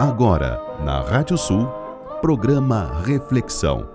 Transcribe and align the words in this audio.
Agora, 0.00 0.62
na 0.84 1.00
Rádio 1.00 1.36
Sul, 1.36 1.66
programa 2.20 3.02
Reflexão. 3.04 3.90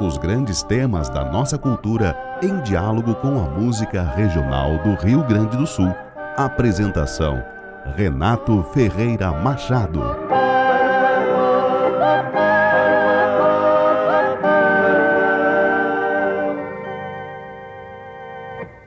Os 0.00 0.18
grandes 0.18 0.64
temas 0.64 1.08
da 1.08 1.24
nossa 1.24 1.56
cultura 1.56 2.18
em 2.42 2.60
diálogo 2.62 3.14
com 3.14 3.38
a 3.38 3.48
música 3.48 4.02
regional 4.02 4.76
do 4.78 4.94
Rio 4.94 5.22
Grande 5.24 5.56
do 5.56 5.64
Sul. 5.64 5.94
Apresentação: 6.36 7.40
Renato 7.94 8.60
Ferreira 8.74 9.30
Machado. 9.30 10.00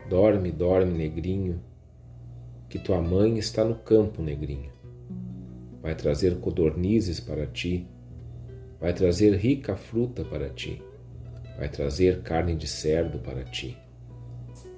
Dorme, 0.10 0.52
dorme, 0.52 0.92
negrinho, 0.92 1.62
que 2.68 2.78
tua 2.78 3.00
mãe 3.00 3.38
está 3.38 3.64
no 3.64 3.76
campo, 3.76 4.22
negrinho. 4.22 4.78
Vai 5.90 5.96
trazer 5.96 6.40
codornizes 6.40 7.20
para 7.20 7.48
ti, 7.48 7.88
vai 8.80 8.94
trazer 8.94 9.34
rica 9.34 9.76
fruta 9.76 10.24
para 10.24 10.48
ti, 10.48 10.84
vai 11.58 11.68
trazer 11.68 12.22
carne 12.22 12.56
de 12.56 12.68
cerdo 12.68 13.18
para 13.18 13.44
ti, 13.44 13.76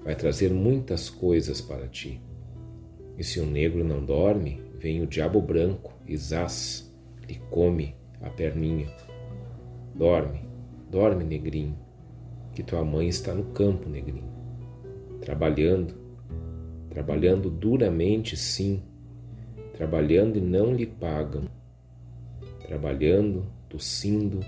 vai 0.06 0.16
trazer 0.16 0.54
muitas 0.54 1.10
coisas 1.10 1.60
para 1.60 1.86
ti. 1.90 2.22
E 3.18 3.26
se 3.26 3.42
o 3.42 3.46
negro 3.46 3.84
não 3.84 4.06
dorme, 4.06 4.64
vem 4.80 5.02
o 5.02 5.06
diabo 5.06 5.42
branco 5.42 5.92
e 6.08 6.16
zaz, 6.16 6.90
lhe 7.28 7.42
come 7.50 7.94
a 8.22 8.30
perninha. 8.30 8.88
Dorme, 9.94 10.48
dorme, 10.90 11.26
negrinho, 11.26 11.78
que 12.54 12.64
tua 12.64 12.86
mãe 12.86 13.10
está 13.10 13.34
no 13.34 13.52
campo, 13.52 13.90
negrinho, 13.90 14.32
trabalhando, 15.20 15.94
trabalhando 16.90 17.50
duramente, 17.50 18.38
sim, 18.38 18.82
trabalhando 19.74 20.38
e 20.38 20.42
não 20.42 20.74
lhe 20.74 20.86
pagam, 20.86 21.44
trabalhando, 22.68 23.46
tossindo, 23.68 24.40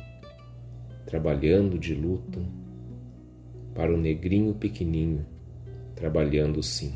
trabalhando 1.06 1.78
de 1.78 1.94
luto, 1.94 2.46
para 3.74 3.94
o 3.94 3.98
negrinho 3.98 4.54
pequeninho, 4.54 5.26
trabalhando 5.96 6.62
sim. 6.62 6.94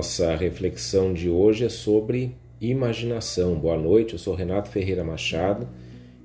Nossa 0.00 0.34
reflexão 0.34 1.12
de 1.12 1.28
hoje 1.28 1.66
é 1.66 1.68
sobre 1.68 2.34
imaginação. 2.58 3.54
Boa 3.56 3.76
noite, 3.76 4.14
eu 4.14 4.18
sou 4.18 4.34
Renato 4.34 4.70
Ferreira 4.70 5.04
Machado. 5.04 5.68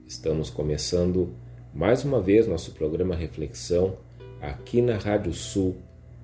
Estamos 0.07 0.49
começando 0.49 1.33
mais 1.73 2.05
uma 2.05 2.21
vez 2.21 2.47
nosso 2.47 2.71
programa 2.71 3.13
Reflexão 3.13 3.97
aqui 4.41 4.81
na 4.81 4.95
Rádio 4.95 5.33
Sul, 5.33 5.75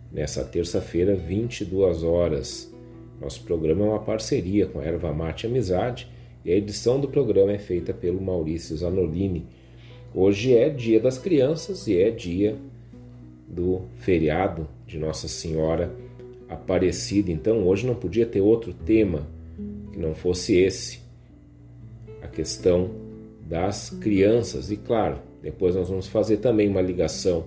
nessa 0.09 0.45
terça-feira, 0.45 1.13
22 1.13 2.03
horas. 2.03 2.74
Nosso 3.19 3.44
programa 3.44 3.86
é 3.86 3.89
uma 3.89 4.00
parceria 4.00 4.65
com 4.65 4.80
a 4.80 4.86
Erva 4.86 5.12
Mate 5.12 5.45
Amizade 5.45 6.07
e 6.45 6.54
a 6.54 6.56
edição 6.56 7.01
do 7.01 7.09
programa 7.09 7.51
é 7.51 7.59
feita 7.59 7.94
pelo 7.94 8.21
Maurício 8.21 8.77
Zanolini. 8.77 9.45
Hoje 10.15 10.56
é 10.56 10.69
Dia 10.69 11.01
das 11.01 11.18
Crianças 11.18 11.86
e 11.86 12.01
é 12.01 12.12
dia 12.12 12.56
do 13.45 13.81
feriado 13.97 14.69
de 14.88 14.97
Nossa 14.97 15.27
Senhora 15.27 15.94
Aparecida. 16.51 17.31
Então 17.31 17.65
hoje 17.65 17.88
não 17.88 17.95
podia 17.95 18.25
ter 18.25 18.42
outro 18.42 18.74
tema 18.74 19.27
que 19.92 20.00
não 20.00 20.13
fosse 20.13 20.56
esse. 20.56 21.00
A 22.21 22.27
questão 22.27 22.92
das 23.48 23.89
crianças. 23.89 24.69
E 24.69 24.77
claro, 24.77 25.19
depois 25.42 25.75
nós 25.75 25.89
vamos 25.89 26.07
fazer 26.07 26.38
também 26.38 26.69
uma 26.69 26.81
ligação 26.81 27.45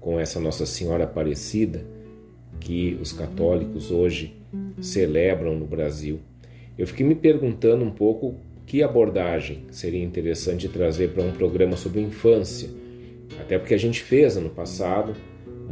com 0.00 0.20
essa 0.20 0.38
Nossa 0.38 0.66
Senhora 0.66 1.04
Aparecida 1.04 1.84
que 2.60 2.96
os 3.00 3.12
católicos 3.12 3.90
hoje 3.90 4.34
celebram 4.80 5.54
no 5.54 5.66
Brasil. 5.66 6.20
Eu 6.78 6.86
fiquei 6.86 7.06
me 7.06 7.14
perguntando 7.14 7.84
um 7.84 7.90
pouco 7.90 8.36
que 8.66 8.82
abordagem 8.82 9.64
seria 9.70 10.02
interessante 10.02 10.68
trazer 10.68 11.10
para 11.10 11.22
um 11.22 11.32
programa 11.32 11.76
sobre 11.76 12.00
infância, 12.00 12.68
até 13.40 13.58
porque 13.58 13.74
a 13.74 13.78
gente 13.78 14.02
fez 14.02 14.36
ano 14.36 14.50
passado 14.50 15.14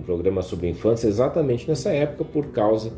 um 0.02 0.04
programa 0.04 0.42
sobre 0.42 0.68
infância 0.68 1.06
exatamente 1.06 1.68
nessa 1.68 1.90
época 1.92 2.24
por 2.24 2.48
causa 2.48 2.92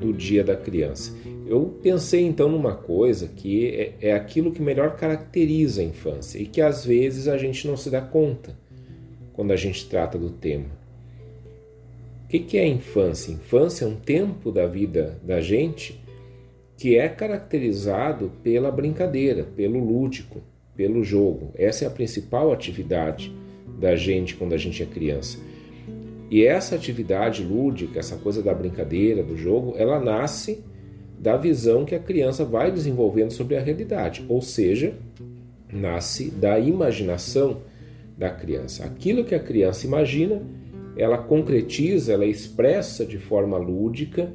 do 0.00 0.12
Dia 0.12 0.42
da 0.42 0.56
Criança. 0.56 1.14
Eu 1.46 1.78
pensei 1.82 2.22
então 2.22 2.48
numa 2.48 2.74
coisa 2.74 3.28
que 3.28 3.66
é, 3.66 3.94
é 4.00 4.14
aquilo 4.14 4.50
que 4.50 4.62
melhor 4.62 4.96
caracteriza 4.96 5.82
a 5.82 5.84
infância 5.84 6.38
e 6.38 6.46
que 6.46 6.62
às 6.62 6.84
vezes 6.84 7.28
a 7.28 7.36
gente 7.36 7.68
não 7.68 7.76
se 7.76 7.90
dá 7.90 8.00
conta 8.00 8.58
quando 9.34 9.52
a 9.52 9.56
gente 9.56 9.86
trata 9.88 10.18
do 10.18 10.30
tema. 10.30 10.80
O 12.24 12.28
que 12.28 12.56
é 12.56 12.62
a 12.62 12.68
infância? 12.68 13.32
Infância 13.32 13.84
é 13.84 13.88
um 13.88 13.96
tempo 13.96 14.50
da 14.50 14.66
vida 14.66 15.18
da 15.22 15.40
gente 15.40 16.00
que 16.76 16.96
é 16.96 17.08
caracterizado 17.08 18.32
pela 18.42 18.70
brincadeira, 18.70 19.44
pelo 19.44 19.84
lúdico, 19.84 20.40
pelo 20.74 21.04
jogo. 21.04 21.52
Essa 21.56 21.84
é 21.84 21.88
a 21.88 21.90
principal 21.90 22.52
atividade 22.52 23.30
da 23.78 23.96
gente 23.96 24.36
quando 24.36 24.54
a 24.54 24.56
gente 24.56 24.82
é 24.82 24.86
criança. 24.86 25.38
E 26.30 26.46
essa 26.46 26.76
atividade 26.76 27.42
lúdica, 27.42 27.98
essa 27.98 28.16
coisa 28.16 28.40
da 28.40 28.54
brincadeira, 28.54 29.20
do 29.20 29.36
jogo, 29.36 29.74
ela 29.76 29.98
nasce 29.98 30.64
da 31.18 31.36
visão 31.36 31.84
que 31.84 31.94
a 31.94 31.98
criança 31.98 32.44
vai 32.44 32.70
desenvolvendo 32.70 33.32
sobre 33.32 33.56
a 33.56 33.60
realidade, 33.60 34.24
ou 34.28 34.40
seja, 34.40 34.94
nasce 35.70 36.30
da 36.30 36.58
imaginação 36.58 37.62
da 38.16 38.30
criança. 38.30 38.84
Aquilo 38.84 39.24
que 39.24 39.34
a 39.34 39.40
criança 39.40 39.86
imagina, 39.86 40.40
ela 40.96 41.18
concretiza, 41.18 42.12
ela 42.12 42.24
expressa 42.24 43.04
de 43.04 43.18
forma 43.18 43.58
lúdica 43.58 44.32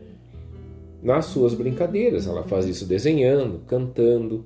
nas 1.01 1.25
suas 1.25 1.53
brincadeiras. 1.53 2.27
Ela 2.27 2.43
faz 2.43 2.65
isso 2.67 2.85
desenhando, 2.85 3.61
cantando 3.67 4.45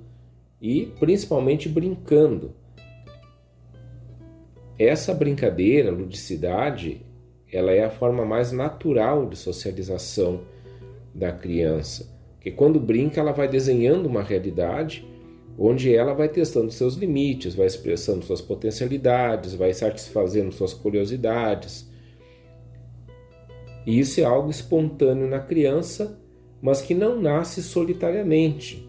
e 0.62 0.92
principalmente 1.00 1.68
brincando. 1.68 2.54
Essa 4.78 5.14
brincadeira, 5.14 5.92
ludicidade, 5.92 7.02
ela 7.52 7.72
é 7.72 7.84
a 7.84 7.90
forma 7.90 8.26
mais 8.26 8.52
natural 8.52 9.28
de 9.28 9.38
socialização 9.38 10.42
da 11.14 11.32
criança. 11.32 12.10
Porque 12.36 12.52
quando 12.52 12.80
brinca, 12.80 13.20
ela 13.20 13.32
vai 13.32 13.48
desenhando 13.48 14.06
uma 14.06 14.24
realidade 14.24 15.06
onde 15.58 15.94
ela 15.94 16.14
vai 16.14 16.30
testando 16.30 16.72
seus 16.72 16.96
limites, 16.96 17.54
vai 17.54 17.68
expressando 17.68 18.24
suas 18.24 18.42
potencialidades, 18.42 19.54
vai 19.54 19.74
satisfazendo 19.74 20.54
suas 20.54 20.74
curiosidades. 20.74 21.90
E 23.86 24.00
isso 24.00 24.22
é 24.22 24.24
algo 24.24 24.50
espontâneo 24.50 25.28
na 25.28 25.40
criança, 25.40 26.18
mas 26.62 26.82
que 26.82 26.94
não 26.94 27.20
nasce 27.22 27.62
solitariamente. 27.62 28.88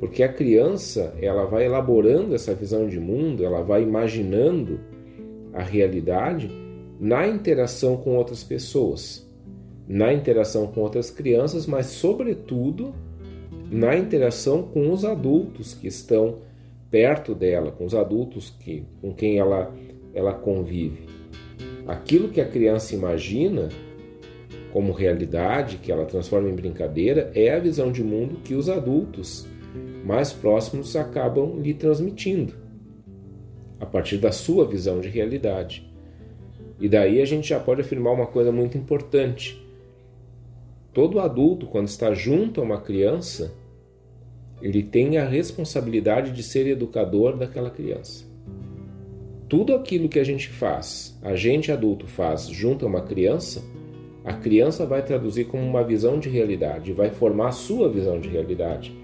Porque 0.00 0.24
a 0.24 0.32
criança, 0.32 1.14
ela 1.20 1.44
vai 1.44 1.64
elaborando 1.64 2.34
essa 2.34 2.52
visão 2.54 2.88
de 2.88 2.98
mundo, 2.98 3.44
ela 3.44 3.62
vai 3.62 3.84
imaginando 3.84 4.80
a 5.52 5.62
realidade 5.62 6.50
na 7.02 7.26
interação 7.26 7.96
com 7.96 8.14
outras 8.14 8.44
pessoas, 8.44 9.28
na 9.88 10.12
interação 10.12 10.68
com 10.68 10.82
outras 10.82 11.10
crianças, 11.10 11.66
mas, 11.66 11.86
sobretudo, 11.86 12.94
na 13.68 13.96
interação 13.96 14.62
com 14.62 14.92
os 14.92 15.04
adultos 15.04 15.74
que 15.74 15.88
estão 15.88 16.38
perto 16.92 17.34
dela, 17.34 17.72
com 17.72 17.84
os 17.84 17.92
adultos 17.92 18.50
que, 18.50 18.84
com 19.00 19.12
quem 19.12 19.36
ela, 19.36 19.74
ela 20.14 20.32
convive. 20.32 21.08
Aquilo 21.88 22.28
que 22.28 22.40
a 22.40 22.46
criança 22.46 22.94
imagina 22.94 23.68
como 24.72 24.92
realidade, 24.92 25.78
que 25.78 25.90
ela 25.90 26.04
transforma 26.04 26.48
em 26.48 26.54
brincadeira, 26.54 27.32
é 27.34 27.52
a 27.52 27.58
visão 27.58 27.90
de 27.90 28.04
mundo 28.04 28.38
que 28.44 28.54
os 28.54 28.68
adultos 28.68 29.44
mais 30.04 30.32
próximos 30.32 30.94
acabam 30.94 31.58
lhe 31.60 31.74
transmitindo, 31.74 32.54
a 33.80 33.86
partir 33.86 34.18
da 34.18 34.30
sua 34.30 34.64
visão 34.64 35.00
de 35.00 35.08
realidade. 35.08 35.91
E 36.80 36.88
daí 36.88 37.20
a 37.20 37.24
gente 37.24 37.48
já 37.48 37.60
pode 37.60 37.80
afirmar 37.80 38.12
uma 38.12 38.26
coisa 38.26 38.50
muito 38.50 38.76
importante. 38.76 39.60
Todo 40.92 41.20
adulto, 41.20 41.66
quando 41.66 41.88
está 41.88 42.12
junto 42.12 42.60
a 42.60 42.64
uma 42.64 42.80
criança, 42.80 43.54
ele 44.60 44.82
tem 44.82 45.18
a 45.18 45.26
responsabilidade 45.26 46.30
de 46.32 46.42
ser 46.42 46.66
educador 46.66 47.36
daquela 47.36 47.70
criança. 47.70 48.24
Tudo 49.48 49.74
aquilo 49.74 50.08
que 50.08 50.18
a 50.18 50.24
gente 50.24 50.48
faz, 50.48 51.18
a 51.22 51.34
gente 51.34 51.70
adulto 51.70 52.06
faz 52.06 52.46
junto 52.46 52.84
a 52.84 52.88
uma 52.88 53.02
criança, 53.02 53.62
a 54.24 54.32
criança 54.32 54.86
vai 54.86 55.02
traduzir 55.04 55.46
como 55.46 55.62
uma 55.62 55.82
visão 55.82 56.18
de 56.18 56.28
realidade, 56.28 56.92
vai 56.92 57.10
formar 57.10 57.48
a 57.48 57.52
sua 57.52 57.88
visão 57.88 58.20
de 58.20 58.28
realidade 58.28 58.94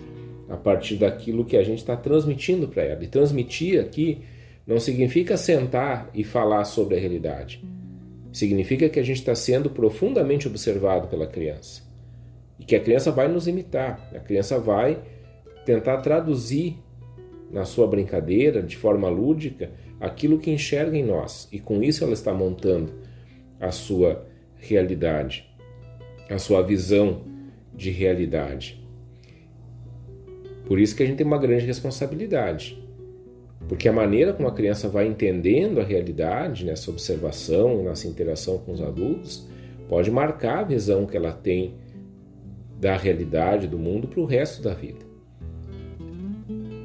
a 0.48 0.56
partir 0.56 0.96
daquilo 0.96 1.44
que 1.44 1.56
a 1.56 1.62
gente 1.62 1.78
está 1.78 1.96
transmitindo 1.96 2.68
para 2.68 2.82
ela. 2.82 3.04
E 3.04 3.08
transmitir 3.08 3.80
aqui 3.80 4.22
não 4.68 4.78
significa 4.78 5.38
sentar 5.38 6.10
e 6.12 6.22
falar 6.22 6.66
sobre 6.66 6.94
a 6.94 7.00
realidade. 7.00 7.64
Significa 8.30 8.86
que 8.86 9.00
a 9.00 9.02
gente 9.02 9.16
está 9.16 9.34
sendo 9.34 9.70
profundamente 9.70 10.46
observado 10.46 11.08
pela 11.08 11.26
criança. 11.26 11.82
E 12.58 12.64
que 12.64 12.76
a 12.76 12.80
criança 12.80 13.10
vai 13.10 13.28
nos 13.28 13.48
imitar, 13.48 14.10
a 14.14 14.18
criança 14.18 14.58
vai 14.58 14.98
tentar 15.64 15.96
traduzir 16.02 16.76
na 17.50 17.64
sua 17.64 17.86
brincadeira, 17.86 18.62
de 18.62 18.76
forma 18.76 19.08
lúdica, 19.08 19.70
aquilo 19.98 20.38
que 20.38 20.50
enxerga 20.50 20.98
em 20.98 21.04
nós. 21.04 21.48
E 21.50 21.58
com 21.58 21.82
isso 21.82 22.04
ela 22.04 22.12
está 22.12 22.34
montando 22.34 22.92
a 23.58 23.70
sua 23.70 24.26
realidade, 24.56 25.50
a 26.28 26.38
sua 26.38 26.62
visão 26.62 27.22
de 27.74 27.90
realidade. 27.90 28.86
Por 30.66 30.78
isso 30.78 30.94
que 30.94 31.02
a 31.02 31.06
gente 31.06 31.16
tem 31.16 31.26
uma 31.26 31.38
grande 31.38 31.64
responsabilidade. 31.64 32.86
Porque 33.66 33.88
a 33.88 33.92
maneira 33.92 34.32
como 34.32 34.48
a 34.48 34.54
criança 34.54 34.88
vai 34.88 35.06
entendendo 35.06 35.80
a 35.80 35.84
realidade 35.84 36.64
nessa 36.64 36.90
observação, 36.90 37.82
nessa 37.82 38.06
interação 38.06 38.58
com 38.58 38.72
os 38.72 38.80
adultos, 38.80 39.46
pode 39.88 40.10
marcar 40.10 40.60
a 40.60 40.64
visão 40.64 41.06
que 41.06 41.16
ela 41.16 41.32
tem 41.32 41.74
da 42.78 42.96
realidade 42.96 43.66
do 43.66 43.78
mundo 43.78 44.06
para 44.06 44.20
o 44.20 44.24
resto 44.24 44.62
da 44.62 44.72
vida. 44.72 45.08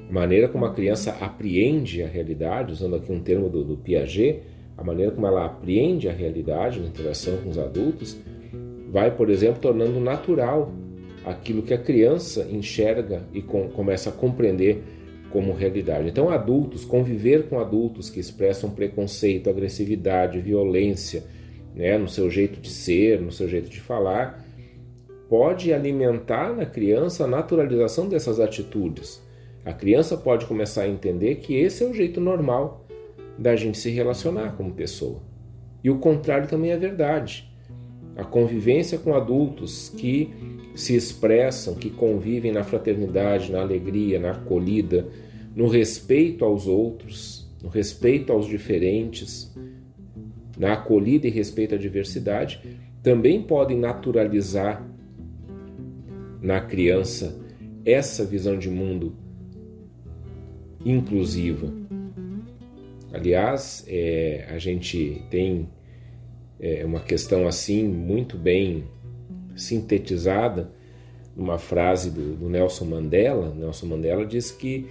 A 0.09 0.13
maneira 0.13 0.47
como 0.47 0.65
a 0.65 0.73
criança 0.73 1.11
apreende 1.19 2.03
a 2.03 2.07
realidade, 2.07 2.71
usando 2.71 2.95
aqui 2.95 3.11
um 3.11 3.19
termo 3.19 3.49
do, 3.49 3.63
do 3.63 3.77
Piaget, 3.77 4.41
a 4.77 4.83
maneira 4.83 5.11
como 5.11 5.27
ela 5.27 5.45
apreende 5.45 6.09
a 6.09 6.13
realidade 6.13 6.79
na 6.79 6.87
interação 6.87 7.37
com 7.37 7.49
os 7.49 7.57
adultos, 7.57 8.17
vai, 8.89 9.09
por 9.09 9.29
exemplo, 9.29 9.59
tornando 9.59 9.99
natural 9.99 10.71
aquilo 11.25 11.63
que 11.63 11.73
a 11.73 11.77
criança 11.77 12.47
enxerga 12.51 13.23
e 13.33 13.41
com, 13.41 13.69
começa 13.69 14.09
a 14.09 14.13
compreender 14.13 14.83
como 15.33 15.51
realidade. 15.51 16.07
Então, 16.07 16.29
adultos, 16.29 16.85
conviver 16.85 17.49
com 17.49 17.59
adultos 17.59 18.07
que 18.07 18.19
expressam 18.19 18.69
preconceito, 18.69 19.49
agressividade, 19.49 20.39
violência, 20.39 21.23
né, 21.75 21.97
no 21.97 22.07
seu 22.07 22.29
jeito 22.29 22.61
de 22.61 22.69
ser, 22.69 23.19
no 23.19 23.31
seu 23.31 23.49
jeito 23.49 23.67
de 23.67 23.81
falar, 23.81 24.45
pode 25.27 25.73
alimentar 25.73 26.55
na 26.55 26.67
criança 26.67 27.23
a 27.23 27.27
naturalização 27.27 28.07
dessas 28.07 28.39
atitudes. 28.39 29.23
A 29.65 29.73
criança 29.73 30.15
pode 30.15 30.45
começar 30.45 30.83
a 30.83 30.87
entender 30.87 31.37
que 31.37 31.55
esse 31.55 31.83
é 31.83 31.87
o 31.87 31.93
jeito 31.95 32.21
normal 32.21 32.85
da 33.35 33.55
gente 33.55 33.79
se 33.79 33.89
relacionar 33.89 34.55
como 34.55 34.75
pessoa. 34.75 35.19
E 35.83 35.89
o 35.89 35.97
contrário 35.97 36.47
também 36.47 36.69
é 36.69 36.77
verdade. 36.77 37.51
A 38.15 38.23
convivência 38.23 38.99
com 38.99 39.15
adultos 39.15 39.89
que 39.89 40.31
se 40.75 40.95
expressam, 40.95 41.75
que 41.75 41.89
convivem 41.89 42.51
na 42.51 42.63
fraternidade, 42.63 43.51
na 43.51 43.61
alegria, 43.61 44.19
na 44.19 44.31
acolhida, 44.31 45.07
no 45.55 45.67
respeito 45.67 46.43
aos 46.43 46.67
outros, 46.67 47.49
no 47.61 47.69
respeito 47.69 48.31
aos 48.31 48.47
diferentes, 48.47 49.53
na 50.57 50.73
acolhida 50.73 51.27
e 51.27 51.31
respeito 51.31 51.75
à 51.75 51.77
diversidade, 51.77 52.61
também 53.01 53.41
podem 53.41 53.77
naturalizar 53.77 54.87
na 56.41 56.59
criança 56.59 57.39
essa 57.85 58.25
visão 58.25 58.57
de 58.57 58.69
mundo 58.69 59.15
inclusiva. 60.85 61.73
Aliás, 63.11 63.85
é, 63.87 64.47
a 64.49 64.57
gente 64.57 65.21
tem 65.29 65.69
é, 66.59 66.83
uma 66.85 66.99
questão 66.99 67.47
assim 67.47 67.87
muito 67.87 68.37
bem 68.37 68.85
sintetizada 69.55 70.71
numa 71.35 71.57
frase 71.57 72.11
do, 72.11 72.35
do 72.35 72.49
Nelson 72.49 72.85
Mandela. 72.85 73.53
Nelson 73.53 73.87
Mandela 73.87 74.25
diz 74.25 74.51
que 74.51 74.87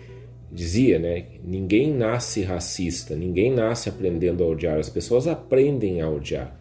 dizia, 0.50 0.98
né? 0.98 1.26
Ninguém 1.42 1.92
nasce 1.92 2.42
racista, 2.42 3.16
ninguém 3.16 3.52
nasce 3.52 3.88
aprendendo 3.88 4.44
a 4.44 4.46
odiar. 4.46 4.78
As 4.78 4.90
pessoas 4.90 5.26
aprendem 5.26 6.00
a 6.00 6.10
odiar. 6.10 6.60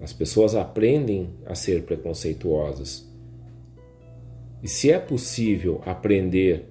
As 0.00 0.12
pessoas 0.12 0.56
aprendem 0.56 1.30
a 1.46 1.54
ser 1.54 1.82
preconceituosas. 1.82 3.08
E 4.62 4.68
se 4.68 4.90
é 4.90 4.98
possível 4.98 5.80
aprender 5.84 6.68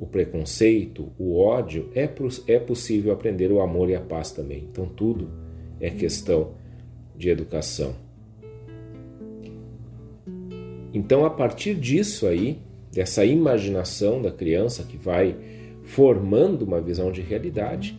o 0.00 0.06
preconceito, 0.06 1.12
o 1.18 1.38
ódio, 1.38 1.90
é, 1.94 2.08
é 2.46 2.58
possível 2.58 3.12
aprender 3.12 3.52
o 3.52 3.60
amor 3.60 3.90
e 3.90 3.94
a 3.94 4.00
paz 4.00 4.32
também. 4.32 4.66
Então 4.70 4.86
tudo 4.86 5.30
é 5.78 5.90
questão 5.90 6.54
de 7.16 7.28
educação. 7.28 7.94
Então, 10.92 11.24
a 11.24 11.30
partir 11.30 11.74
disso 11.74 12.26
aí, 12.26 12.58
dessa 12.92 13.24
imaginação 13.24 14.20
da 14.20 14.30
criança 14.30 14.82
que 14.82 14.96
vai 14.96 15.36
formando 15.84 16.62
uma 16.62 16.80
visão 16.80 17.10
de 17.12 17.20
realidade, 17.20 17.98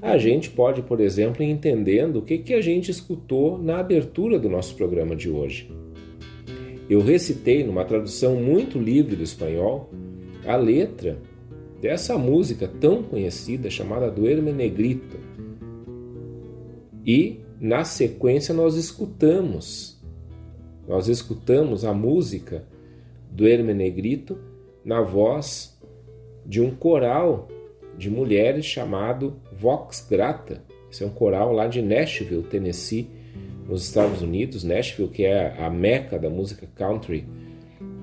a 0.00 0.16
gente 0.16 0.50
pode, 0.50 0.82
por 0.82 1.00
exemplo, 1.00 1.42
ir 1.42 1.50
entendendo 1.50 2.16
o 2.16 2.22
que, 2.22 2.38
que 2.38 2.54
a 2.54 2.60
gente 2.60 2.90
escutou 2.90 3.58
na 3.58 3.78
abertura 3.78 4.38
do 4.38 4.48
nosso 4.48 4.74
programa 4.74 5.14
de 5.14 5.28
hoje. 5.28 5.70
Eu 6.88 7.00
recitei, 7.00 7.64
numa 7.64 7.84
tradução 7.84 8.36
muito 8.36 8.78
livre 8.78 9.16
do 9.16 9.22
espanhol, 9.22 9.90
a 10.46 10.56
letra 10.56 11.18
dessa 11.80 12.16
música 12.16 12.68
tão 12.68 13.02
conhecida 13.02 13.68
chamada 13.68 14.10
Duerme 14.10 14.52
Negrito. 14.52 15.18
E, 17.04 17.40
na 17.60 17.84
sequência, 17.84 18.54
nós 18.54 18.76
escutamos, 18.76 19.95
nós 20.88 21.08
escutamos 21.08 21.84
a 21.84 21.92
música 21.92 22.64
Duerme 23.30 23.74
Negrito 23.74 24.38
na 24.84 25.00
voz 25.00 25.76
de 26.44 26.60
um 26.60 26.70
coral 26.70 27.48
de 27.98 28.10
mulheres 28.10 28.64
chamado 28.64 29.36
Vox 29.52 30.06
Grata. 30.08 30.62
Esse 30.90 31.02
é 31.02 31.06
um 31.06 31.10
coral 31.10 31.52
lá 31.52 31.66
de 31.66 31.82
Nashville, 31.82 32.42
Tennessee, 32.44 33.10
nos 33.68 33.84
Estados 33.84 34.22
Unidos. 34.22 34.62
Nashville, 34.62 35.08
que 35.08 35.24
é 35.24 35.56
a 35.58 35.68
meca 35.68 36.18
da 36.18 36.30
música 36.30 36.68
country 36.74 37.26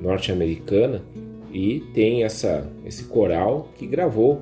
norte-americana, 0.02 1.02
e 1.52 1.82
tem 1.94 2.24
essa, 2.24 2.70
esse 2.84 3.06
coral 3.06 3.70
que 3.76 3.86
gravou 3.88 4.42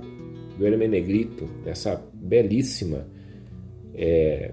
do 0.58 0.66
Herme 0.66 0.88
Negrito, 0.88 1.48
essa 1.66 2.02
belíssima 2.14 3.06
é, 3.94 4.52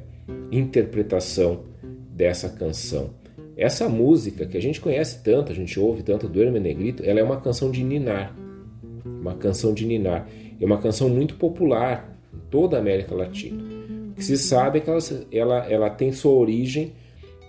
interpretação 0.50 1.64
dessa 2.11 2.49
canção. 2.49 3.11
Essa 3.59 3.88
música 3.88 4.47
que 4.47 4.57
a 4.57 4.62
gente 4.62 4.81
conhece 4.81 5.21
tanto, 5.25 5.50
a 5.50 5.55
gente 5.55 5.81
ouve 5.81 6.05
tanto 6.05 6.29
do 6.29 6.41
Herme 6.41 6.61
Negrito, 6.61 7.03
ela 7.05 7.19
é 7.19 7.25
uma 7.25 7.41
canção 7.41 7.73
de 7.73 7.83
ninar, 7.83 8.33
uma 9.05 9.35
canção 9.35 9.75
de 9.75 9.85
ninar. 9.85 10.29
É 10.61 10.65
uma 10.65 10.79
canção 10.79 11.09
muito 11.09 11.35
popular 11.35 12.17
em 12.33 12.38
toda 12.49 12.77
a 12.77 12.81
América 12.81 13.17
Latina. 13.17 13.61
O 14.11 14.15
que 14.15 14.25
se 14.25 14.38
sabe 14.38 14.79
é 14.79 14.81
que 14.81 14.88
ela, 14.88 15.00
ela, 15.33 15.67
ela 15.69 15.91
tem 15.91 16.12
sua 16.12 16.33
origem 16.33 16.93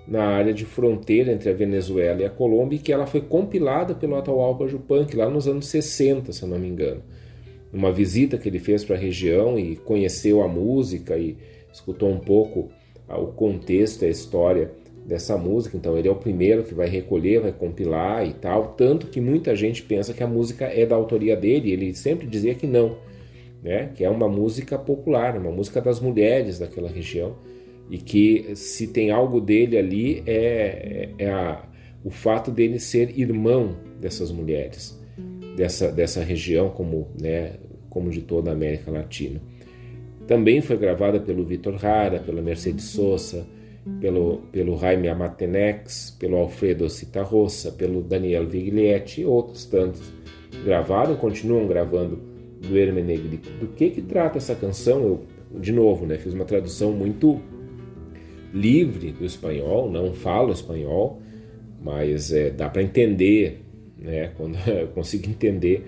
na 0.08 0.24
área 0.24 0.52
de 0.52 0.66
fronteira 0.66 1.32
entre 1.32 1.52
a 1.52 1.54
Venezuela 1.54 2.22
e 2.22 2.26
a 2.26 2.30
Colômbia 2.30 2.78
e 2.78 2.80
que 2.80 2.92
ela 2.92 3.06
foi 3.06 3.22
compilada 3.22 3.94
pelo 3.94 4.16
Atahualpa 4.16 4.66
Yupanqui 4.66 5.16
lá 5.16 5.30
nos 5.30 5.48
anos 5.48 5.68
60, 5.68 6.34
se 6.34 6.42
eu 6.42 6.50
não 6.50 6.58
me 6.58 6.68
engano. 6.68 7.04
Numa 7.72 7.92
visita 7.92 8.36
que 8.36 8.50
ele 8.50 8.58
fez 8.58 8.84
para 8.84 8.96
a 8.96 9.00
região 9.00 9.60
e 9.60 9.76
conheceu 9.76 10.42
a 10.42 10.48
música 10.48 11.16
e 11.18 11.38
escutou 11.72 12.10
um 12.10 12.20
pouco 12.20 12.72
o 13.08 13.28
contexto 13.28 14.06
a 14.06 14.08
história 14.08 14.72
dessa 15.10 15.36
música. 15.36 15.76
Então 15.76 15.98
ele 15.98 16.08
é 16.08 16.12
o 16.12 16.16
primeiro 16.16 16.64
que 16.64 16.76
vai 16.76 16.88
recolher, 16.88 17.42
vai 17.42 17.52
compilar 17.52 18.26
e 18.28 18.34
tal. 18.34 18.76
Tanto 18.76 19.08
que 19.08 19.20
muita 19.20 19.56
gente 19.56 19.82
pensa 19.82 20.14
que 20.14 20.22
a 20.22 20.28
música 20.28 20.66
é 20.66 20.86
da 20.86 20.96
autoria 20.96 21.36
dele. 21.36 21.72
Ele 21.72 21.96
sempre 21.96 22.28
dizia 22.28 22.54
que 22.54 22.68
não, 22.68 22.96
né? 23.64 23.90
Que 23.96 24.06
é 24.06 24.10
uma 24.10 24.30
música 24.30 24.78
popular, 24.78 25.36
uma 25.36 25.52
música 25.52 25.82
das 25.82 26.00
mulheres 26.00 26.60
daquela 26.60 26.88
região 26.88 27.36
e 27.90 27.98
que 27.98 28.56
se 28.56 28.86
tem 28.86 29.10
algo 29.10 29.42
dele 29.42 29.76
ali 29.76 30.24
é, 30.28 31.10
é 31.18 31.28
a, 31.32 31.64
o 32.04 32.12
fato 32.12 32.52
dele 32.52 32.78
ser 32.78 33.20
irmão 33.20 33.78
dessas 34.00 34.32
mulheres 34.32 34.96
dessa, 35.58 35.92
dessa 35.92 36.24
região 36.24 36.70
como 36.70 37.08
né 37.20 37.54
como 37.90 38.12
de 38.12 38.22
toda 38.22 38.52
a 38.52 38.54
América 38.54 38.92
Latina 38.92 39.42
também 40.28 40.62
foi 40.62 40.78
gravada 40.78 41.20
pelo 41.20 41.44
Vitor 41.44 41.84
Hara 41.84 42.20
pela 42.20 42.44
Mercedes 42.44 42.86
Sosa 42.86 43.44
pelo, 44.00 44.38
pelo 44.52 44.78
Jaime 44.78 45.08
Amatenex, 45.08 46.16
pelo 46.20 46.38
Alfredo 46.38 46.90
Citarrossa, 46.90 47.72
pelo 47.72 48.02
Daniel 48.02 48.48
Viglietti 48.48 49.22
e 49.22 49.26
outros 49.26 49.66
tantos. 49.66 50.12
Gravaram 50.64 51.14
e 51.14 51.18
continuam 51.18 51.68
gravando 51.68 52.20
do 52.62 52.78
Hermenegrito. 52.78 53.50
Do 53.52 53.68
que 53.68 53.90
que 53.90 54.02
trata 54.02 54.38
essa 54.38 54.56
canção? 54.56 55.02
Eu, 55.02 55.24
de 55.60 55.72
novo, 55.72 56.06
né, 56.06 56.18
fiz 56.18 56.34
uma 56.34 56.46
tradução 56.46 56.92
muito 56.92 57.40
livre 58.54 59.12
do 59.12 59.26
espanhol, 59.26 59.90
não 59.90 60.14
falo 60.14 60.52
espanhol, 60.52 61.22
mas 61.82 62.32
é, 62.32 62.50
dá 62.50 62.68
para 62.70 62.82
entender, 62.82 63.64
né, 63.98 64.32
quando 64.38 64.58
eu 64.68 64.88
consigo 64.88 65.30
entender 65.30 65.86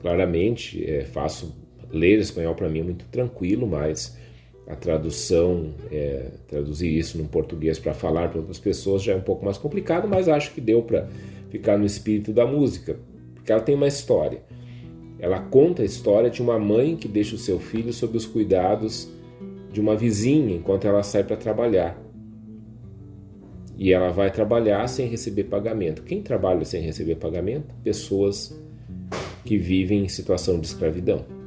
claramente, 0.00 0.84
é, 0.84 1.04
faço 1.04 1.54
ler 1.92 2.18
espanhol 2.18 2.54
para 2.54 2.68
mim 2.68 2.80
é 2.80 2.84
muito 2.84 3.04
tranquilo, 3.06 3.66
mas 3.66 4.16
a 4.70 4.76
tradução, 4.76 5.74
é, 5.90 6.28
traduzir 6.46 6.96
isso 6.96 7.18
no 7.18 7.24
português 7.24 7.78
para 7.78 7.92
falar 7.92 8.28
para 8.28 8.38
outras 8.38 8.58
pessoas 8.58 9.02
já 9.02 9.12
é 9.12 9.16
um 9.16 9.20
pouco 9.20 9.44
mais 9.44 9.58
complicado, 9.58 10.06
mas 10.08 10.28
acho 10.28 10.54
que 10.54 10.60
deu 10.60 10.82
para 10.82 11.08
ficar 11.50 11.76
no 11.76 11.84
espírito 11.84 12.32
da 12.32 12.46
música, 12.46 12.96
porque 13.34 13.50
ela 13.50 13.60
tem 13.60 13.74
uma 13.74 13.88
história. 13.88 14.42
Ela 15.18 15.40
conta 15.40 15.82
a 15.82 15.84
história 15.84 16.30
de 16.30 16.40
uma 16.40 16.58
mãe 16.58 16.96
que 16.96 17.08
deixa 17.08 17.34
o 17.34 17.38
seu 17.38 17.58
filho 17.58 17.92
sob 17.92 18.16
os 18.16 18.24
cuidados 18.24 19.10
de 19.72 19.80
uma 19.80 19.96
vizinha 19.96 20.54
enquanto 20.54 20.86
ela 20.86 21.02
sai 21.02 21.24
para 21.24 21.36
trabalhar. 21.36 22.00
E 23.76 23.92
ela 23.92 24.10
vai 24.10 24.30
trabalhar 24.30 24.86
sem 24.88 25.08
receber 25.08 25.44
pagamento. 25.44 26.02
Quem 26.02 26.22
trabalha 26.22 26.64
sem 26.64 26.80
receber 26.80 27.16
pagamento? 27.16 27.74
Pessoas 27.82 28.56
que 29.44 29.56
vivem 29.58 30.04
em 30.04 30.08
situação 30.08 30.60
de 30.60 30.66
escravidão. 30.66 31.39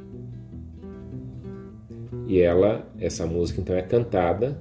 E 2.34 2.42
ela, 2.42 2.92
essa 3.00 3.28
música 3.28 3.62
então 3.62 3.76
é 3.76 3.84
cantada 3.84 4.60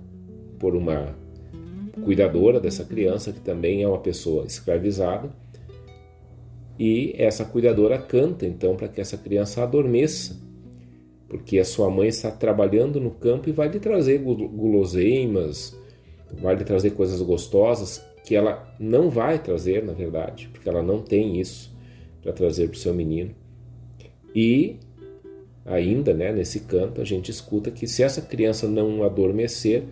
por 0.59 0.76
uma 0.76 1.17
cuidadora 2.05 2.61
dessa 2.61 2.85
criança 2.85 3.33
que 3.33 3.41
também 3.41 3.83
é 3.83 3.88
uma 3.88 4.00
pessoa 4.00 4.45
escravizada. 4.45 5.31
E 6.79 7.14
essa 7.17 7.47
cuidadora 7.47 7.97
canta 7.97 8.45
então 8.45 8.76
para 8.76 8.88
que 8.88 9.00
essa 9.00 9.17
criança 9.17 9.62
adormeça, 9.62 10.38
porque 11.26 11.59
a 11.59 11.64
sua 11.64 11.88
mãe 11.88 12.09
está 12.09 12.31
trabalhando 12.31 13.00
no 13.00 13.11
campo 13.11 13.49
e 13.49 13.52
vai 13.52 13.69
lhe 13.69 13.81
trazer 13.81 14.19
guloseimas, 14.19 15.75
vai 16.43 16.55
lhe 16.55 16.64
trazer 16.64 16.91
coisas 16.91 17.23
gostosas 17.23 18.05
que 18.23 18.37
ela 18.37 18.71
não 18.79 19.09
vai 19.09 19.38
trazer, 19.38 19.83
na 19.83 19.95
verdade, 19.95 20.50
porque 20.52 20.69
ela 20.69 20.83
não 20.83 21.00
tem 21.00 21.41
isso 21.41 21.75
para 22.21 22.35
trazer 22.35 22.69
para 22.69 22.76
o 22.76 22.79
seu 22.79 22.93
menino. 22.93 23.35
E 24.35 24.76
ainda, 25.64 26.12
né, 26.12 26.33
nesse 26.33 26.61
canto, 26.61 27.00
a 27.00 27.04
gente 27.04 27.31
escuta 27.31 27.71
que 27.71 27.87
se 27.87 28.02
essa 28.02 28.21
criança 28.21 28.69
não 28.69 29.02
adormecer, 29.02 29.85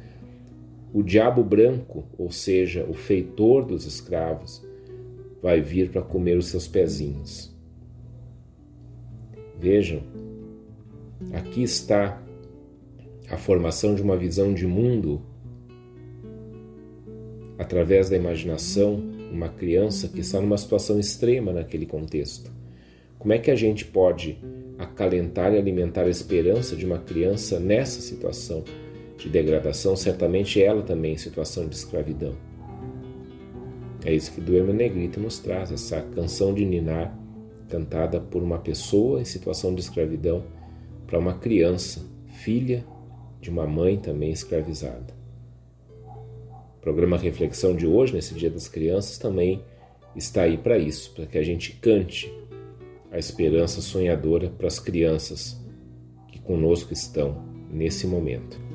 o 0.93 1.03
diabo 1.03 1.45
branco, 1.45 2.05
ou 2.19 2.31
seja, 2.31 2.85
o 2.89 2.95
feitor 2.95 3.65
dos 3.65 3.87
escravos, 3.87 4.65
vai 5.41 5.61
vir 5.61 5.91
para 5.91 6.03
comer 6.03 6.37
os 6.37 6.47
seus 6.47 6.67
pezinhos. 6.67 7.55
Vejam, 9.59 10.03
aqui 11.33 11.63
está 11.63 12.21
a 13.31 13.37
formação 13.37 13.95
de 13.95 14.03
uma 14.03 14.17
visão 14.17 14.53
de 14.53 14.67
mundo 14.67 15.23
através 17.57 18.09
da 18.09 18.17
imaginação, 18.17 19.03
uma 19.31 19.49
criança 19.49 20.09
que 20.09 20.21
está 20.21 20.41
numa 20.41 20.59
situação 20.59 20.99
extrema 20.99 21.53
naquele 21.53 21.87
contexto. 21.87 22.51
Como 23.19 23.33
é 23.33 23.39
que 23.39 23.51
a 23.51 23.55
gente 23.55 23.85
pode 23.85 24.39
acalentar 24.81 25.53
e 25.53 25.59
alimentar 25.59 26.05
a 26.05 26.09
esperança 26.09 26.75
de 26.75 26.87
uma 26.87 26.99
criança 26.99 27.61
nessa 27.61 28.01
situação 28.01 28.65
de 29.19 29.29
degradação, 29.29 29.95
certamente 29.95 30.63
ela 30.63 30.83
também 30.83 31.13
em 31.13 31.19
situação 31.19 31.69
de 31.69 31.77
escravidão. 31.77 32.35
É 34.03 34.13
isso 34.15 34.33
que 34.33 34.41
Duerme 34.41 34.73
Negrito 34.73 35.21
nos 35.21 35.39
traz, 35.39 35.71
essa 35.71 36.01
canção 36.01 36.55
de 36.55 36.65
Ninar, 36.65 37.15
cantada 37.69 38.19
por 38.19 38.43
uma 38.43 38.59
pessoa 38.59 39.21
em 39.21 39.25
situação 39.27 39.75
de 39.75 39.83
escravidão 39.83 40.43
para 41.07 41.19
uma 41.19 41.35
criança, 41.35 42.03
filha 42.39 42.85
de 43.39 43.51
uma 43.51 43.67
mãe 43.67 43.99
também 43.99 44.31
escravizada. 44.31 45.15
O 46.79 46.81
programa 46.81 47.19
Reflexão 47.19 47.77
de 47.77 47.87
hoje, 47.87 48.15
nesse 48.15 48.33
Dia 48.35 48.49
das 48.49 48.67
Crianças, 48.67 49.19
também 49.19 49.63
está 50.17 50.43
aí 50.43 50.57
para 50.57 50.79
isso, 50.79 51.13
para 51.15 51.27
que 51.27 51.37
a 51.37 51.43
gente 51.43 51.73
cante 51.73 52.33
a 53.11 53.19
esperança 53.19 53.81
sonhadora 53.81 54.51
para 54.51 54.69
as 54.69 54.79
crianças 54.79 55.61
que 56.29 56.39
conosco 56.41 56.93
estão 56.93 57.45
nesse 57.71 58.07
momento. 58.07 58.70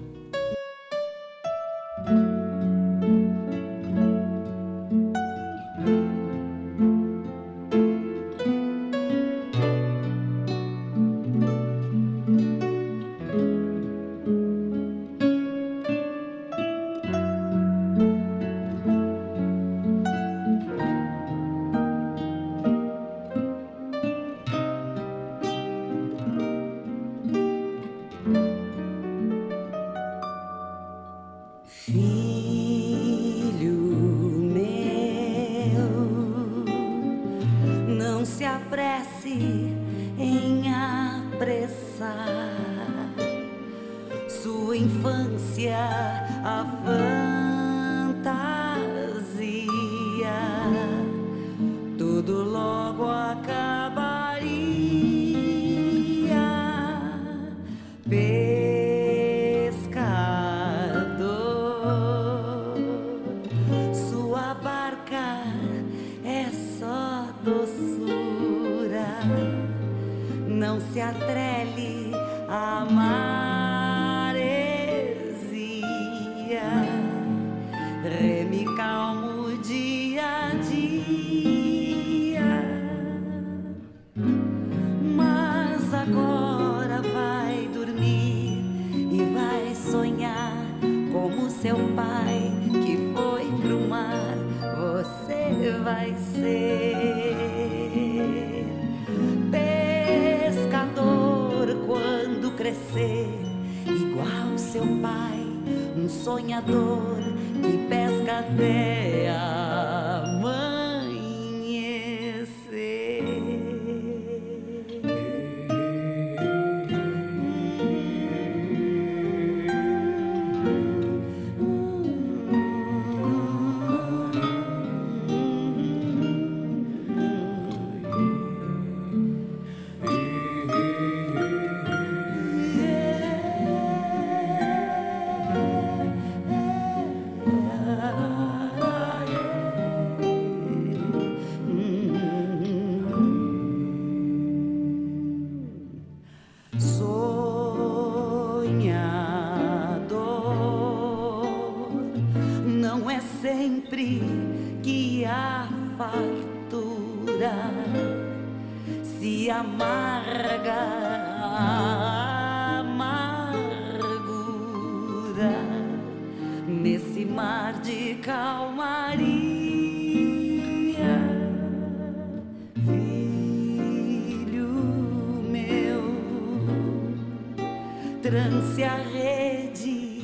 rede 179.13 180.21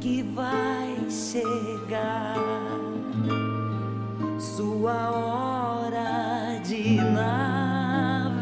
que 0.00 0.22
vai 0.34 0.96
chegar 1.10 2.36
sua 4.38 5.10
hora 5.10 6.60
de 6.62 6.96
navegar 6.96 8.34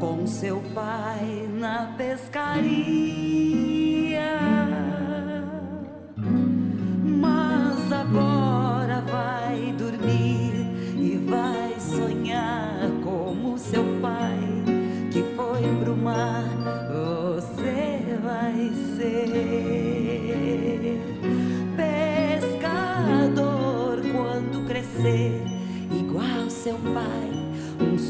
com 0.00 0.26
seu 0.26 0.60
pai 0.74 1.48
na 1.52 1.94
pescaria. 1.96 3.01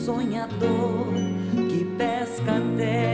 sonhador 0.05 1.07
que 1.71 1.85
pesca 1.97 2.57
até. 2.57 3.12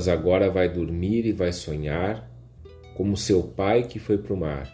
Mas 0.00 0.08
agora 0.08 0.48
vai 0.48 0.66
dormir 0.66 1.26
e 1.26 1.32
vai 1.32 1.52
sonhar 1.52 2.26
como 2.96 3.18
seu 3.18 3.42
pai 3.42 3.82
que 3.82 3.98
foi 3.98 4.16
para 4.16 4.32
o 4.32 4.36
mar. 4.36 4.66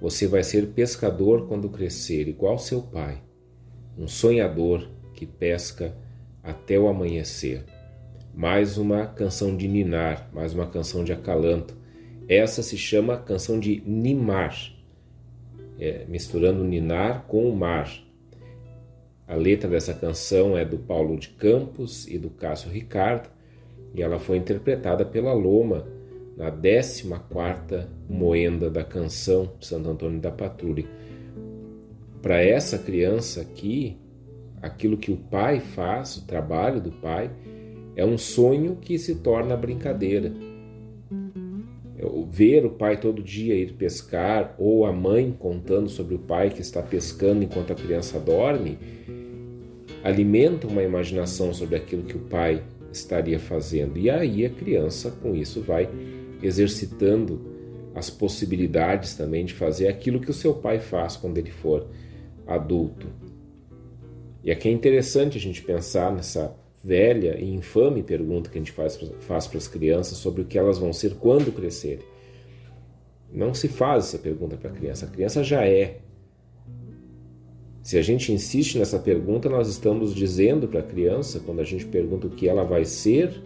Você 0.00 0.26
vai 0.26 0.42
ser 0.42 0.70
pescador 0.70 1.46
quando 1.46 1.68
crescer, 1.68 2.26
igual 2.26 2.58
seu 2.58 2.82
pai, 2.82 3.22
um 3.96 4.08
sonhador 4.08 4.90
que 5.14 5.24
pesca 5.24 5.96
até 6.42 6.76
o 6.76 6.88
amanhecer. 6.88 7.64
Mais 8.34 8.76
uma 8.76 9.06
canção 9.06 9.56
de 9.56 9.68
ninar, 9.68 10.28
mais 10.32 10.52
uma 10.52 10.66
canção 10.66 11.04
de 11.04 11.12
acalanto. 11.12 11.76
Essa 12.28 12.60
se 12.60 12.76
chama 12.76 13.16
canção 13.16 13.60
de 13.60 13.84
nimar, 13.86 14.58
é, 15.78 16.06
misturando 16.08 16.64
ninar 16.64 17.24
com 17.28 17.48
o 17.48 17.54
mar. 17.54 17.88
A 19.28 19.36
letra 19.36 19.70
dessa 19.70 19.94
canção 19.94 20.58
é 20.58 20.64
do 20.64 20.76
Paulo 20.76 21.16
de 21.16 21.28
Campos 21.28 22.08
e 22.08 22.18
do 22.18 22.30
Cássio 22.30 22.68
Ricardo 22.68 23.32
e 23.94 24.02
ela 24.02 24.18
foi 24.18 24.36
interpretada 24.36 25.04
pela 25.04 25.32
Loma 25.32 25.86
na 26.36 26.50
14ª 26.50 27.86
moenda 28.08 28.68
da 28.68 28.82
canção 28.82 29.52
Santo 29.60 29.88
Antônio 29.88 30.20
da 30.20 30.32
Patrulha. 30.32 30.84
Para 32.20 32.42
essa 32.42 32.76
criança 32.78 33.40
aqui, 33.40 33.96
aquilo 34.60 34.96
que 34.96 35.12
o 35.12 35.16
pai 35.16 35.60
faz, 35.60 36.16
o 36.16 36.26
trabalho 36.26 36.80
do 36.80 36.90
pai, 36.90 37.30
é 37.94 38.04
um 38.04 38.18
sonho 38.18 38.76
que 38.76 38.98
se 38.98 39.16
torna 39.16 39.56
brincadeira. 39.56 40.32
É 41.96 42.04
ver 42.28 42.66
o 42.66 42.70
pai 42.70 42.98
todo 42.98 43.22
dia 43.22 43.54
ir 43.54 43.74
pescar 43.74 44.56
ou 44.58 44.84
a 44.84 44.92
mãe 44.92 45.32
contando 45.38 45.88
sobre 45.88 46.16
o 46.16 46.18
pai 46.18 46.50
que 46.50 46.60
está 46.60 46.82
pescando 46.82 47.44
enquanto 47.44 47.72
a 47.72 47.76
criança 47.76 48.18
dorme 48.18 48.76
alimenta 50.04 50.66
uma 50.66 50.82
imaginação 50.82 51.54
sobre 51.54 51.76
aquilo 51.76 52.02
que 52.02 52.14
o 52.14 52.20
pai 52.20 52.62
estaria 52.96 53.38
fazendo. 53.38 53.98
E 53.98 54.08
aí 54.08 54.44
a 54.44 54.50
criança, 54.50 55.10
com 55.10 55.34
isso, 55.34 55.60
vai 55.60 55.88
exercitando 56.42 57.52
as 57.94 58.10
possibilidades 58.10 59.14
também 59.14 59.44
de 59.44 59.54
fazer 59.54 59.88
aquilo 59.88 60.20
que 60.20 60.30
o 60.30 60.34
seu 60.34 60.54
pai 60.54 60.80
faz 60.80 61.16
quando 61.16 61.38
ele 61.38 61.50
for 61.50 61.86
adulto. 62.46 63.06
E 64.42 64.50
aqui 64.50 64.68
é 64.68 64.72
interessante 64.72 65.38
a 65.38 65.40
gente 65.40 65.62
pensar 65.62 66.12
nessa 66.12 66.54
velha 66.82 67.40
e 67.40 67.50
infame 67.54 68.02
pergunta 68.02 68.50
que 68.50 68.58
a 68.58 68.60
gente 68.60 68.72
faz, 68.72 68.98
faz 69.20 69.46
para 69.46 69.56
as 69.56 69.66
crianças 69.66 70.18
sobre 70.18 70.42
o 70.42 70.44
que 70.44 70.58
elas 70.58 70.76
vão 70.76 70.92
ser 70.92 71.14
quando 71.14 71.50
crescerem. 71.50 72.04
Não 73.32 73.54
se 73.54 73.68
faz 73.68 74.04
essa 74.04 74.18
pergunta 74.18 74.56
para 74.56 74.70
a 74.70 74.72
criança, 74.72 75.06
a 75.06 75.08
criança 75.08 75.42
já 75.42 75.66
é. 75.66 75.98
Se 77.84 77.98
a 77.98 78.02
gente 78.02 78.32
insiste 78.32 78.78
nessa 78.78 78.98
pergunta, 78.98 79.46
nós 79.46 79.68
estamos 79.68 80.14
dizendo 80.14 80.66
para 80.66 80.80
a 80.80 80.82
criança, 80.82 81.38
quando 81.38 81.60
a 81.60 81.64
gente 81.64 81.84
pergunta 81.84 82.26
o 82.26 82.30
que 82.30 82.48
ela 82.48 82.64
vai 82.64 82.86
ser 82.86 83.42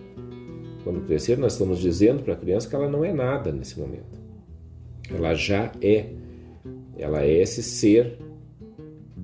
quando 0.85 1.05
crescer, 1.05 1.37
nós 1.37 1.55
estamos 1.55 1.81
dizendo 1.81 2.23
para 2.23 2.35
a 2.35 2.37
criança 2.37 2.69
que 2.69 2.75
ela 2.75 2.89
não 2.89 3.05
é 3.05 3.13
nada 3.13 3.51
nesse 3.51 3.79
momento. 3.79 4.07
Ela 5.13 5.35
já 5.35 5.73
é. 5.83 6.11
Ela 6.97 7.25
é 7.25 7.33
esse 7.33 7.65
ser 7.65 8.17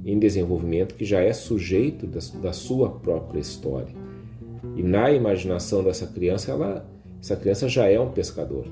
em 0.04 0.18
desenvolvimento 0.18 0.96
que 0.96 1.04
já 1.04 1.20
é 1.20 1.32
sujeito 1.32 2.08
da, 2.08 2.18
da 2.42 2.52
sua 2.52 2.90
própria 2.90 3.38
história. 3.38 3.94
E 4.76 4.82
na 4.82 5.12
imaginação 5.12 5.84
dessa 5.84 6.08
criança, 6.08 6.50
ela, 6.50 6.90
essa 7.22 7.36
criança 7.36 7.68
já 7.68 7.88
é 7.88 8.00
um 8.00 8.10
pescador. 8.10 8.66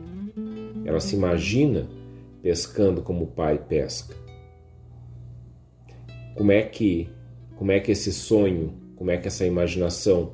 Ela 0.84 0.98
se 0.98 1.14
imagina 1.14 1.86
pescando 2.42 3.00
como 3.00 3.24
o 3.24 3.28
pai 3.28 3.58
pesca. 3.68 4.21
Como 6.34 6.52
é 6.52 6.62
que 6.62 7.08
como 7.56 7.70
é 7.70 7.78
que 7.78 7.92
esse 7.92 8.12
sonho, 8.12 8.74
como 8.96 9.10
é 9.10 9.16
que 9.16 9.28
essa 9.28 9.46
imaginação 9.46 10.32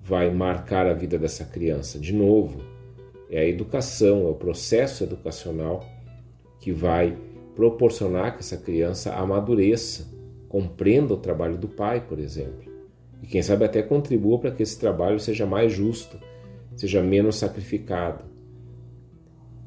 vai 0.00 0.30
marcar 0.30 0.86
a 0.86 0.94
vida 0.94 1.18
dessa 1.18 1.44
criança? 1.44 1.98
De 1.98 2.12
novo, 2.12 2.62
é 3.28 3.40
a 3.40 3.46
educação, 3.46 4.26
é 4.26 4.30
o 4.30 4.34
processo 4.34 5.04
educacional 5.04 5.84
que 6.60 6.72
vai 6.72 7.18
proporcionar 7.54 8.32
que 8.32 8.40
essa 8.40 8.56
criança 8.56 9.14
amadureça 9.14 10.08
compreenda 10.48 11.12
o 11.12 11.18
trabalho 11.18 11.58
do 11.58 11.68
pai, 11.68 12.00
por 12.00 12.18
exemplo, 12.18 12.72
e 13.22 13.26
quem 13.26 13.42
sabe 13.42 13.64
até 13.64 13.82
contribua 13.82 14.38
para 14.38 14.52
que 14.52 14.62
esse 14.62 14.78
trabalho 14.78 15.18
seja 15.18 15.44
mais 15.44 15.72
justo, 15.72 16.18
seja 16.76 17.02
menos 17.02 17.36
sacrificado. 17.36 18.24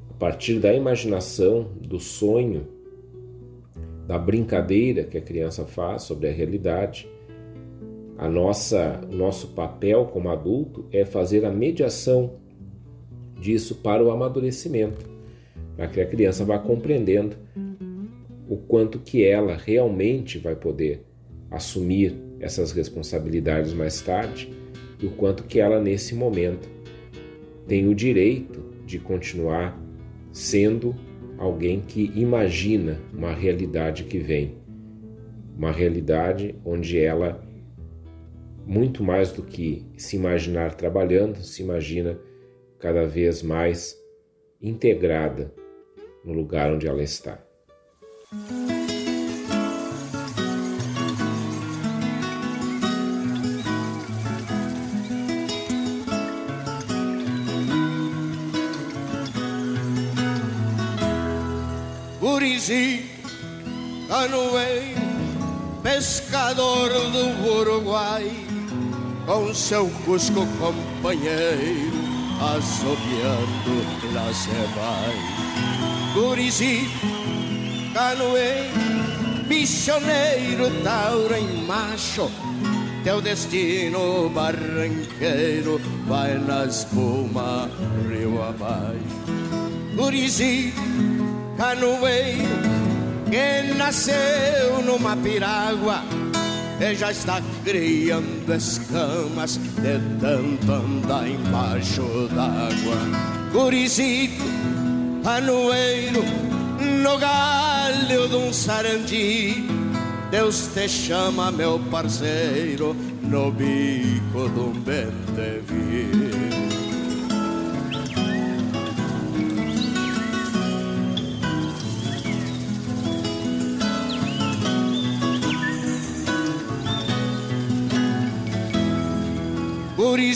A 0.10 0.14
partir 0.14 0.60
da 0.60 0.74
imaginação, 0.74 1.72
do 1.82 2.00
sonho, 2.00 2.68
da 4.08 4.18
brincadeira 4.18 5.04
que 5.04 5.18
a 5.18 5.22
criança 5.22 5.66
faz 5.66 6.04
sobre 6.04 6.30
a 6.30 6.32
realidade, 6.32 7.10
a 8.18 8.30
nossa 8.30 9.02
nosso 9.12 9.50
papel 9.50 10.06
como 10.06 10.30
adulto 10.30 10.86
é 10.94 11.04
fazer 11.04 11.44
a 11.44 11.52
mediação 11.52 12.36
disso 13.40 13.76
para 13.76 14.02
o 14.02 14.10
amadurecimento, 14.10 15.06
para 15.76 15.88
que 15.88 16.00
a 16.00 16.06
criança 16.06 16.46
vá 16.46 16.58
compreendendo 16.58 17.36
o 18.50 18.56
quanto 18.56 18.98
que 19.00 19.26
ela 19.26 19.58
realmente 19.58 20.40
vai 20.40 20.56
poder 20.56 21.06
assumir 21.52 22.16
essas 22.40 22.72
responsabilidades 22.72 23.74
mais 23.74 24.02
tarde 24.02 24.52
e 25.02 25.06
o 25.06 25.12
quanto 25.12 25.44
que 25.44 25.60
ela 25.60 25.82
nesse 25.82 26.16
momento 26.16 26.68
tem 27.68 27.88
o 27.88 27.94
direito 27.94 28.64
de 28.86 29.00
continuar 29.00 29.78
sendo 30.32 30.96
alguém 31.38 31.82
que 31.82 32.12
imagina 32.16 33.00
uma 33.14 33.34
realidade 33.34 34.04
que 34.04 34.18
vem, 34.20 34.58
uma 35.56 35.72
realidade 35.72 36.56
onde 36.66 37.00
ela 37.00 37.44
muito 38.66 39.04
mais 39.04 39.32
do 39.32 39.44
que 39.44 39.86
se 39.98 40.18
imaginar 40.18 40.76
trabalhando, 40.76 41.38
se 41.38 41.64
imagina 41.64 42.20
cada 42.80 43.06
vez 43.08 43.42
mais 43.42 43.98
integrada 44.62 45.54
no 46.24 46.34
lugar 46.34 46.74
onde 46.74 46.86
ela 46.86 47.02
está. 47.02 47.42
Gurizi, 62.68 63.06
canoeiro, 64.10 65.02
pescador 65.82 66.90
do 66.90 67.50
Uruguai, 67.50 68.30
com 69.26 69.54
seu 69.54 69.90
cusco 70.04 70.46
companheiro, 70.60 71.94
assobiando 72.42 74.14
lá 74.14 74.34
se 74.34 74.50
vai. 74.76 76.14
Gurizi, 76.14 76.90
canoeiro, 77.94 79.48
missioneiro, 79.48 80.70
tauro 80.84 81.36
em 81.36 81.66
macho, 81.66 82.30
teu 83.06 83.22
destino 83.22 84.30
barranqueiro 84.30 85.80
vai 86.06 86.38
na 86.38 86.66
espuma, 86.66 87.70
rio 88.10 88.44
abaixo. 88.44 88.98
Gurizi, 89.96 90.74
canoeiro, 91.58 92.48
que 93.30 93.74
nasceu 93.74 94.82
numa 94.86 95.18
piragua, 95.18 96.04
e 96.80 96.96
já 96.96 97.12
está 97.12 97.42
criando 97.66 98.54
escamas 98.54 99.58
de 99.58 100.00
tanto 100.22 100.72
andar 100.72 101.28
embaixo 101.28 102.30
d'água. 102.34 103.52
Gurizi, 103.52 104.38
canoeiro, 105.24 106.24
no 107.02 107.18
galho 107.18 108.30
de 108.30 108.36
um 108.36 108.54
sarandi. 108.54 109.66
Deus 110.30 110.70
te 110.74 110.88
chama, 110.88 111.52
meu 111.52 111.80
parceiro, 111.90 112.96
no 113.24 113.50
bico 113.52 114.50
de 114.50 114.60
um 114.60 114.74
bendevi. 114.74 116.37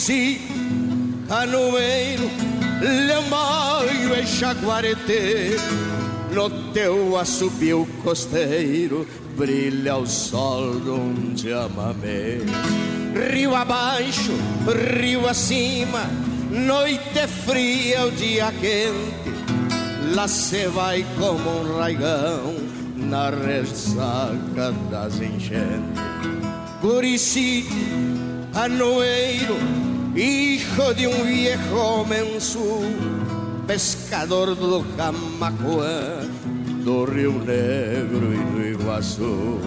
Gurizi, 0.01 0.41
canoeiro, 1.27 2.27
lemaio 2.81 4.19
e 4.19 4.25
chaguaretê 4.25 5.55
no 6.33 6.49
teu 6.73 7.19
assobio 7.19 7.87
costeiro 8.01 9.07
brilha 9.37 9.97
o 9.97 10.07
sol 10.07 10.79
de 10.79 10.89
um 10.89 11.37
chamamé. 11.37 12.39
Rio 13.31 13.55
abaixo, 13.55 14.31
rio 14.99 15.27
acima, 15.27 16.09
noite 16.49 17.27
fria, 17.45 18.07
o 18.07 18.11
dia 18.11 18.51
quente. 18.53 20.15
Lá 20.15 20.27
se 20.27 20.65
vai 20.65 21.05
como 21.19 21.47
um 21.47 21.77
raigão 21.77 22.55
na 22.95 23.29
ressaca 23.29 24.73
das 24.89 25.21
enchentes. 25.21 26.01
Gurici, 26.81 27.67
anoeiro, 28.55 29.80
hijo 30.15 30.93
de 30.93 31.07
um 31.07 31.23
viejo 31.23 32.05
mensu 32.07 32.81
pescador 33.65 34.55
do 34.55 34.83
Camacuã, 34.97 36.19
do 36.83 37.05
Rio 37.05 37.33
Negro 37.33 38.33
e 38.33 38.37
do 38.37 38.67
Iguaçu. 38.67 39.59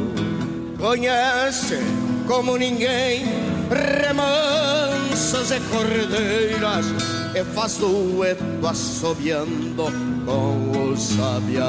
Conhece 0.79 1.79
como 2.27 2.59
ninguém 2.59 3.25
remansos 3.71 5.51
e 5.51 5.61
cordeiras 5.71 6.87
e 7.35 7.45
faz 7.55 7.79
dueto 7.79 8.45
assobiando 8.67 9.85
com 10.27 10.91
o 10.91 10.97
sabia 10.97 11.65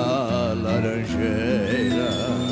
laranjeira. 0.62 2.45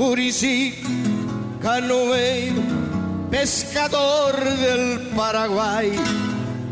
Gurizi, 0.00 0.72
canoeiro, 1.60 2.62
pescador 3.30 4.32
del 4.32 4.98
Paraguay, 5.14 5.92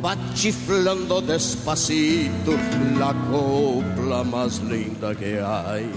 va 0.03 0.17
chiflando 0.35 1.21
despacito 1.21 2.53
la 2.99 3.13
copla 3.31 4.25
más 4.25 4.63
linda 4.63 5.15
que 5.15 5.43
hay. 5.43 5.91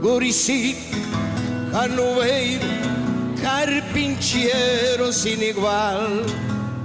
Gurizi, 0.00 0.74
canoeiro, 1.72 2.64
carpincheiro 3.42 5.12
sin 5.12 5.42
igual, 5.42 6.24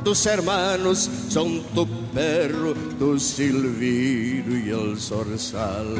tus 0.03 0.25
hermanos 0.25 1.09
son 1.29 1.63
tu 1.73 1.87
perro, 2.13 2.73
tu 2.99 3.17
silviro 3.17 4.53
y 4.53 4.69
el 4.69 4.99
zorzal. 4.99 5.95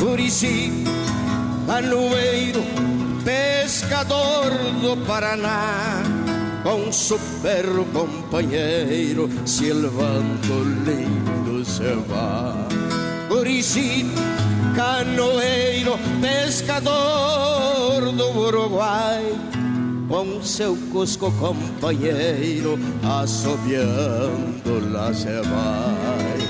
Murici, 0.00 0.72
anueiro, 1.70 2.62
pescador 3.24 4.50
do 4.82 4.96
Paraná, 5.06 6.02
com 6.64 6.92
su 6.92 7.16
perro 7.40 7.84
companheiro, 7.92 9.30
silvando 9.46 10.64
lindo 10.84 11.64
se 11.64 11.94
va. 12.08 12.66
Murici, 13.28 14.04
canoeiro, 14.74 15.96
pescador 16.20 18.02
do 18.16 18.36
Uruguai, 18.36 19.24
com 20.08 20.42
seu 20.42 20.76
cusco 20.90 21.30
companheiro, 21.38 22.76
assobiando 23.04 24.92
lá 24.92 25.14
se 25.14 25.26
vai. 25.26 26.49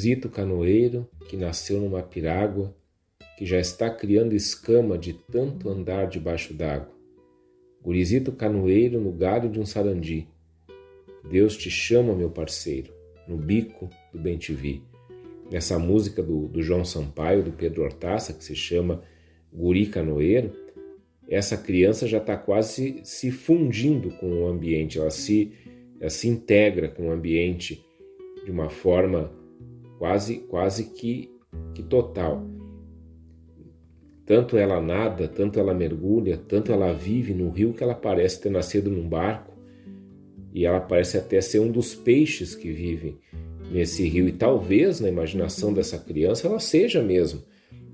Gurizito 0.00 0.30
canoeiro 0.30 1.06
que 1.28 1.36
nasceu 1.36 1.78
numa 1.78 2.02
pirágua, 2.02 2.74
que 3.36 3.44
já 3.44 3.60
está 3.60 3.90
criando 3.90 4.34
escama 4.34 4.96
de 4.96 5.12
tanto 5.12 5.68
andar 5.68 6.06
debaixo 6.06 6.54
d'água. 6.54 6.90
Gurizito 7.82 8.32
canoeiro 8.32 8.98
no 8.98 9.12
galho 9.12 9.50
de 9.50 9.60
um 9.60 9.66
sarandi. 9.66 10.26
Deus 11.30 11.54
te 11.54 11.70
chama, 11.70 12.14
meu 12.14 12.30
parceiro, 12.30 12.94
no 13.28 13.36
bico 13.36 13.90
do 14.10 14.18
bem-te-vi. 14.18 14.82
Nessa 15.50 15.78
música 15.78 16.22
do, 16.22 16.48
do 16.48 16.62
João 16.62 16.82
Sampaio, 16.82 17.42
do 17.42 17.52
Pedro 17.52 17.82
Hortaça, 17.82 18.32
que 18.32 18.42
se 18.42 18.54
chama 18.54 19.02
Guri 19.52 19.84
Canoeiro, 19.84 20.50
essa 21.28 21.58
criança 21.58 22.08
já 22.08 22.16
está 22.18 22.38
quase 22.38 23.00
se 23.04 23.30
fundindo 23.30 24.12
com 24.12 24.44
o 24.44 24.46
ambiente, 24.46 24.98
ela 24.98 25.10
se, 25.10 25.52
ela 26.00 26.08
se 26.08 26.26
integra 26.26 26.88
com 26.88 27.08
o 27.08 27.12
ambiente 27.12 27.84
de 28.46 28.50
uma 28.50 28.70
forma 28.70 29.38
quase, 30.00 30.36
quase 30.48 30.84
que, 30.94 31.30
que 31.74 31.82
total. 31.82 32.48
Tanto 34.24 34.56
ela 34.56 34.80
nada, 34.80 35.28
tanto 35.28 35.60
ela 35.60 35.74
mergulha, 35.74 36.38
tanto 36.38 36.72
ela 36.72 36.90
vive 36.90 37.34
no 37.34 37.50
rio 37.50 37.74
que 37.74 37.82
ela 37.84 37.94
parece 37.94 38.40
ter 38.40 38.48
nascido 38.48 38.90
num 38.90 39.06
barco 39.06 39.52
e 40.54 40.64
ela 40.64 40.80
parece 40.80 41.18
até 41.18 41.42
ser 41.42 41.58
um 41.58 41.70
dos 41.70 41.94
peixes 41.94 42.54
que 42.54 42.72
vivem 42.72 43.18
nesse 43.70 44.08
rio. 44.08 44.26
E 44.26 44.32
talvez 44.32 45.00
na 45.00 45.08
imaginação 45.10 45.70
dessa 45.70 45.98
criança 45.98 46.48
ela 46.48 46.60
seja 46.60 47.02
mesmo 47.02 47.42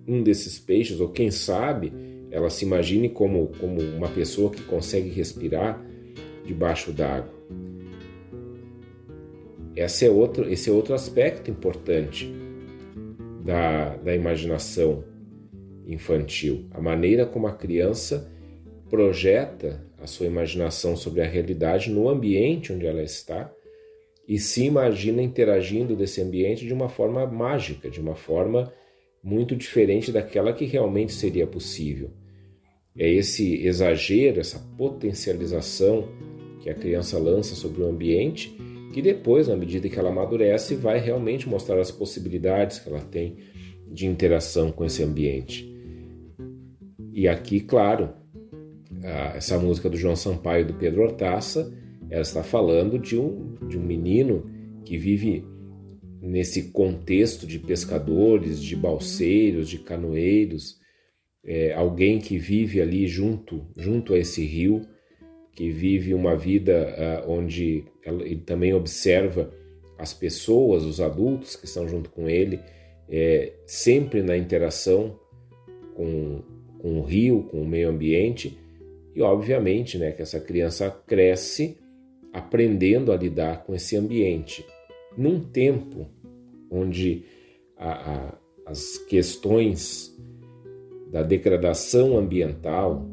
um 0.07 0.23
desses 0.23 0.61
peixes, 0.61 1.01
ou 1.01 1.09
quem 1.09 1.33
sabe 1.33 1.93
ela 2.31 2.51
se 2.51 2.65
imagine 2.65 3.09
como, 3.09 3.49
como 3.59 3.81
uma 3.81 4.09
pessoa 4.09 4.53
que 4.53 4.63
consegue 4.63 5.09
respirar 5.09 5.85
debaixo 6.45 6.93
d'água. 6.93 7.35
Esse 9.77 10.07
é 10.07 10.11
outro, 10.11 10.51
esse 10.51 10.71
é 10.71 10.73
outro 10.73 10.95
aspecto 10.95 11.51
importante 11.51 12.33
da, 13.45 13.95
da 13.97 14.15
imaginação 14.15 15.05
infantil. 15.87 16.67
A 16.73 16.81
maneira 16.81 17.27
como 17.27 17.47
a 17.47 17.53
criança 17.53 18.33
projeta 18.89 19.85
a 19.99 20.07
sua 20.07 20.27
imaginação 20.27 20.97
sobre 20.97 21.21
a 21.21 21.27
realidade 21.27 21.91
no 21.91 22.09
ambiente 22.09 22.73
onde 22.73 22.87
ela 22.87 23.03
está 23.03 23.53
e 24.27 24.39
se 24.39 24.65
imagina 24.65 25.23
interagindo 25.23 25.95
desse 25.95 26.21
ambiente 26.21 26.67
de 26.67 26.73
uma 26.73 26.89
forma 26.89 27.27
mágica, 27.27 27.91
de 27.91 28.01
uma 28.01 28.15
forma 28.15 28.73
muito 29.23 29.55
diferente 29.55 30.11
daquela 30.11 30.53
que 30.53 30.65
realmente 30.65 31.13
seria 31.13 31.47
possível. 31.47 32.11
É 32.97 33.09
esse 33.09 33.67
exagero, 33.67 34.41
essa 34.41 34.59
potencialização 34.77 36.09
que 36.61 36.71
a 36.71 36.75
criança 36.75 37.19
lança 37.19 37.55
sobre 37.55 37.83
o 37.83 37.89
ambiente 37.89 38.57
que 38.93 39.03
depois, 39.03 39.49
na 39.49 39.57
medida 39.57 39.89
que 39.89 39.99
ela 39.99 40.11
amadurece, 40.11 40.75
vai 40.75 40.99
realmente 40.99 41.49
mostrar 41.49 41.79
as 41.79 41.91
possibilidades 41.91 42.79
que 42.79 42.89
ela 42.89 43.01
tem 43.01 43.37
de 43.87 44.07
interação 44.07 44.73
com 44.73 44.85
esse 44.85 45.03
ambiente. 45.03 45.73
E 47.13 47.29
aqui, 47.29 47.61
claro, 47.61 48.11
essa 49.35 49.59
música 49.59 49.89
do 49.89 49.97
João 49.97 50.17
Sampaio 50.17 50.63
e 50.63 50.67
do 50.67 50.75
Pedro 50.75 51.03
Hortaça, 51.03 51.73
ela 52.11 52.23
está 52.23 52.43
falando 52.43 52.99
de 52.99 53.19
um, 53.19 53.55
de 53.67 53.79
um 53.79 53.83
menino 53.83 54.51
que 54.85 54.97
vive 54.97 55.45
nesse 56.21 56.71
contexto 56.71 57.47
de 57.47 57.59
pescadores, 57.59 58.61
de 58.61 58.75
balseiros, 58.75 59.69
de 59.69 59.79
canoeiros, 59.79 60.79
é, 61.45 61.73
alguém 61.75 62.19
que 62.19 62.39
vive 62.39 62.81
ali 62.81 63.07
junto, 63.07 63.67
junto 63.77 64.15
a 64.15 64.19
esse 64.19 64.45
rio, 64.45 64.83
que 65.57 65.71
vive 65.71 66.13
uma 66.13 66.37
vida 66.37 67.25
uh, 67.27 67.31
onde 67.33 67.85
ele 68.05 68.37
também 68.37 68.75
observa 68.75 69.51
as 69.99 70.13
pessoas, 70.13 70.85
os 70.85 71.01
adultos 71.01 71.57
que 71.57 71.65
estão 71.65 71.89
junto 71.89 72.11
com 72.11 72.29
ele, 72.29 72.61
é, 73.09 73.55
sempre 73.67 74.23
na 74.23 74.37
interação 74.37 75.19
com, 75.95 76.43
com 76.79 77.01
o 77.01 77.03
rio, 77.03 77.45
com 77.45 77.63
o 77.63 77.67
meio 77.67 77.89
ambiente, 77.89 78.59
e 79.15 79.23
obviamente 79.23 79.97
né, 79.97 80.13
que 80.13 80.21
essa 80.21 80.39
criança 80.39 80.91
cresce 80.91 81.79
aprendendo 82.35 83.11
a 83.11 83.17
lidar 83.17 83.65
com 83.65 83.75
esse 83.75 83.97
ambiente. 83.97 84.63
Num 85.17 85.41
tempo 85.41 86.07
onde 86.71 87.25
a, 87.79 88.13
a, 88.13 88.39
as 88.67 88.99
questões 88.99 90.15
da 91.11 91.23
degradação 91.23 92.19
ambiental, 92.19 93.09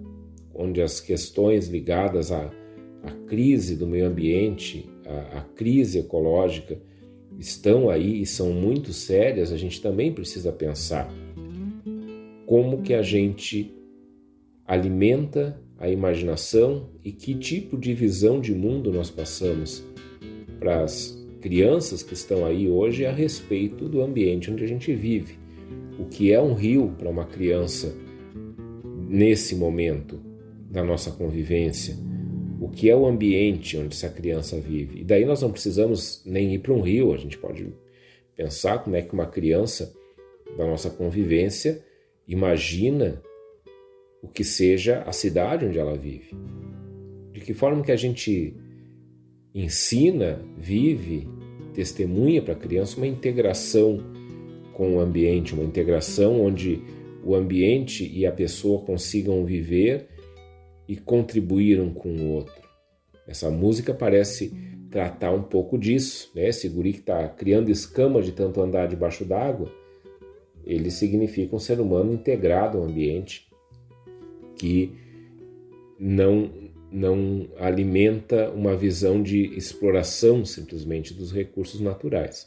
onde 0.53 0.81
as 0.81 0.99
questões 0.99 1.67
ligadas 1.67 2.31
à, 2.31 2.51
à 3.03 3.11
crise 3.27 3.75
do 3.75 3.87
meio 3.87 4.07
ambiente, 4.07 4.89
à, 5.05 5.39
à 5.39 5.41
crise 5.41 5.99
ecológica, 5.99 6.79
estão 7.39 7.89
aí 7.89 8.21
e 8.21 8.25
são 8.25 8.51
muito 8.51 8.93
sérias, 8.93 9.51
a 9.51 9.57
gente 9.57 9.81
também 9.81 10.13
precisa 10.13 10.51
pensar 10.51 11.11
como 12.45 12.81
que 12.81 12.93
a 12.93 13.01
gente 13.01 13.73
alimenta 14.65 15.59
a 15.77 15.89
imaginação 15.89 16.89
e 17.03 17.11
que 17.11 17.33
tipo 17.33 17.77
de 17.77 17.93
visão 17.93 18.39
de 18.39 18.53
mundo 18.53 18.91
nós 18.91 19.09
passamos 19.09 19.83
para 20.59 20.83
as 20.83 21.21
crianças 21.41 22.01
que 22.01 22.13
estão 22.13 22.45
aí 22.45 22.69
hoje 22.69 23.05
a 23.05 23.11
respeito 23.11 23.89
do 23.89 24.01
ambiente 24.01 24.49
onde 24.49 24.63
a 24.63 24.67
gente 24.67 24.93
vive. 24.93 25.37
O 25.99 26.05
que 26.05 26.31
é 26.31 26.41
um 26.41 26.53
rio 26.53 26.93
para 26.97 27.09
uma 27.09 27.25
criança 27.25 27.93
nesse 29.09 29.55
momento? 29.55 30.33
Da 30.73 30.83
nossa 30.83 31.12
convivência, 31.12 31.95
o 32.59 32.67
que 32.67 32.89
é 32.89 32.95
o 32.95 33.05
ambiente 33.05 33.77
onde 33.77 33.95
essa 33.95 34.09
criança 34.09 34.59
vive. 34.59 35.01
E 35.01 35.03
daí 35.03 35.23
nós 35.23 35.39
não 35.39 35.51
precisamos 35.51 36.23
nem 36.25 36.55
ir 36.55 36.59
para 36.59 36.73
um 36.73 36.81
rio, 36.81 37.13
a 37.13 37.17
gente 37.17 37.38
pode 37.38 37.67
pensar 38.36 38.79
como 38.79 38.95
é 38.95 39.03
que 39.03 39.13
uma 39.13 39.27
criança 39.27 39.93
da 40.57 40.65
nossa 40.65 40.89
convivência 40.89 41.79
imagina 42.27 43.21
o 44.19 44.27
que 44.27 44.43
seja 44.43 45.03
a 45.05 45.12
cidade 45.12 45.63
onde 45.63 45.77
ela 45.77 45.95
vive. 45.95 46.36
De 47.31 47.39
que 47.39 47.53
forma 47.53 47.83
que 47.83 47.91
a 47.91 47.95
gente 47.95 48.55
ensina, 49.53 50.43
vive, 50.57 51.27
testemunha 51.75 52.41
para 52.41 52.53
a 52.53 52.57
criança 52.57 52.97
uma 52.97 53.05
integração 53.05 53.99
com 54.73 54.95
o 54.95 54.99
ambiente, 54.99 55.53
uma 55.53 55.63
integração 55.63 56.41
onde 56.41 56.81
o 57.23 57.36
ambiente 57.36 58.12
e 58.12 58.25
a 58.25 58.31
pessoa 58.31 58.81
consigam 58.81 59.45
viver 59.45 60.07
e 60.88 60.96
contribuíram 60.96 61.93
com 61.93 62.10
o 62.10 62.32
outro. 62.32 62.62
Essa 63.28 63.50
música 63.50 63.93
parece 63.93 64.54
tratar 64.89 65.32
um 65.32 65.41
pouco 65.41 65.78
disso, 65.78 66.32
né? 66.36 66.50
Esse 66.50 66.67
guri 66.69 66.93
que 66.93 67.00
está 67.00 67.28
criando 67.28 67.72
escama 67.72 68.22
de 68.22 68.32
tanto 68.32 68.62
andar 68.62 68.88
debaixo 68.88 69.26
d'água, 69.26 69.72
ele 70.65 70.91
significa 70.91 71.56
um 71.56 71.60
ser 71.60 71.80
humano 71.80 72.13
integrado 72.13 72.78
ao 72.78 72.84
ambiente 72.84 73.50
que 74.56 74.93
não 76.00 76.52
não 76.91 77.48
alimenta 77.58 78.52
uma 78.52 78.76
visão 78.76 79.24
de 79.24 79.46
exploração 79.58 80.46
simplesmente 80.46 81.12
dos 81.12 81.34
recursos 81.34 81.82
naturais. 81.82 82.46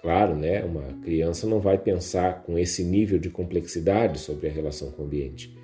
Claro, 0.00 0.34
né? 0.34 0.64
Uma 0.64 0.94
criança 1.02 1.46
não 1.46 1.60
vai 1.60 1.76
pensar 1.76 2.44
com 2.44 2.58
esse 2.58 2.82
nível 2.82 3.18
de 3.18 3.28
complexidade 3.28 4.20
sobre 4.20 4.48
a 4.48 4.50
relação 4.50 4.90
com 4.90 5.02
o 5.02 5.04
ambiente, 5.04 5.57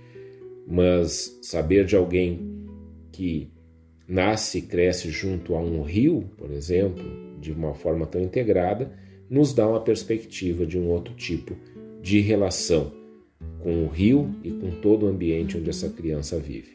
mas 0.66 1.38
saber 1.42 1.85
de 1.85 1.96
alguém 1.96 2.40
que 3.12 3.50
nasce 4.09 4.59
e 4.59 4.62
cresce 4.62 5.11
junto 5.11 5.55
a 5.55 5.61
um 5.61 5.83
rio, 5.83 6.31
por 6.37 6.50
exemplo, 6.50 7.05
de 7.40 7.53
uma 7.53 7.74
forma 7.74 8.07
tão 8.07 8.20
integrada, 8.22 8.92
nos 9.29 9.55
dá 9.55 9.68
uma 9.68 9.81
perspectiva 9.81 10.66
de 10.66 10.79
um 10.79 10.88
outro 10.88 11.14
tipo 11.14 11.57
de 12.03 12.20
relação 12.20 12.92
com 13.61 13.85
o 13.85 13.88
rio 13.88 14.35
e 14.42 14.50
com 14.50 14.70
todo 14.81 15.07
o 15.07 15.09
ambiente 15.09 15.57
onde 15.57 15.70
essa 15.70 15.88
criança 15.88 16.38
vive. 16.38 16.74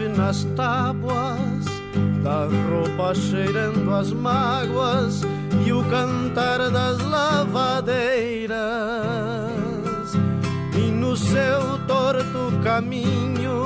Plaf 0.00 0.16
nas 0.16 0.44
tábuas 0.56 1.64
da 2.22 2.46
roupa 2.68 3.14
cheirando 3.14 3.94
as 3.94 4.12
mágoas 4.12 5.22
e 5.66 5.72
o 5.72 5.84
cantar 5.84 6.70
das 6.70 6.98
lavadeiras. 7.00 8.58
E 10.74 10.90
no 10.90 11.16
seu 11.16 11.78
torto 11.86 12.52
caminho 12.62 13.59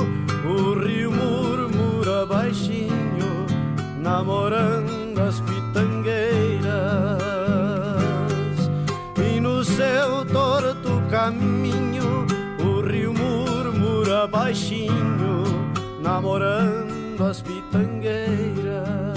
namorando 16.38 17.25
as 17.25 17.42
pitangueiras. 17.42 19.14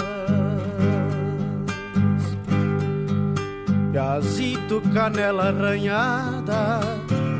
Gazito 3.92 4.80
canela 4.92 5.48
arranhada 5.48 6.80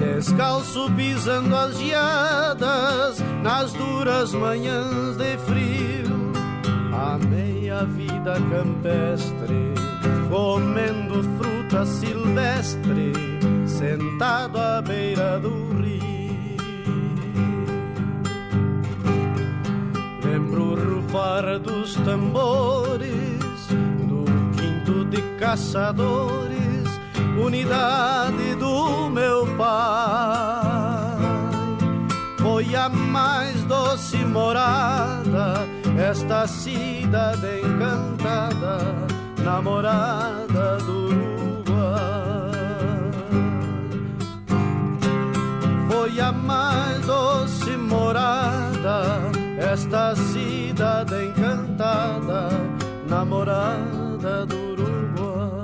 descalço 0.00 0.90
pisando 0.96 1.54
as 1.54 1.78
geadas 1.78 3.20
nas 3.42 3.72
duras 3.72 4.32
manhãs 4.32 5.16
de 5.16 5.36
frio. 5.38 6.18
A 6.92 7.84
vida 7.84 8.34
campestre, 8.50 9.72
comendo 10.28 11.22
fruta 11.38 11.86
silvestre, 11.86 13.12
sentado 13.66 14.58
à 14.58 14.82
beira 14.82 15.38
do 15.38 15.67
Rufar 21.08 21.58
dos 21.58 21.94
tambores, 21.94 23.66
do 24.06 24.24
quinto 24.56 25.06
de 25.06 25.22
caçadores, 25.38 26.86
unidade 27.42 28.54
do 28.56 29.08
meu 29.08 29.46
pai. 29.56 31.16
Foi 32.36 32.74
a 32.76 32.90
mais 32.90 33.64
doce 33.64 34.18
morada 34.18 35.66
esta 35.98 36.46
cidade 36.46 37.62
encantada, 37.64 38.78
namorada 39.42 40.76
do 40.84 41.06
Uruguai. 41.06 42.50
Foi 45.90 46.20
a 46.20 46.32
mais 46.32 47.00
doce 47.06 47.70
morada, 47.78 49.37
esta 49.58 50.14
cidade 50.14 51.14
encantada, 51.26 52.48
namorada 53.08 54.46
do 54.46 54.56
Uruguai. 54.56 55.58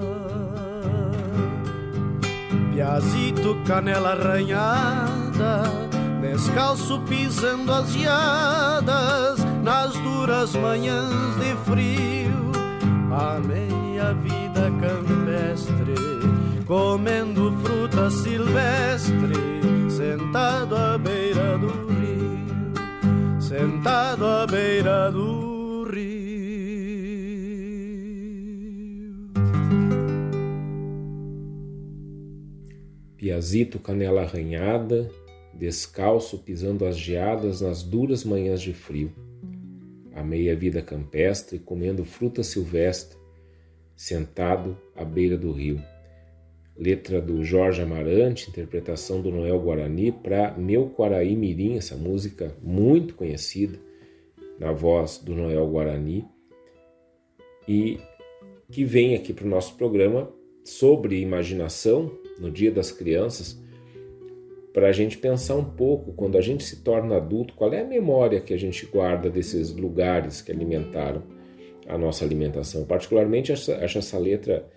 Piazito, 2.72 3.56
canela 3.64 4.10
arranhada, 4.12 5.62
descalço 6.20 7.00
pisando 7.02 7.72
as 7.72 7.92
geadas 7.92 9.38
nas 9.62 9.92
duras 10.00 10.54
manhãs 10.56 11.36
de 11.36 11.54
frio. 11.64 12.52
Amei 13.12 14.00
a 14.00 14.12
vida 14.12 14.72
campestre, 14.80 15.94
comendo 16.66 17.56
fruta 17.62 18.10
silvestre, 18.10 19.34
sentado 19.88 20.76
à 20.76 20.98
beira 20.98 21.56
do 21.58 21.83
sentado 23.56 24.26
à 24.26 24.46
beira 24.48 25.12
do 25.12 25.84
rio. 25.84 26.24
Piazito 33.16 33.78
canela 33.78 34.22
arranhada, 34.22 35.08
descalço 35.54 36.38
pisando 36.38 36.84
as 36.84 36.98
geadas 36.98 37.60
nas 37.60 37.84
duras 37.84 38.24
manhãs 38.24 38.60
de 38.60 38.74
frio 38.74 39.12
a 40.12 40.24
vida 40.56 40.82
campestre, 40.82 41.60
comendo 41.60 42.04
fruta 42.04 42.42
silvestre, 42.42 43.16
sentado 43.94 44.76
à 44.96 45.04
beira 45.04 45.38
do 45.38 45.52
rio. 45.52 45.80
Letra 46.76 47.20
do 47.20 47.44
Jorge 47.44 47.82
Amarante, 47.82 48.50
interpretação 48.50 49.20
do 49.22 49.30
Noel 49.30 49.60
Guarani 49.60 50.10
para 50.10 50.56
Meu 50.58 50.90
Quaraí 50.90 51.36
Mirim, 51.36 51.76
essa 51.76 51.96
música 51.96 52.56
muito 52.60 53.14
conhecida 53.14 53.78
na 54.58 54.72
voz 54.72 55.18
do 55.18 55.34
Noel 55.34 55.66
Guarani 55.68 56.24
e 57.68 57.98
que 58.70 58.84
vem 58.84 59.14
aqui 59.14 59.32
para 59.32 59.46
o 59.46 59.48
nosso 59.48 59.76
programa 59.76 60.28
sobre 60.64 61.20
imaginação 61.20 62.10
no 62.40 62.50
Dia 62.50 62.72
das 62.72 62.90
Crianças 62.90 63.62
para 64.72 64.88
a 64.88 64.92
gente 64.92 65.16
pensar 65.16 65.54
um 65.54 65.64
pouco, 65.64 66.12
quando 66.14 66.36
a 66.36 66.40
gente 66.40 66.64
se 66.64 66.82
torna 66.82 67.16
adulto, 67.16 67.54
qual 67.54 67.72
é 67.72 67.82
a 67.82 67.86
memória 67.86 68.40
que 68.40 68.52
a 68.52 68.58
gente 68.58 68.84
guarda 68.86 69.30
desses 69.30 69.72
lugares 69.72 70.42
que 70.42 70.50
alimentaram 70.50 71.22
a 71.86 71.96
nossa 71.96 72.24
alimentação. 72.24 72.84
Particularmente, 72.84 73.52
acho 73.52 73.70
essa 73.70 74.18
letra 74.18 74.68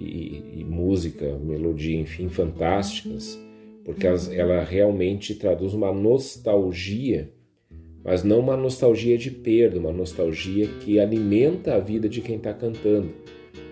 e, 0.00 0.60
e 0.60 0.64
música, 0.64 1.38
melodia, 1.38 2.00
enfim, 2.00 2.28
fantásticas, 2.30 3.38
porque 3.84 4.06
elas, 4.06 4.32
ela 4.32 4.64
realmente 4.64 5.34
traduz 5.34 5.74
uma 5.74 5.92
nostalgia, 5.92 7.30
mas 8.02 8.24
não 8.24 8.40
uma 8.40 8.56
nostalgia 8.56 9.18
de 9.18 9.30
perda, 9.30 9.78
uma 9.78 9.92
nostalgia 9.92 10.66
que 10.80 10.98
alimenta 10.98 11.74
a 11.74 11.78
vida 11.78 12.08
de 12.08 12.22
quem 12.22 12.36
está 12.36 12.54
cantando. 12.54 13.10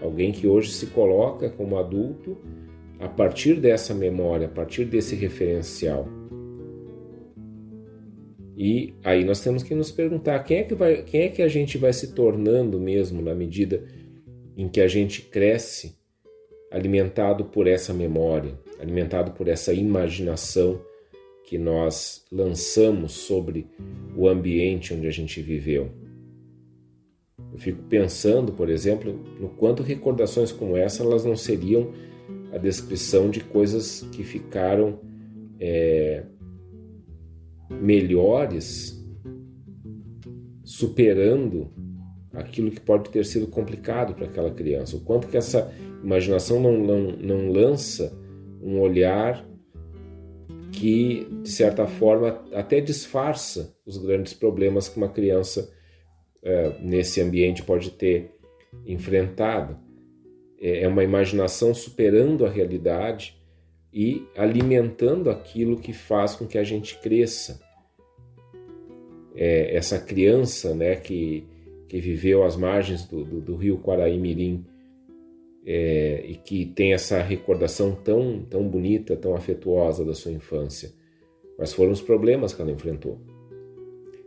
Alguém 0.03 0.30
que 0.30 0.46
hoje 0.46 0.70
se 0.70 0.88
coloca 0.88 1.48
como 1.48 1.78
adulto 1.78 2.36
a 3.00 3.09
partir 3.09 3.55
dessa 3.55 3.94
memória, 3.94 4.46
a 4.46 4.50
partir 4.50 4.84
desse 4.84 5.14
referencial. 5.14 6.07
E 8.55 8.92
aí 9.03 9.24
nós 9.24 9.40
temos 9.40 9.62
que 9.62 9.74
nos 9.74 9.90
perguntar 9.90 10.40
quem 10.40 10.59
é 10.59 10.62
que, 10.64 10.74
vai, 10.74 11.03
quem 11.05 11.22
é 11.22 11.28
que 11.28 11.40
a 11.40 11.48
gente 11.48 11.78
vai 11.78 11.92
se 11.92 12.12
tornando 12.12 12.78
mesmo 12.78 13.22
na 13.22 13.34
medida 13.34 13.84
em 14.57 14.68
que 14.68 14.80
a 14.80 14.88
gente 14.88 15.22
cresce 15.22 15.97
alimentado 16.70 17.44
por 17.46 17.66
essa 17.66 17.92
memória, 17.92 18.58
alimentado 18.78 19.32
por 19.32 19.48
essa 19.48 19.72
imaginação 19.72 20.80
que 21.46 21.56
nós 21.56 22.24
lançamos 22.30 23.12
sobre 23.12 23.66
o 24.14 24.28
ambiente 24.28 24.92
onde 24.92 25.06
a 25.06 25.10
gente 25.10 25.40
viveu. 25.40 25.90
Eu 27.52 27.58
fico 27.58 27.82
pensando, 27.84 28.52
por 28.52 28.68
exemplo, 28.68 29.18
no 29.40 29.48
quanto 29.48 29.82
recordações 29.82 30.52
como 30.52 30.76
essa 30.76 31.02
elas 31.02 31.24
não 31.24 31.34
seriam 31.34 31.92
a 32.52 32.58
descrição 32.58 33.30
de 33.30 33.40
coisas 33.40 34.06
que 34.12 34.22
ficaram 34.22 35.00
é, 35.58 36.24
melhores, 37.70 39.02
superando 40.62 41.72
aquilo 42.39 42.70
que 42.70 42.80
pode 42.80 43.11
ter 43.11 43.24
sido 43.24 43.47
complicado 43.47 44.14
para 44.14 44.26
aquela 44.26 44.51
criança, 44.51 44.97
o 44.97 45.01
quanto 45.01 45.28
que 45.28 45.36
essa 45.36 45.72
imaginação 46.03 46.61
não, 46.61 46.78
não, 46.78 47.12
não 47.12 47.53
lança 47.53 48.16
um 48.62 48.80
olhar 48.80 49.47
que, 50.72 51.26
de 51.43 51.51
certa 51.51 51.86
forma, 51.86 52.45
até 52.53 52.80
disfarça 52.80 53.74
os 53.84 53.97
grandes 53.99 54.34
problemas 54.34 54.89
que 54.89 54.97
uma 54.97 55.09
criança 55.09 55.72
é, 56.43 56.72
nesse 56.80 57.20
ambiente 57.20 57.62
pode 57.62 57.91
ter 57.91 58.30
enfrentado. 58.86 59.76
É, 60.61 60.82
é 60.82 60.89
uma 60.89 61.03
imaginação 61.03 61.74
superando 61.74 62.45
a 62.47 62.51
realidade 62.51 63.36
e 63.93 64.26
alimentando 64.36 65.30
aquilo 65.30 65.78
que 65.78 65.93
faz 65.93 66.34
com 66.34 66.47
que 66.47 66.59
a 66.59 66.64
gente 66.64 66.99
cresça. 66.99 67.61
É, 69.34 69.74
essa 69.76 69.99
criança 69.99 70.74
né, 70.74 70.97
que, 70.97 71.47
que 71.89 71.99
viveu 72.01 72.45
às 72.45 72.55
margens 72.55 73.07
do, 73.07 73.24
do, 73.24 73.41
do 73.41 73.57
rio 73.57 73.78
Quaraí-Mirim 73.78 74.64
é, 75.64 76.24
e 76.26 76.34
que 76.34 76.66
tem 76.66 76.93
essa 76.93 77.20
recordação 77.22 77.95
tão, 77.95 78.45
tão 78.49 78.68
bonita, 78.68 79.16
tão 79.16 79.34
afetuosa 79.34 80.05
da 80.05 80.14
sua 80.14 80.32
infância. 80.32 80.93
Mas 81.59 81.72
foram 81.72 81.93
os 81.93 82.03
problemas 82.03 82.53
que 82.53 82.61
ela 82.61 82.70
enfrentou. 82.70 83.18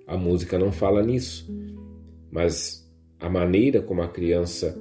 A 0.08 0.18
música 0.18 0.58
não 0.58 0.72
fala 0.72 1.04
nisso, 1.04 1.48
mas 2.32 2.92
a 3.20 3.30
maneira 3.30 3.82
como 3.82 4.02
a 4.02 4.08
criança 4.08 4.78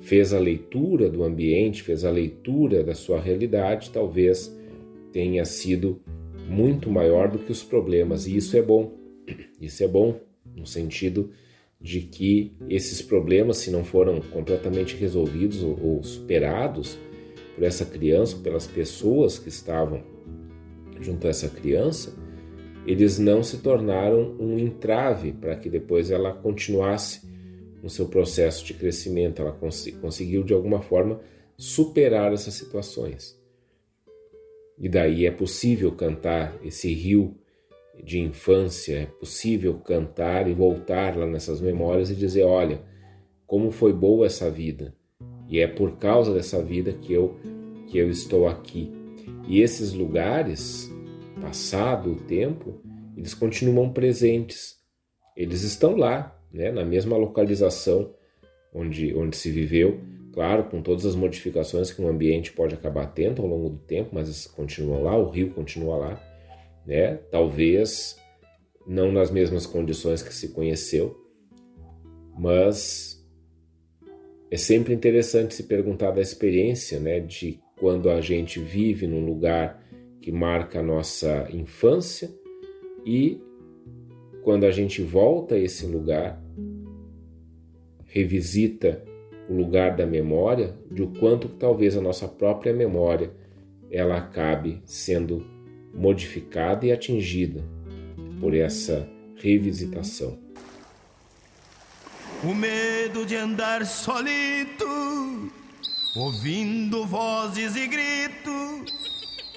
fez 0.00 0.32
a 0.32 0.38
leitura 0.38 1.10
do 1.10 1.22
ambiente, 1.24 1.82
fez 1.82 2.04
a 2.04 2.10
leitura 2.10 2.82
da 2.82 2.94
sua 2.94 3.20
realidade, 3.20 3.90
talvez 3.90 4.56
tenha 5.12 5.44
sido 5.44 6.00
muito 6.48 6.90
maior 6.90 7.28
do 7.28 7.38
que 7.38 7.52
os 7.52 7.62
problemas, 7.62 8.26
e 8.26 8.36
isso 8.36 8.56
é 8.56 8.62
bom. 8.62 8.96
Isso 9.60 9.82
é 9.84 9.88
bom 9.88 10.27
no 10.58 10.66
sentido 10.66 11.30
de 11.80 12.00
que 12.00 12.56
esses 12.68 13.00
problemas, 13.00 13.58
se 13.58 13.70
não 13.70 13.84
foram 13.84 14.20
completamente 14.20 14.96
resolvidos 14.96 15.62
ou, 15.62 15.78
ou 15.80 16.02
superados 16.02 16.98
por 17.54 17.64
essa 17.64 17.84
criança, 17.84 18.36
pelas 18.36 18.66
pessoas 18.66 19.38
que 19.38 19.48
estavam 19.48 20.02
junto 21.00 21.26
a 21.26 21.30
essa 21.30 21.48
criança, 21.48 22.14
eles 22.86 23.18
não 23.18 23.42
se 23.42 23.58
tornaram 23.58 24.36
um 24.40 24.58
entrave 24.58 25.32
para 25.32 25.54
que 25.54 25.68
depois 25.68 26.10
ela 26.10 26.32
continuasse 26.32 27.28
no 27.82 27.88
seu 27.88 28.08
processo 28.08 28.64
de 28.64 28.74
crescimento, 28.74 29.40
ela 29.40 29.52
cons 29.52 29.88
conseguiu 30.00 30.42
de 30.42 30.52
alguma 30.52 30.80
forma 30.80 31.20
superar 31.56 32.32
essas 32.32 32.54
situações. 32.54 33.38
E 34.78 34.88
daí 34.88 35.26
é 35.26 35.30
possível 35.30 35.92
cantar 35.92 36.58
esse 36.64 36.92
rio 36.92 37.36
de 38.02 38.20
infância, 38.20 38.96
é 38.96 39.06
possível 39.06 39.74
cantar 39.78 40.48
e 40.48 40.54
voltar 40.54 41.16
lá 41.16 41.26
nessas 41.26 41.60
memórias 41.60 42.10
e 42.10 42.14
dizer: 42.14 42.44
olha, 42.44 42.80
como 43.46 43.70
foi 43.70 43.92
boa 43.92 44.26
essa 44.26 44.50
vida. 44.50 44.94
E 45.48 45.60
é 45.60 45.66
por 45.66 45.96
causa 45.96 46.32
dessa 46.32 46.62
vida 46.62 46.92
que 46.92 47.12
eu 47.12 47.36
que 47.86 47.96
eu 47.96 48.10
estou 48.10 48.46
aqui. 48.46 48.92
E 49.46 49.62
esses 49.62 49.94
lugares, 49.94 50.92
passado 51.40 52.12
o 52.12 52.16
tempo, 52.16 52.82
eles 53.16 53.32
continuam 53.32 53.90
presentes. 53.90 54.76
Eles 55.34 55.62
estão 55.62 55.96
lá, 55.96 56.38
né, 56.52 56.70
na 56.70 56.84
mesma 56.84 57.16
localização 57.16 58.12
onde, 58.74 59.14
onde 59.14 59.36
se 59.38 59.50
viveu, 59.50 60.00
claro, 60.34 60.64
com 60.64 60.82
todas 60.82 61.06
as 61.06 61.14
modificações 61.14 61.90
que 61.90 62.02
um 62.02 62.08
ambiente 62.08 62.52
pode 62.52 62.74
acabar 62.74 63.06
tendo 63.06 63.40
ao 63.40 63.48
longo 63.48 63.70
do 63.70 63.78
tempo, 63.78 64.10
mas 64.12 64.28
eles 64.28 64.46
continuam 64.46 65.02
lá, 65.02 65.16
o 65.16 65.30
rio 65.30 65.50
continua 65.50 65.96
lá 65.96 66.27
né? 66.88 67.16
Talvez 67.30 68.16
não 68.86 69.12
nas 69.12 69.30
mesmas 69.30 69.66
condições 69.66 70.22
que 70.22 70.32
se 70.32 70.48
conheceu, 70.48 71.14
mas 72.38 73.22
é 74.50 74.56
sempre 74.56 74.94
interessante 74.94 75.54
se 75.54 75.64
perguntar 75.64 76.12
da 76.12 76.22
experiência, 76.22 76.98
né, 76.98 77.20
de 77.20 77.60
quando 77.78 78.08
a 78.08 78.22
gente 78.22 78.58
vive 78.58 79.06
num 79.06 79.26
lugar 79.26 79.86
que 80.22 80.32
marca 80.32 80.80
a 80.80 80.82
nossa 80.82 81.46
infância 81.52 82.30
e 83.04 83.38
quando 84.42 84.64
a 84.64 84.70
gente 84.70 85.02
volta 85.02 85.56
a 85.56 85.58
esse 85.58 85.84
lugar, 85.84 86.42
revisita 88.06 89.04
o 89.46 89.54
lugar 89.54 89.94
da 89.94 90.06
memória, 90.06 90.74
de 90.90 91.02
o 91.02 91.12
quanto 91.20 91.50
talvez 91.50 91.98
a 91.98 92.00
nossa 92.00 92.26
própria 92.26 92.72
memória 92.72 93.30
ela 93.90 94.16
acabe 94.16 94.80
sendo 94.86 95.57
modificada 95.98 96.86
e 96.86 96.92
atingida 96.92 97.62
por 98.40 98.54
essa 98.54 99.08
revisitação. 99.36 100.38
O 102.44 102.54
medo 102.54 103.26
de 103.26 103.34
andar 103.34 103.84
solito, 103.84 105.50
ouvindo 106.14 107.04
vozes 107.04 107.74
e 107.74 107.88
gritos, 107.88 108.94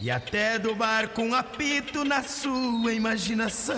e 0.01 0.09
até 0.09 0.57
do 0.57 0.73
barco 0.73 1.21
um 1.21 1.35
apito 1.35 2.03
na 2.03 2.23
sua 2.23 2.91
imaginação. 2.91 3.75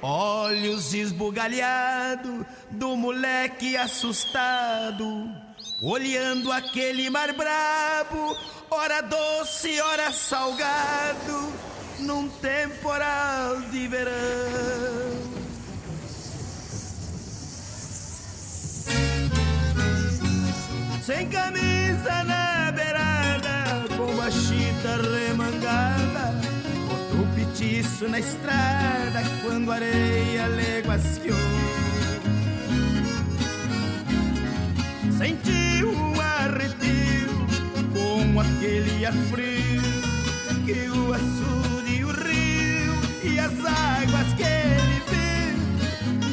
Olhos 0.00 0.94
esbugalhados 0.94 2.46
do 2.70 2.96
moleque 2.96 3.76
assustado, 3.76 5.28
olhando 5.82 6.52
aquele 6.52 7.10
mar 7.10 7.32
brabo 7.32 8.36
ora 8.74 9.00
doce, 9.02 9.80
ora 9.80 10.12
salgado, 10.12 11.52
num 12.00 12.28
temporal 12.28 13.60
de 13.70 13.88
verão. 13.88 14.12
Sem 21.04 21.28
camisa 21.28 22.24
na 22.24 22.72
beirada, 22.72 23.84
com 23.96 24.20
a 24.20 24.30
chita 24.30 24.96
remangada, 25.02 26.34
botou 26.88 27.26
petiço 27.34 28.08
na 28.08 28.18
estrada 28.18 29.22
quando 29.42 29.70
a 29.70 29.74
areia 29.74 30.46
leguaciou. 30.46 31.36
Sentiu 35.18 36.13
frio 39.12 39.82
que 40.64 40.88
o 40.88 41.12
açude 41.12 41.96
e 41.96 42.04
o 42.04 42.10
rio 42.10 42.94
e 43.22 43.38
as 43.38 43.52
águas 43.52 44.32
que 44.34 44.42
ele 44.42 45.02
viu 45.10 45.56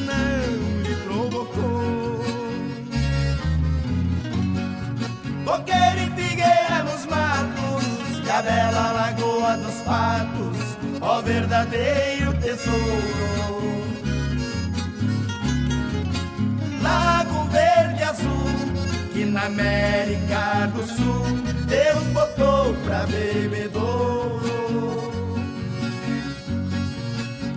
não 0.05 0.81
lhe 0.83 0.95
provocou. 1.03 2.23
Coqueiro 5.45 5.99
e 5.99 6.21
figueira 6.21 6.83
nos 6.83 7.05
matos 7.07 8.25
e 8.25 8.29
a 8.29 8.41
bela 8.41 8.91
lagoa 8.93 9.57
dos 9.57 9.75
patos, 9.81 10.77
ó 11.01 11.21
verdadeiro 11.21 12.33
tesouro. 12.35 13.31
Lago 16.81 17.30
na 19.31 19.45
América 19.45 20.69
do 20.75 20.85
Sul 20.85 21.23
Deus 21.65 22.03
botou 22.13 22.73
pra 22.83 23.05
bebedouro. 23.05 24.41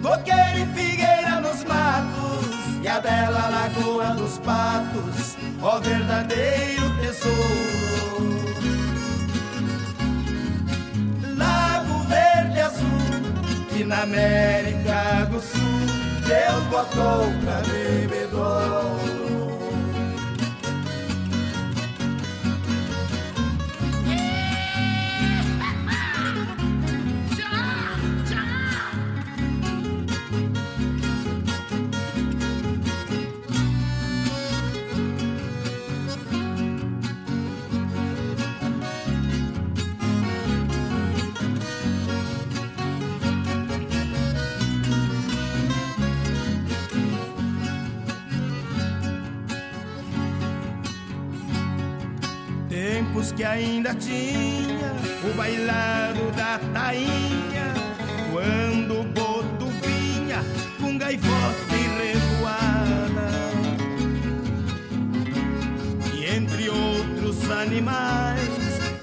Coqueiro 0.01 0.59
e 0.59 0.67
figueira 0.75 1.41
nos 1.41 1.65
matos 1.65 2.47
e 2.81 2.87
a 2.87 3.01
bela 3.01 3.49
lagoa 3.49 4.15
dos 4.15 4.39
patos, 4.39 5.37
ó 5.61 5.81
verdadeiro 5.81 6.91
tesouro. 7.01 8.45
Lago 11.37 12.05
verde 12.05 12.61
azul 12.61 13.69
que 13.71 13.85
na 13.85 14.03
América 14.03 15.29
do 15.29 15.41
Sul 15.41 15.87
Deus 16.25 16.65
botou 16.71 17.33
pra 17.43 17.61
bebedouro. 17.67 19.04
que 53.33 53.45
ainda 53.45 53.95
tinha, 53.95 54.93
o 55.29 55.35
bailado 55.37 56.31
da 56.33 56.59
tainha, 56.73 57.73
quando 58.31 59.01
o 59.01 59.05
boto 59.05 59.67
vinha 59.83 60.43
com 60.81 60.97
gaivota 60.99 61.75
e 61.75 62.13
revoada. 62.13 63.31
E 66.15 66.37
entre 66.37 66.69
outros 66.69 67.51
animais, 67.51 68.49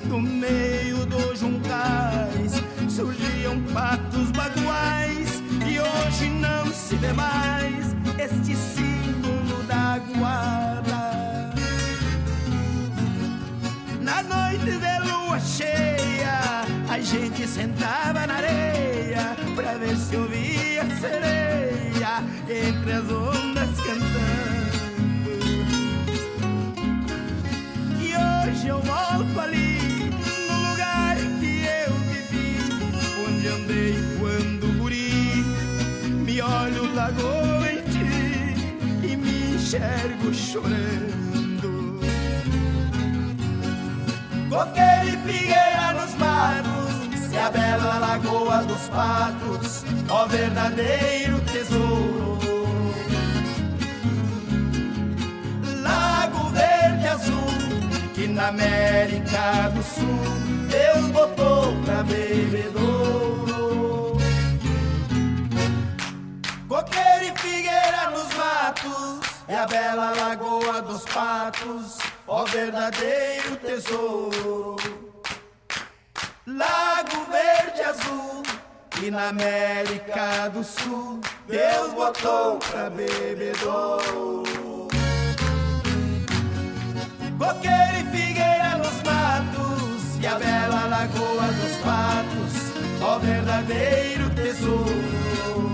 no 0.05 0.21
meio 0.21 1.05
dos 1.05 1.39
juncais, 1.39 2.61
surgiam 2.89 3.59
patos 3.73 4.30
cheia, 15.61 16.65
a 16.89 16.99
gente 16.99 17.47
sentava 17.47 18.25
na 18.25 18.35
areia 18.35 19.35
pra 19.55 19.73
ver 19.77 19.95
se 19.95 20.15
ouvia 20.15 20.83
sereia 20.99 22.23
entre 22.49 22.91
as 22.93 23.09
ondas 23.11 23.69
cantando. 23.85 24.81
E 27.99 28.13
hoje 28.15 28.67
eu 28.67 28.79
volto 28.79 29.39
ali, 29.39 29.79
no 30.49 30.69
lugar 30.69 31.15
que 31.39 31.63
eu 31.85 31.93
vivi, 32.09 32.57
onde 33.27 33.47
andei 33.47 33.95
quando 34.19 34.77
guri. 34.79 35.45
Me 36.25 36.41
olho 36.41 36.93
lagoa 36.93 37.71
em 37.71 37.81
ti 37.83 39.07
e 39.07 39.15
me 39.15 39.55
enxergo 39.55 40.33
chorando. 40.33 41.20
Coqueiro 44.51 45.07
e 45.07 45.15
figueira 45.31 45.93
nos 45.93 46.13
matos, 46.15 47.31
e 47.31 47.37
a 47.37 47.49
bela 47.49 47.99
lagoa 47.99 48.57
dos 48.63 48.89
patos, 48.89 49.85
ó 50.09 50.25
verdadeiro 50.25 51.39
tesouro. 51.39 52.37
Lago 55.81 56.49
verde 56.49 57.07
azul, 57.07 57.47
que 58.13 58.27
na 58.27 58.49
América 58.49 59.69
do 59.73 59.81
Sul 59.83 60.19
Deus 60.69 61.05
botou 61.11 61.73
pra 61.85 62.03
bebedouro. 62.03 64.17
Coqueiro 66.67 67.23
e 67.23 67.39
figueira 67.39 68.09
nos 68.11 68.27
matos, 68.35 69.21
é 69.47 69.55
a 69.55 69.65
bela 69.65 70.11
lagoa 70.13 70.81
dos 70.81 71.05
patos, 71.05 71.99
ó 72.31 72.45
verdadeiro 72.45 73.57
tesouro. 73.57 74.77
Lago 76.47 77.25
verde 77.29 77.81
azul, 77.81 78.43
que 78.89 79.11
na 79.11 79.27
América 79.27 80.47
do 80.53 80.63
Sul 80.63 81.19
Deus 81.45 81.93
botou 81.93 82.57
pra 82.57 82.89
bebedouro. 82.89 84.43
Coqueiro 87.37 87.97
e 87.99 88.03
figueira 88.15 88.77
nos 88.77 89.03
matos, 89.03 90.17
e 90.21 90.27
a 90.27 90.35
bela 90.35 90.85
lagoa 90.87 91.47
dos 91.59 91.75
patos, 91.83 92.53
ó 93.01 93.19
verdadeiro 93.19 94.29
tesouro. 94.29 95.70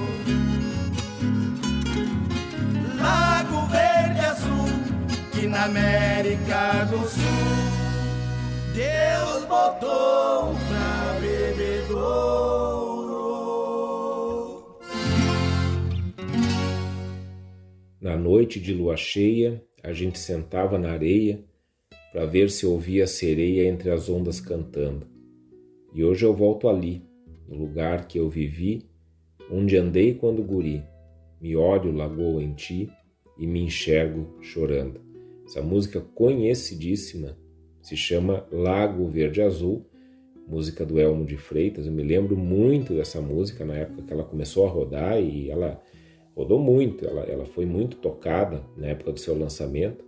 Na 5.48 5.66
América 5.66 6.86
do 6.90 6.98
Sul 7.08 7.78
Deus 8.74 9.46
botou 9.46 10.54
pra 10.68 11.20
bebedouro. 11.20 12.38
Na 18.00 18.16
noite 18.16 18.60
de 18.60 18.74
lua 18.74 18.96
cheia, 18.96 19.64
a 19.84 19.92
gente 19.94 20.20
sentava 20.20 20.78
na 20.78 20.92
areia 20.92 21.44
para 22.12 22.26
ver 22.26 22.52
se 22.52 22.66
ouvia 22.66 23.06
a 23.06 23.08
sereia 23.08 23.68
entre 23.68 23.90
as 23.90 24.10
ondas 24.10 24.40
cantando. 24.40 25.08
E 25.94 26.04
hoje 26.04 26.24
eu 26.24 26.34
volto 26.34 26.70
ali, 26.70 27.04
no 27.48 27.56
lugar 27.56 28.08
que 28.08 28.20
eu 28.20 28.30
vivi, 28.30 28.86
onde 29.50 29.76
andei 29.78 30.14
quando 30.14 30.44
guri. 30.44 30.84
Me 31.42 31.56
olho 31.56 31.92
lagoa 31.92 32.44
em 32.44 32.54
ti 32.54 32.92
e 33.40 33.48
me 33.48 33.62
enxergo 33.62 34.38
chorando. 34.42 35.07
Essa 35.48 35.62
música 35.62 36.02
conhecidíssima 36.02 37.38
se 37.82 37.96
chama 37.96 38.46
Lago 38.52 39.08
Verde 39.08 39.42
Azul, 39.42 39.86
música 40.46 40.86
do 40.86 41.00
Elmo 41.00 41.24
de 41.26 41.38
Freitas. 41.38 41.86
Eu 41.86 41.94
me 41.94 42.04
lembro 42.04 42.36
muito 42.36 42.94
dessa 42.94 43.22
música 43.22 43.64
na 43.64 43.76
época 43.76 44.02
que 44.02 44.12
ela 44.12 44.26
começou 44.26 44.66
a 44.66 44.70
rodar 44.70 45.22
e 45.22 45.50
ela 45.50 45.82
rodou 46.36 46.60
muito, 46.60 47.08
ela, 47.08 47.22
ela 47.22 47.46
foi 47.46 47.66
muito 47.66 47.96
tocada 47.96 48.62
na 48.76 48.88
época 48.88 49.14
do 49.14 49.22
seu 49.22 49.40
lançamento. 49.40 50.04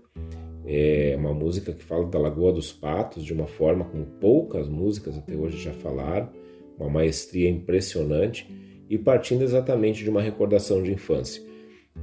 É 0.65 1.15
uma 1.17 1.33
música 1.33 1.71
que 1.71 1.85
fala 1.85 2.05
da 2.05 2.19
Lagoa 2.19 2.51
dos 2.51 2.73
Patos 2.73 3.23
de 3.23 3.31
uma 3.31 3.47
forma 3.47 3.85
como 3.85 4.05
poucas 4.19 4.67
músicas 4.67 5.17
até 5.17 5.37
hoje 5.37 5.57
já 5.57 5.71
falaram, 5.71 6.29
uma 6.77 6.89
maestria 6.89 7.49
impressionante 7.49 8.45
e 8.89 8.97
partindo 8.97 9.41
exatamente 9.41 10.03
de 10.03 10.09
uma 10.09 10.21
recordação 10.21 10.83
de 10.83 10.91
infância. 10.91 11.41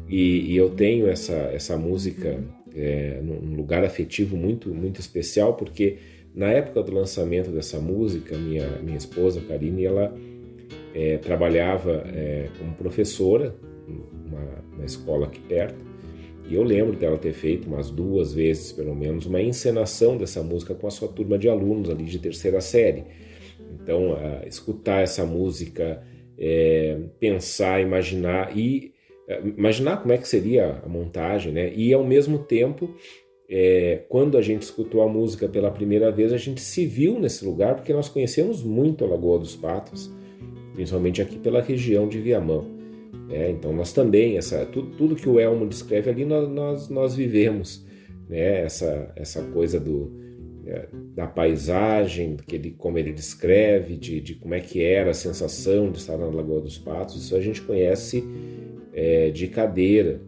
E, 0.09 0.53
e 0.53 0.57
eu 0.57 0.71
tenho 0.71 1.07
essa, 1.07 1.35
essa 1.35 1.77
música 1.77 2.43
é, 2.77 3.21
num 3.23 3.57
lugar 3.57 3.83
afetivo 3.83 4.37
muito, 4.37 4.73
muito 4.75 5.01
especial, 5.01 5.55
porque 5.55 5.97
na 6.35 6.49
época 6.49 6.83
do 6.83 6.93
lançamento 6.93 7.51
dessa 7.51 7.81
música, 7.81 8.37
minha, 8.37 8.69
minha 8.83 8.99
esposa, 8.99 9.41
Karine, 9.41 9.87
ela 9.87 10.15
é, 10.95 11.17
trabalhava 11.17 12.05
é, 12.07 12.49
como 12.59 12.75
professora 12.75 13.57
numa, 13.89 14.85
escola 14.85 15.27
aqui 15.27 15.41
perto, 15.41 15.75
e 16.49 16.55
eu 16.55 16.63
lembro 16.63 16.97
dela 16.97 17.19
ter 17.19 17.33
feito 17.33 17.67
umas 17.67 17.91
duas 17.91 18.33
vezes, 18.33 18.71
pelo 18.71 18.95
menos, 18.95 19.27
uma 19.27 19.43
encenação 19.43 20.17
dessa 20.17 20.43
música 20.43 20.75
com 20.75 20.87
a 20.87 20.91
sua 20.91 21.09
turma 21.09 21.37
de 21.37 21.49
alunos 21.49 21.91
ali 21.91 22.05
de 22.05 22.21
terceira 22.21 22.61
série. 22.61 23.03
Então, 23.75 24.17
escutar 24.47 25.03
essa 25.03 25.27
música, 25.27 26.05
é, 26.39 27.01
pensar, 27.19 27.81
imaginar 27.81 28.57
e 28.57 28.93
imaginar 29.57 29.99
como 29.99 30.13
é 30.13 30.19
que 30.19 30.29
seria 30.29 30.81
a 30.85 30.89
montagem, 30.89 31.53
né? 31.53 31.73
E 31.75 31.93
ao 31.93 32.05
mesmo 32.05 32.39
tempo, 32.39 32.95
é, 33.49 34.05
quando 34.09 34.37
a 34.37 34.43
gente 34.43 34.63
escutou 34.63 35.03
a 35.03 35.09
música 35.09 35.49
pela 35.49 35.71
primeira 35.71 36.11
vez, 36.11 36.33
a 36.33 36.37
gente 36.37 36.61
se 36.61 36.87
viu 36.87 37.19
nesse 37.19 37.45
lugar 37.45 37.77
porque 37.77 37.93
nós 37.93 38.09
conhecemos 38.09 38.63
muito 38.63 39.05
a 39.05 39.09
Lagoa 39.09 39.39
dos 39.39 39.57
Patos, 39.57 40.11
principalmente 40.75 41.23
aqui 41.23 41.39
pela 41.39 41.61
região 41.61 42.09
de 42.09 42.21
Viamão. 42.21 42.77
É, 43.31 43.51
então 43.51 43.73
nós 43.73 43.93
também, 43.93 44.37
essa, 44.37 44.65
tudo, 44.67 44.97
tudo 44.97 45.17
que 45.17 45.29
o 45.29 45.41
Elmo 45.41 45.67
descreve 45.67 46.11
ali, 46.11 46.25
nós, 46.25 46.49
nós, 46.49 46.89
nós 46.89 47.15
vivemos. 47.15 47.85
Né? 48.29 48.63
Essa, 48.63 49.13
essa 49.17 49.43
coisa 49.43 49.81
do, 49.81 50.13
é, 50.67 50.89
da 51.15 51.27
paisagem, 51.27 52.37
que 52.47 52.57
ele, 52.57 52.71
como 52.73 52.99
ele 52.99 53.13
descreve, 53.13 53.97
de, 53.97 54.21
de 54.21 54.35
como 54.35 54.55
é 54.55 54.61
que 54.61 54.83
era 54.83 55.11
a 55.11 55.15
sensação 55.15 55.91
de 55.91 55.99
estar 55.99 56.17
na 56.17 56.27
Lagoa 56.27 56.61
dos 56.61 56.79
Patos, 56.79 57.17
isso 57.17 57.37
a 57.37 57.41
gente 57.41 57.63
conhece 57.63 58.25
é, 58.97 59.31
de 59.31 59.47
cadeira. 59.47 60.23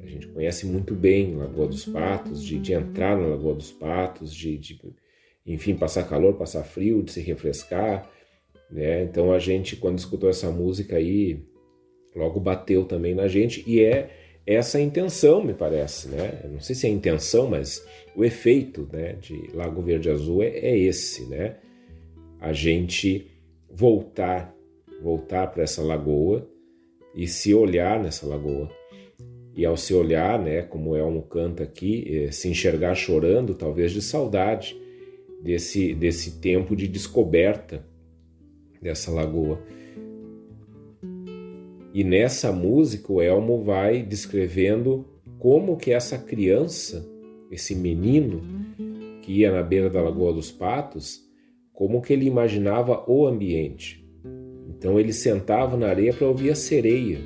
A 0.00 0.06
gente 0.06 0.28
conhece 0.28 0.64
muito 0.64 0.94
bem 0.94 1.34
Lagoa 1.34 1.66
dos 1.66 1.84
Patos, 1.84 2.42
de, 2.42 2.58
de 2.58 2.72
entrar 2.72 3.18
na 3.18 3.26
Lagoa 3.26 3.54
dos 3.54 3.72
Patos, 3.72 4.32
de, 4.32 4.56
de, 4.56 4.80
enfim, 5.44 5.74
passar 5.74 6.08
calor, 6.08 6.34
passar 6.34 6.62
frio, 6.62 7.02
de 7.02 7.10
se 7.10 7.20
refrescar. 7.20 8.08
Né? 8.70 9.02
Então 9.02 9.32
a 9.32 9.40
gente, 9.40 9.74
quando 9.74 9.98
escutou 9.98 10.30
essa 10.30 10.50
música 10.50 10.96
aí, 10.96 11.42
logo 12.14 12.38
bateu 12.38 12.84
também 12.84 13.14
na 13.14 13.26
gente 13.26 13.64
e 13.66 13.82
é 13.82 14.10
essa 14.46 14.78
a 14.78 14.80
intenção, 14.80 15.42
me 15.42 15.54
parece, 15.54 16.08
né? 16.08 16.42
Não 16.50 16.60
sei 16.60 16.74
se 16.74 16.86
é 16.86 16.90
a 16.90 16.92
intenção, 16.92 17.48
mas 17.48 17.86
o 18.16 18.24
efeito, 18.24 18.88
né, 18.92 19.12
de 19.12 19.48
Lago 19.54 19.80
Verde 19.80 20.10
Azul 20.10 20.42
é, 20.42 20.48
é 20.48 20.76
esse, 20.76 21.26
né? 21.26 21.58
A 22.40 22.52
gente 22.52 23.30
voltar, 23.70 24.52
voltar 25.00 25.46
para 25.46 25.62
essa 25.62 25.80
lagoa 25.80 26.51
e 27.14 27.26
se 27.26 27.54
olhar 27.54 28.02
nessa 28.02 28.26
lagoa. 28.26 28.70
E 29.54 29.64
ao 29.64 29.76
se 29.76 29.92
olhar, 29.92 30.38
né, 30.38 30.62
como 30.62 30.96
Elmo 30.96 31.22
canta 31.22 31.62
aqui, 31.62 32.24
é, 32.24 32.30
se 32.30 32.48
enxergar 32.48 32.94
chorando, 32.94 33.54
talvez 33.54 33.92
de 33.92 34.00
saudade 34.00 34.76
desse, 35.42 35.94
desse 35.94 36.40
tempo 36.40 36.74
de 36.74 36.88
descoberta 36.88 37.84
dessa 38.80 39.10
lagoa. 39.10 39.60
E 41.92 42.02
nessa 42.02 42.50
música 42.50 43.12
o 43.12 43.20
Elmo 43.20 43.62
vai 43.62 44.02
descrevendo 44.02 45.06
como 45.38 45.76
que 45.76 45.92
essa 45.92 46.16
criança, 46.16 47.06
esse 47.50 47.74
menino 47.74 48.40
que 49.22 49.32
ia 49.32 49.52
na 49.52 49.62
beira 49.62 49.90
da 49.90 50.00
Lagoa 50.00 50.32
dos 50.32 50.50
Patos, 50.50 51.20
como 51.72 52.00
que 52.00 52.12
ele 52.12 52.26
imaginava 52.26 53.04
o 53.06 53.26
ambiente. 53.26 54.01
Então 54.82 54.98
ele 54.98 55.12
sentava 55.12 55.76
na 55.76 55.86
areia 55.86 56.12
para 56.12 56.26
ouvir 56.26 56.50
a 56.50 56.56
sereia. 56.56 57.20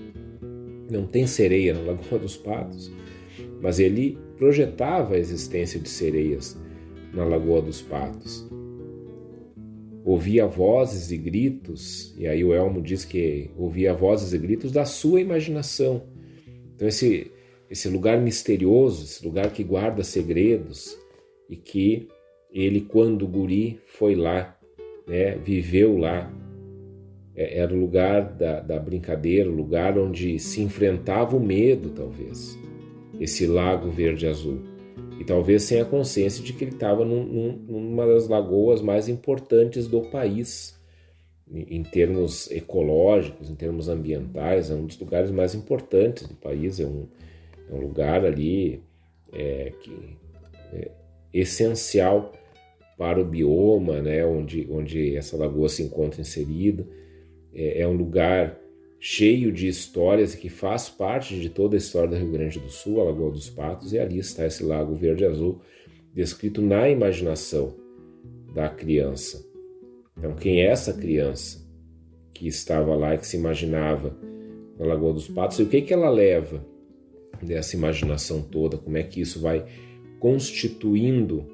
Não 0.90 1.06
tem 1.06 1.26
sereia 1.26 1.72
na 1.72 1.80
Lagoa 1.80 2.18
dos 2.18 2.36
Patos, 2.36 2.92
mas 3.62 3.80
ele 3.80 4.18
projetava 4.36 5.14
a 5.14 5.18
existência 5.18 5.80
de 5.80 5.88
sereias 5.88 6.60
na 7.14 7.24
Lagoa 7.24 7.62
dos 7.62 7.80
Patos 7.80 8.46
ouvia 10.06 10.46
vozes 10.46 11.10
e 11.10 11.16
gritos, 11.16 12.14
e 12.16 12.28
aí 12.28 12.44
o 12.44 12.54
Elmo 12.54 12.80
diz 12.80 13.04
que 13.04 13.50
ouvia 13.56 13.92
vozes 13.92 14.32
e 14.32 14.38
gritos 14.38 14.70
da 14.70 14.84
sua 14.84 15.20
imaginação. 15.20 16.04
Então, 16.76 16.86
esse, 16.86 17.32
esse 17.68 17.88
lugar 17.88 18.16
misterioso, 18.20 19.02
esse 19.02 19.26
lugar 19.26 19.50
que 19.50 19.64
guarda 19.64 20.04
segredos 20.04 20.96
e 21.50 21.56
que 21.56 22.06
Ele, 22.52 22.82
quando 22.82 23.26
guri, 23.26 23.80
foi 23.84 24.14
lá, 24.14 24.56
né, 25.08 25.36
viveu 25.38 25.98
lá. 25.98 26.32
É, 27.36 27.58
era 27.58 27.72
o 27.72 27.78
lugar 27.78 28.32
da, 28.32 28.60
da 28.60 28.78
brincadeira, 28.78 29.50
o 29.50 29.54
lugar 29.54 29.98
onde 29.98 30.38
se 30.38 30.62
enfrentava 30.62 31.36
o 31.36 31.40
medo, 31.40 31.90
talvez. 31.90 32.58
Esse 33.20 33.46
lago 33.46 33.90
verde-azul. 33.90 34.60
E 35.20 35.24
talvez 35.24 35.62
sem 35.62 35.80
a 35.80 35.84
consciência 35.84 36.42
de 36.42 36.52
que 36.52 36.64
ele 36.64 36.72
estava 36.72 37.04
num, 37.04 37.24
num, 37.24 37.52
numa 37.68 38.06
das 38.06 38.28
lagoas 38.28 38.82
mais 38.82 39.08
importantes 39.08 39.86
do 39.86 40.02
país 40.02 40.76
em 41.52 41.82
termos 41.84 42.50
ecológicos, 42.50 43.48
em 43.48 43.54
termos 43.54 43.88
ambientais, 43.88 44.70
é 44.70 44.74
um 44.74 44.86
dos 44.86 44.98
lugares 44.98 45.30
mais 45.30 45.54
importantes 45.54 46.26
do 46.26 46.34
país, 46.34 46.80
é 46.80 46.86
um, 46.86 47.06
é 47.70 47.74
um 47.74 47.80
lugar 47.80 48.24
ali 48.24 48.82
é, 49.32 49.72
que 49.80 50.16
é 50.72 50.90
essencial 51.32 52.32
para 52.98 53.20
o 53.20 53.24
bioma, 53.24 54.00
né, 54.00 54.26
onde, 54.26 54.66
onde 54.70 55.14
essa 55.14 55.36
lagoa 55.36 55.68
se 55.68 55.82
encontra 55.82 56.20
inserida. 56.20 56.84
É, 57.56 57.80
é 57.80 57.88
um 57.88 57.94
lugar 57.94 58.60
cheio 59.00 59.50
de 59.50 59.66
histórias 59.66 60.34
que 60.34 60.48
faz 60.48 60.88
parte 60.88 61.38
de 61.40 61.48
toda 61.48 61.76
a 61.76 61.78
história 61.78 62.10
do 62.10 62.16
Rio 62.16 62.30
Grande 62.30 62.60
do 62.60 62.68
Sul, 62.68 63.00
a 63.00 63.04
Lagoa 63.04 63.30
dos 63.30 63.48
Patos, 63.48 63.92
e 63.92 63.98
ali 63.98 64.18
está 64.18 64.46
esse 64.46 64.62
lago 64.62 64.94
verde-azul 64.94 65.60
descrito 66.14 66.62
na 66.62 66.88
imaginação 66.88 67.74
da 68.54 68.68
criança. 68.68 69.44
Então, 70.16 70.34
quem 70.34 70.62
é 70.62 70.66
essa 70.66 70.92
criança 70.92 71.66
que 72.32 72.46
estava 72.46 72.94
lá 72.94 73.14
e 73.14 73.18
que 73.18 73.26
se 73.26 73.36
imaginava 73.36 74.16
na 74.78 74.86
Lagoa 74.86 75.12
dos 75.12 75.28
Patos 75.28 75.58
e 75.58 75.62
o 75.62 75.68
que, 75.68 75.82
que 75.82 75.92
ela 75.92 76.08
leva 76.08 76.64
dessa 77.42 77.76
imaginação 77.76 78.42
toda? 78.42 78.78
Como 78.78 78.96
é 78.96 79.02
que 79.02 79.20
isso 79.20 79.40
vai 79.40 79.66
constituindo 80.18 81.46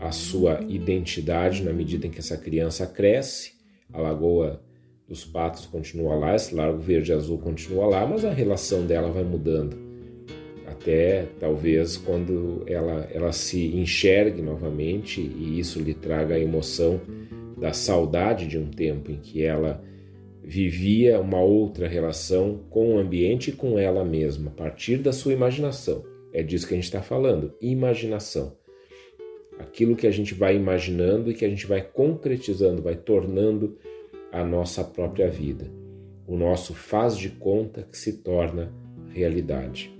a 0.00 0.10
sua 0.10 0.60
identidade 0.68 1.62
na 1.62 1.72
medida 1.72 2.06
em 2.06 2.10
que 2.10 2.18
essa 2.18 2.36
criança 2.36 2.86
cresce? 2.86 3.52
A 3.92 4.00
Lagoa 4.00 4.62
dos 5.10 5.26
Patos 5.26 5.66
continua 5.66 6.14
lá, 6.14 6.34
esse 6.34 6.54
Largo 6.54 6.78
Verde 6.78 7.12
Azul 7.12 7.36
continua 7.36 7.86
lá, 7.86 8.06
mas 8.06 8.24
a 8.24 8.32
relação 8.32 8.86
dela 8.86 9.10
vai 9.10 9.24
mudando 9.24 9.90
até 10.80 11.26
talvez 11.38 11.96
quando 11.98 12.64
ela, 12.66 13.06
ela 13.12 13.32
se 13.32 13.66
enxergue 13.76 14.40
novamente 14.40 15.20
e 15.20 15.58
isso 15.58 15.78
lhe 15.78 15.92
traga 15.92 16.34
a 16.34 16.40
emoção 16.40 17.00
da 17.58 17.72
saudade 17.72 18.46
de 18.46 18.56
um 18.56 18.66
tempo 18.66 19.10
em 19.10 19.16
que 19.16 19.42
ela 19.42 19.84
vivia 20.42 21.20
uma 21.20 21.40
outra 21.40 21.86
relação 21.86 22.64
com 22.70 22.94
o 22.94 22.98
ambiente 22.98 23.50
e 23.50 23.52
com 23.52 23.78
ela 23.78 24.04
mesma, 24.04 24.50
a 24.50 24.54
partir 24.54 24.96
da 24.96 25.12
sua 25.12 25.34
imaginação. 25.34 26.02
É 26.32 26.42
disso 26.42 26.66
que 26.66 26.72
a 26.72 26.76
gente 26.76 26.84
está 26.84 27.02
falando, 27.02 27.52
imaginação. 27.60 28.56
Aquilo 29.58 29.94
que 29.94 30.06
a 30.06 30.10
gente 30.10 30.32
vai 30.32 30.56
imaginando 30.56 31.30
e 31.30 31.34
que 31.34 31.44
a 31.44 31.48
gente 31.48 31.66
vai 31.66 31.82
concretizando, 31.82 32.80
vai 32.80 32.96
tornando 32.96 33.76
a 34.32 34.44
nossa 34.44 34.84
própria 34.84 35.30
vida. 35.30 35.70
O 36.26 36.36
nosso 36.36 36.74
faz 36.74 37.16
de 37.16 37.30
conta 37.30 37.82
que 37.82 37.98
se 37.98 38.18
torna 38.18 38.72
realidade. 39.12 39.92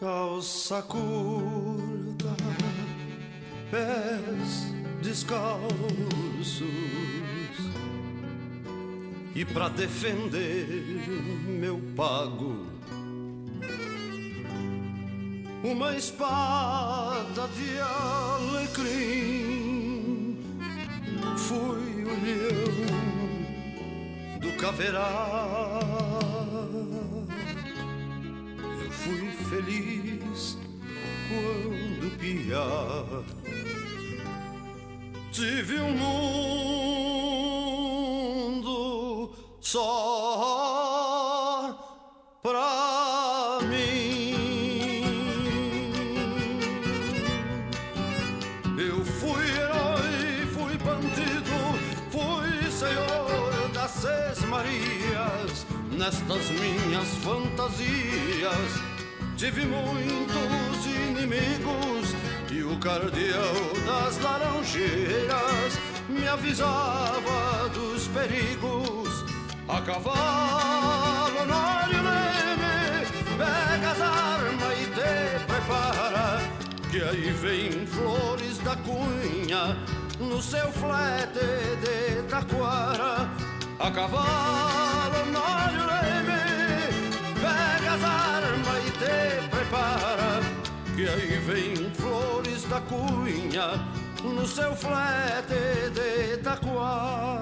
calça 0.00 0.82
curta, 0.82 2.34
pés 3.70 4.72
descalços, 5.02 6.62
e 9.40 9.44
para 9.44 9.68
defender 9.70 10.66
meu 11.46 11.80
pago, 11.96 12.66
uma 15.64 15.96
espada 15.96 17.48
de 17.56 17.78
alecrim, 18.58 19.16
fui 21.38 22.04
o 22.04 22.10
leão 22.22 22.84
do 24.40 24.52
caverá. 24.58 25.80
Eu 28.84 28.90
fui 28.90 29.30
feliz 29.48 30.58
quando 31.30 32.10
piar. 32.18 33.24
Tive 35.32 35.80
um 35.80 35.96
mundo 35.96 36.89
só 39.70 41.62
pra 42.42 43.60
mim. 43.68 44.34
Eu 48.76 49.04
fui 49.04 49.44
herói, 49.60 50.44
fui 50.54 50.76
bandido, 50.78 51.56
fui 52.10 52.68
senhor 52.72 53.68
das 53.72 53.92
seis 53.92 54.44
Marias 54.46 55.66
nestas 55.92 56.50
minhas 56.50 57.08
fantasias 57.22 58.90
Tive 59.36 59.64
muitos 59.64 60.84
inimigos 60.84 62.14
e 62.50 62.62
o 62.64 62.76
cardeal 62.78 63.54
das 63.86 64.18
laranjeiras 64.18 65.78
me 66.08 66.26
avisava 66.26 67.68
dos 67.72 68.08
perigos. 68.08 68.89
A 69.72 69.80
cavalo, 69.82 71.46
no 71.46 71.62
leme, 71.86 73.06
pega 73.38 73.90
as 73.92 74.00
armas 74.00 74.78
e 74.80 74.86
te 74.86 75.44
prepara, 75.46 76.40
que 76.90 77.00
aí 77.00 77.30
vem 77.30 77.86
flores 77.86 78.58
da 78.58 78.74
cunha 78.76 79.76
no 80.18 80.42
seu 80.42 80.72
flete 80.72 81.38
de 81.84 82.22
taquara. 82.28 83.30
A 83.78 83.90
cavalo, 83.92 85.24
no 85.26 85.86
leme, 85.86 86.40
pega 87.40 87.94
as 87.94 88.04
armas 88.04 88.86
e 88.86 88.90
te 88.90 89.48
prepara 89.48 90.40
Que 90.96 91.08
aí 91.08 91.38
vem 91.46 91.90
flores 91.94 92.64
da 92.64 92.80
cunha 92.82 93.82
No 94.22 94.46
seu 94.46 94.74
flete 94.74 95.90
de 95.94 96.36
taquara 96.42 97.39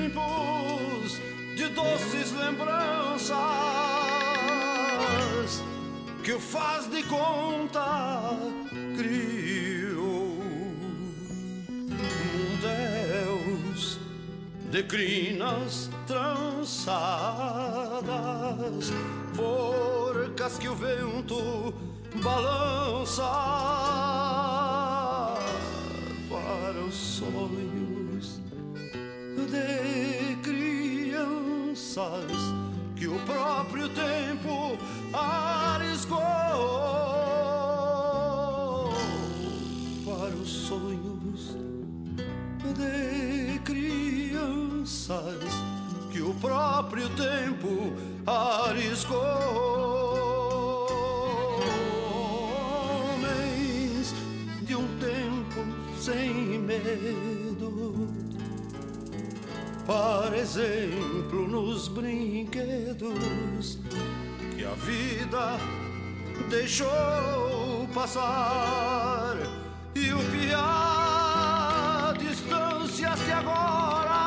Tempos 0.00 1.20
de 1.56 1.68
doces 1.68 2.32
lembranças 2.32 3.36
Que 6.22 6.32
o 6.32 6.40
faz 6.40 6.88
de 6.90 7.02
conta 7.04 8.30
criou 8.96 10.38
um 11.90 12.56
Deus 12.60 13.98
de 14.70 14.82
crinas 14.84 15.90
trançadas, 16.06 16.92
forcas 19.34 20.58
que 20.58 20.68
o 20.68 20.76
vento 20.76 21.74
balança 22.22 23.22
para 26.28 26.80
os 26.86 26.94
sonhos 26.94 27.79
de 29.50 30.36
crianças 30.42 32.24
que 32.96 33.06
o 33.08 33.18
próprio 33.20 33.88
tempo 33.88 34.78
arriscou 35.12 36.20
para 40.04 40.34
os 40.36 40.48
sonhos 40.48 41.56
de 42.74 43.58
crianças 43.60 45.44
que 46.12 46.20
o 46.20 46.34
próprio 46.34 47.08
tempo 47.10 47.92
arriscou. 48.26 49.16
Homens 53.10 54.14
de 54.62 54.76
um 54.76 54.86
tempo 54.98 55.64
sem 55.98 56.58
medo, 56.58 57.49
por 59.90 60.32
exemplo, 60.36 61.48
nos 61.48 61.88
brinquedos 61.88 63.76
que 64.54 64.64
a 64.64 64.74
vida 64.74 65.58
deixou 66.48 67.88
passar. 67.92 69.36
E 69.96 70.12
o 70.12 70.18
piar 70.30 72.16
que 72.16 73.32
agora? 73.32 74.20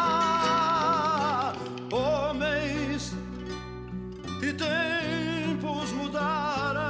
Homens 1.94 3.14
e 4.42 4.52
tempos 4.52 5.94
mudaram. 5.94 6.84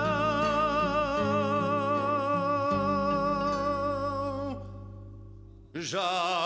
Já 5.76 6.43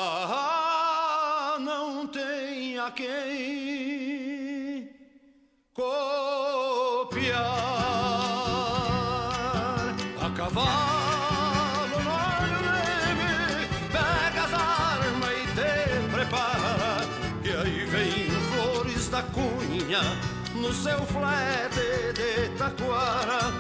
no 20.68 20.74
seu 20.74 21.00
flete 21.06 22.12
de 22.14 22.50
taquara, 22.58 23.54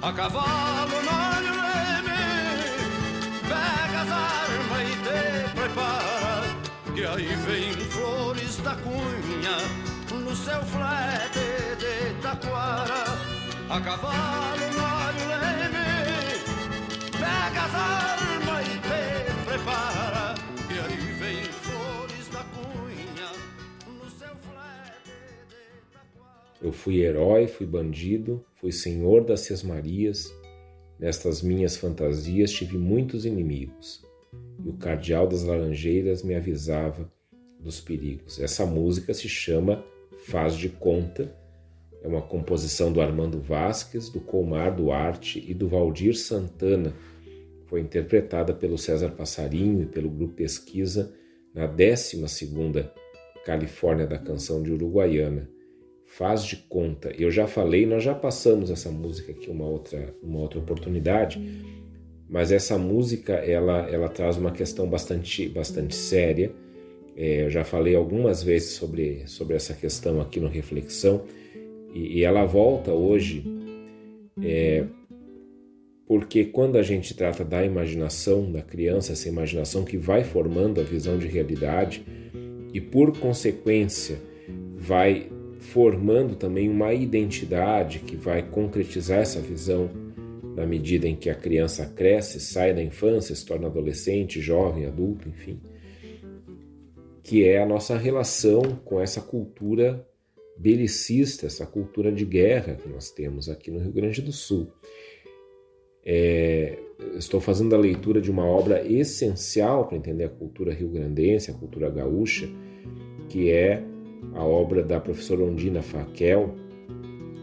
a 0.00 0.12
cavalo 0.14 0.98
no 1.08 1.16
leme, 1.60 2.24
pega 3.42 4.00
as 4.00 4.10
armas 4.10 4.82
e 4.88 4.96
te 5.04 5.20
prepara, 5.54 6.48
que 6.94 7.04
aí 7.04 7.36
vem 7.46 7.74
flores 7.90 8.56
da 8.58 8.74
cunha 8.76 9.58
no 10.10 10.34
seu 10.34 10.62
flete 10.62 11.76
de 11.82 12.14
taquara, 12.22 13.04
a 13.68 13.80
cavalo 13.82 14.66
no 14.78 14.88
leme, 15.28 15.88
pega 17.12 17.62
as 17.66 17.74
armas 17.74 18.66
e 18.68 18.78
te 18.78 19.04
prepara, 19.44 20.03
Eu 26.64 26.72
fui 26.72 27.02
herói, 27.02 27.46
fui 27.46 27.66
bandido, 27.66 28.42
fui 28.54 28.72
senhor 28.72 29.22
das 29.22 29.40
Sesmarias. 29.40 30.34
Nestas 30.98 31.42
minhas 31.42 31.76
fantasias 31.76 32.50
tive 32.50 32.78
muitos 32.78 33.26
inimigos, 33.26 34.02
e 34.64 34.70
o 34.70 34.72
cardeal 34.72 35.26
das 35.26 35.42
Laranjeiras 35.42 36.22
me 36.22 36.34
avisava 36.34 37.12
dos 37.60 37.82
perigos. 37.82 38.40
Essa 38.40 38.64
música 38.64 39.12
se 39.12 39.28
chama 39.28 39.84
Faz 40.24 40.56
de 40.56 40.70
Conta, 40.70 41.36
é 42.02 42.08
uma 42.08 42.22
composição 42.22 42.90
do 42.90 43.02
Armando 43.02 43.38
Vasques, 43.42 44.08
do 44.08 44.20
Colmar 44.20 44.74
Duarte 44.74 45.44
e 45.46 45.52
do 45.52 45.68
Valdir 45.68 46.16
Santana. 46.16 46.94
Foi 47.66 47.82
interpretada 47.82 48.54
pelo 48.54 48.78
César 48.78 49.10
Passarinho 49.10 49.82
e 49.82 49.86
pelo 49.86 50.08
Grupo 50.08 50.32
Pesquisa 50.32 51.12
na 51.54 51.68
12ª 51.68 52.90
Califórnia 53.44 54.06
da 54.06 54.18
Canção 54.18 54.62
de 54.62 54.72
Uruguaiana. 54.72 55.52
Faz 56.16 56.44
de 56.44 56.56
conta. 56.56 57.12
Eu 57.18 57.28
já 57.28 57.48
falei, 57.48 57.84
nós 57.84 58.04
já 58.04 58.14
passamos 58.14 58.70
essa 58.70 58.88
música 58.88 59.32
aqui 59.32 59.50
uma 59.50 59.66
outra, 59.66 60.14
uma 60.22 60.38
outra 60.38 60.60
oportunidade, 60.60 61.42
mas 62.30 62.52
essa 62.52 62.78
música 62.78 63.32
ela, 63.32 63.88
ela 63.90 64.08
traz 64.08 64.36
uma 64.36 64.52
questão 64.52 64.88
bastante, 64.88 65.48
bastante 65.48 65.92
séria. 65.96 66.52
É, 67.16 67.42
eu 67.42 67.50
já 67.50 67.64
falei 67.64 67.96
algumas 67.96 68.44
vezes 68.44 68.74
sobre, 68.74 69.26
sobre 69.26 69.56
essa 69.56 69.74
questão 69.74 70.20
aqui 70.20 70.38
no 70.38 70.46
Reflexão, 70.46 71.24
e, 71.92 72.18
e 72.18 72.22
ela 72.22 72.44
volta 72.44 72.92
hoje 72.92 73.44
é, 74.40 74.84
porque 76.06 76.44
quando 76.44 76.78
a 76.78 76.82
gente 76.82 77.12
trata 77.14 77.44
da 77.44 77.64
imaginação 77.64 78.52
da 78.52 78.62
criança, 78.62 79.14
essa 79.14 79.28
imaginação 79.28 79.84
que 79.84 79.96
vai 79.96 80.22
formando 80.22 80.80
a 80.80 80.84
visão 80.84 81.18
de 81.18 81.26
realidade 81.26 82.06
e 82.72 82.80
por 82.80 83.18
consequência 83.18 84.16
vai 84.76 85.33
formando 85.64 86.36
também 86.36 86.68
uma 86.68 86.92
identidade 86.92 88.00
que 88.00 88.16
vai 88.16 88.42
concretizar 88.42 89.20
essa 89.20 89.40
visão 89.40 89.90
na 90.54 90.66
medida 90.66 91.08
em 91.08 91.16
que 91.16 91.30
a 91.30 91.34
criança 91.34 91.86
cresce, 91.86 92.38
sai 92.38 92.72
da 92.72 92.82
infância, 92.82 93.34
se 93.34 93.44
torna 93.44 93.66
adolescente, 93.66 94.40
jovem, 94.40 94.86
adulto, 94.86 95.28
enfim, 95.28 95.58
que 97.22 97.44
é 97.44 97.60
a 97.60 97.66
nossa 97.66 97.96
relação 97.96 98.62
com 98.84 99.00
essa 99.00 99.20
cultura 99.20 100.06
belicista, 100.56 101.46
essa 101.46 101.66
cultura 101.66 102.12
de 102.12 102.24
guerra 102.24 102.74
que 102.74 102.88
nós 102.88 103.10
temos 103.10 103.48
aqui 103.48 103.70
no 103.70 103.80
Rio 103.80 103.92
Grande 103.92 104.22
do 104.22 104.32
Sul. 104.32 104.70
É, 106.04 106.78
estou 107.16 107.40
fazendo 107.40 107.74
a 107.74 107.78
leitura 107.78 108.20
de 108.20 108.30
uma 108.30 108.44
obra 108.44 108.86
essencial 108.86 109.88
para 109.88 109.96
entender 109.96 110.24
a 110.24 110.28
cultura 110.28 110.72
rio-grandense, 110.72 111.50
a 111.50 111.54
cultura 111.54 111.90
gaúcha, 111.90 112.48
que 113.28 113.50
é 113.50 113.82
a 114.34 114.44
obra 114.44 114.82
da 114.82 115.00
professora 115.00 115.42
Ondina 115.42 115.80
Faquel, 115.80 116.54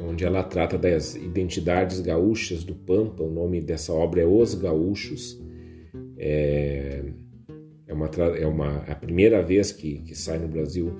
onde 0.07 0.25
ela 0.25 0.43
trata 0.43 0.77
das 0.77 1.15
identidades 1.15 1.99
gaúchas 2.01 2.63
do 2.63 2.75
Pampa. 2.75 3.23
O 3.23 3.31
nome 3.31 3.61
dessa 3.61 3.93
obra 3.93 4.21
é 4.21 4.25
Os 4.25 4.53
Gaúchos. 4.53 5.41
É, 6.17 7.03
é, 7.87 7.93
uma, 7.93 8.07
é 8.37 8.45
uma, 8.45 8.77
a 8.79 8.95
primeira 8.95 9.41
vez 9.41 9.71
que, 9.71 9.99
que 9.99 10.15
sai 10.15 10.37
no 10.37 10.47
Brasil 10.47 10.91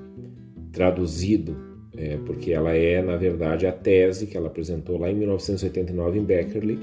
traduzido, 0.72 1.56
é, 1.96 2.18
porque 2.26 2.52
ela 2.52 2.72
é, 2.72 3.02
na 3.02 3.18
verdade, 3.18 3.68
a 3.68 3.72
tese 3.72 4.28
que 4.28 4.38
ela 4.38 4.48
apresentou 4.48 4.98
lá 4.98 5.12
em 5.12 5.16
1989 5.16 6.20
em 6.20 6.24
Beckerley, 6.24 6.80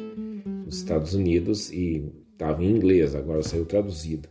nos 0.65 0.77
Estados 0.77 1.15
Unidos, 1.15 1.73
e 1.73 2.13
estava 2.33 2.63
em 2.63 2.71
inglês, 2.71 3.15
agora 3.15 3.43
saiu 3.43 3.65
traduzido. 3.65 4.29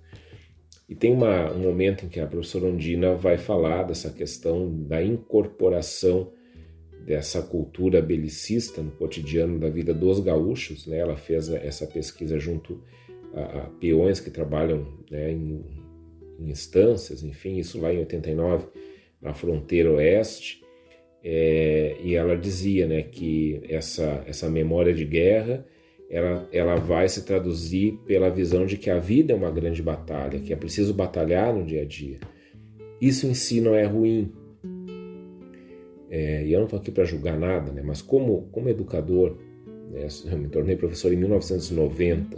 E 0.88 0.96
tem 0.96 1.12
uma, 1.12 1.52
um 1.52 1.60
momento 1.60 2.06
em 2.06 2.10
que 2.10 2.20
a 2.20 2.26
professora 2.26 2.66
Ondina 2.66 3.14
vai 3.16 3.38
falar 3.38 3.84
dessa 3.84 4.10
questão 4.10 4.84
da 4.84 5.04
incorporação 5.04 6.32
dessa 7.06 7.42
cultura 7.42 8.02
belicista 8.02 8.82
no 8.82 8.92
cotidiano 8.92 9.60
da 9.60 9.70
vida 9.70 9.94
dos 9.94 10.20
gaúchos. 10.20 10.88
Né? 10.88 10.98
Ela 10.98 11.18
fez 11.18 11.50
essa 11.50 11.86
pesquisa 11.88 12.40
junto 12.40 12.82
a, 13.34 13.42
a 13.42 13.62
peões 13.80 14.20
que 14.20 14.30
trabalham 14.30 14.88
né, 15.12 15.32
em, 15.32 15.64
em, 16.40 16.50
instâncias, 16.50 17.24
enfim, 17.24 17.58
isso 17.58 17.80
lá 17.80 17.94
em 17.94 18.00
89, 18.00 18.68
na 19.22 19.34
fronteira 19.34 19.92
oeste. 19.92 20.62
É, 21.24 21.98
e 22.02 22.16
ela 22.16 22.38
dizia 22.38 22.88
né, 22.88 23.02
que 23.02 23.62
essa, 23.68 24.24
essa 24.26 24.50
memória 24.50 24.94
de 24.94 25.04
guerra 25.04 25.66
ela, 26.10 26.48
ela 26.52 26.76
vai 26.76 27.08
se 27.10 27.24
traduzir 27.26 28.00
pela 28.06 28.30
visão 28.30 28.66
de 28.66 28.78
que 28.78 28.90
a 28.90 29.00
vida 29.00 29.34
é 29.34 29.36
uma 29.36 29.52
grande 29.52 29.82
batalha, 29.82 30.40
que 30.40 30.54
é 30.54 30.56
preciso 30.56 30.94
batalhar 30.94 31.54
no 31.54 31.66
dia 31.66 31.82
a 31.82 31.86
dia. 31.86 32.20
Isso 33.02 33.28
em 33.28 33.34
si 33.34 33.60
não 33.60 33.76
é 33.76 33.84
ruim. 33.86 34.32
É, 36.10 36.46
e 36.46 36.54
eu 36.54 36.60
não 36.60 36.66
estou 36.66 36.80
aqui 36.80 36.90
para 36.90 37.04
julgar 37.04 37.38
nada, 37.38 37.72
né? 37.72 37.82
mas 37.84 38.02
como, 38.02 38.44
como 38.52 38.70
educador, 38.70 39.38
né? 39.92 40.08
eu 40.32 40.38
me 40.38 40.48
tornei 40.48 40.78
professor 40.78 41.12
em 41.12 41.18
1990, 41.18 42.38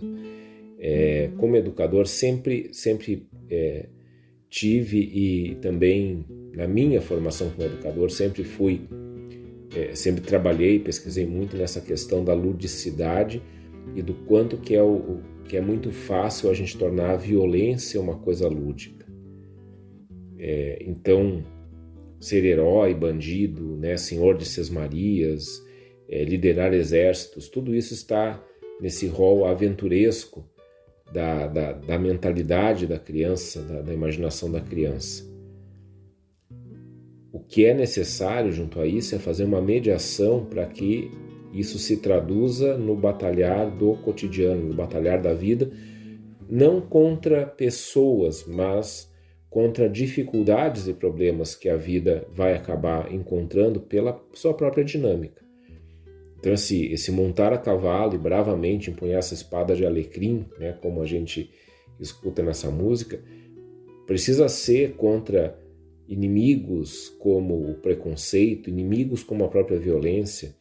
é, 0.79 1.29
como 1.37 1.55
educador 1.55 2.07
sempre, 2.07 2.69
sempre 2.73 3.27
é, 3.49 3.85
tive 4.49 4.97
e 4.97 5.55
também 5.61 6.25
na 6.55 6.67
minha 6.67 6.99
formação 6.99 7.51
como 7.51 7.67
educador 7.67 8.09
sempre 8.09 8.43
fui, 8.43 8.81
é, 9.75 9.93
sempre 9.93 10.21
trabalhei, 10.21 10.79
pesquisei 10.79 11.27
muito 11.27 11.55
nessa 11.55 11.79
questão 11.79 12.25
da 12.25 12.33
ludicidade 12.33 13.39
e 13.95 14.01
do 14.01 14.13
quanto 14.13 14.57
que 14.57 14.75
é, 14.75 14.83
o, 14.83 15.21
que 15.45 15.57
é 15.57 15.61
muito 15.61 15.91
fácil 15.91 16.49
a 16.49 16.53
gente 16.53 16.77
tornar 16.77 17.11
a 17.11 17.17
violência 17.17 17.99
uma 17.99 18.17
coisa 18.17 18.47
lúdica. 18.47 19.05
É, 20.37 20.83
então, 20.85 21.43
ser 22.19 22.45
herói, 22.45 22.93
bandido, 22.93 23.75
né, 23.77 23.97
senhor 23.97 24.37
de 24.37 24.45
Sesmarias, 24.45 25.61
é, 26.07 26.23
liderar 26.23 26.73
exércitos, 26.73 27.49
tudo 27.49 27.75
isso 27.75 27.93
está 27.93 28.43
nesse 28.79 29.07
rol 29.07 29.45
aventuresco 29.45 30.45
da, 31.11 31.47
da, 31.47 31.71
da 31.73 31.99
mentalidade 31.99 32.87
da 32.87 32.99
criança, 32.99 33.61
da, 33.61 33.81
da 33.81 33.93
imaginação 33.93 34.51
da 34.51 34.61
criança. 34.61 35.27
O 37.31 37.39
que 37.39 37.65
é 37.65 37.73
necessário 37.73 38.51
junto 38.51 38.79
a 38.79 38.87
isso 38.87 39.15
é 39.15 39.19
fazer 39.19 39.43
uma 39.43 39.61
mediação 39.61 40.45
para 40.45 40.65
que 40.65 41.11
isso 41.53 41.79
se 41.79 41.97
traduza 41.97 42.77
no 42.77 42.95
batalhar 42.95 43.69
do 43.69 43.95
cotidiano, 43.97 44.67
no 44.67 44.73
batalhar 44.73 45.21
da 45.21 45.33
vida, 45.33 45.71
não 46.49 46.81
contra 46.81 47.45
pessoas, 47.45 48.45
mas 48.45 49.11
contra 49.49 49.89
dificuldades 49.89 50.87
e 50.87 50.93
problemas 50.93 51.55
que 51.55 51.69
a 51.69 51.75
vida 51.75 52.27
vai 52.31 52.53
acabar 52.53 53.11
encontrando 53.11 53.79
pela 53.79 54.23
sua 54.33 54.53
própria 54.53 54.83
dinâmica. 54.83 55.43
Então, 56.39 56.53
esse, 56.53 56.85
esse 56.85 57.11
montar 57.11 57.51
a 57.51 57.57
cavalo 57.57 58.15
e 58.15 58.17
bravamente 58.17 58.89
empunhar 58.89 59.19
essa 59.19 59.33
espada 59.33 59.75
de 59.75 59.85
alecrim, 59.85 60.45
né, 60.57 60.77
como 60.81 61.01
a 61.01 61.05
gente 61.05 61.51
escuta 61.99 62.41
nessa 62.41 62.71
música, 62.71 63.21
precisa 64.07 64.47
ser 64.47 64.93
contra 64.93 65.59
inimigos 66.07 67.09
como 67.19 67.69
o 67.69 67.75
preconceito, 67.75 68.69
inimigos 68.69 69.21
como 69.21 69.43
a 69.43 69.49
própria 69.49 69.77
violência, 69.77 70.55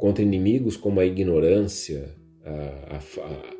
contra 0.00 0.24
inimigos 0.24 0.78
como 0.78 0.98
a 0.98 1.04
ignorância, 1.04 2.08
a, 2.42 2.96
a, 2.96 2.96
a, 2.96 3.54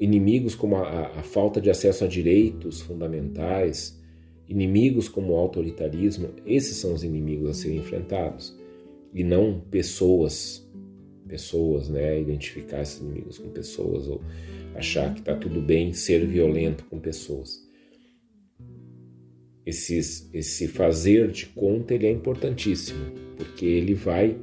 inimigos 0.00 0.56
como 0.56 0.76
a, 0.76 1.22
falta 1.22 1.60
de 1.60 1.70
acesso 1.70 2.04
a 2.04 2.08
direitos 2.08 2.80
fundamentais, 2.82 4.02
inimigos 4.48 5.08
como 5.08 5.32
o 5.32 5.36
autoritarismo, 5.36 6.30
esses 6.44 6.76
são 6.76 6.92
os 6.92 7.04
inimigos 7.04 7.48
a 7.50 7.54
serem 7.54 7.78
enfrentados 7.78 8.58
e 9.14 9.22
não 9.22 9.60
pessoas 9.70 10.68
pessoas, 11.28 11.88
né? 11.88 12.20
Identificar 12.20 12.82
esses 12.82 13.00
inimigos 13.00 13.38
com 13.38 13.48
pessoas 13.48 14.08
ou 14.08 14.20
achar 14.74 15.14
que 15.14 15.20
está 15.20 15.34
tudo 15.34 15.60
bem 15.60 15.92
ser 15.92 16.26
violento 16.26 16.84
com 16.84 16.98
pessoas. 16.98 17.62
Esse 19.64 20.68
fazer 20.68 21.30
de 21.30 21.46
conta 21.46 21.94
ele 21.94 22.06
é 22.06 22.10
importantíssimo, 22.10 23.00
porque 23.36 23.64
ele 23.64 23.94
vai 23.94 24.36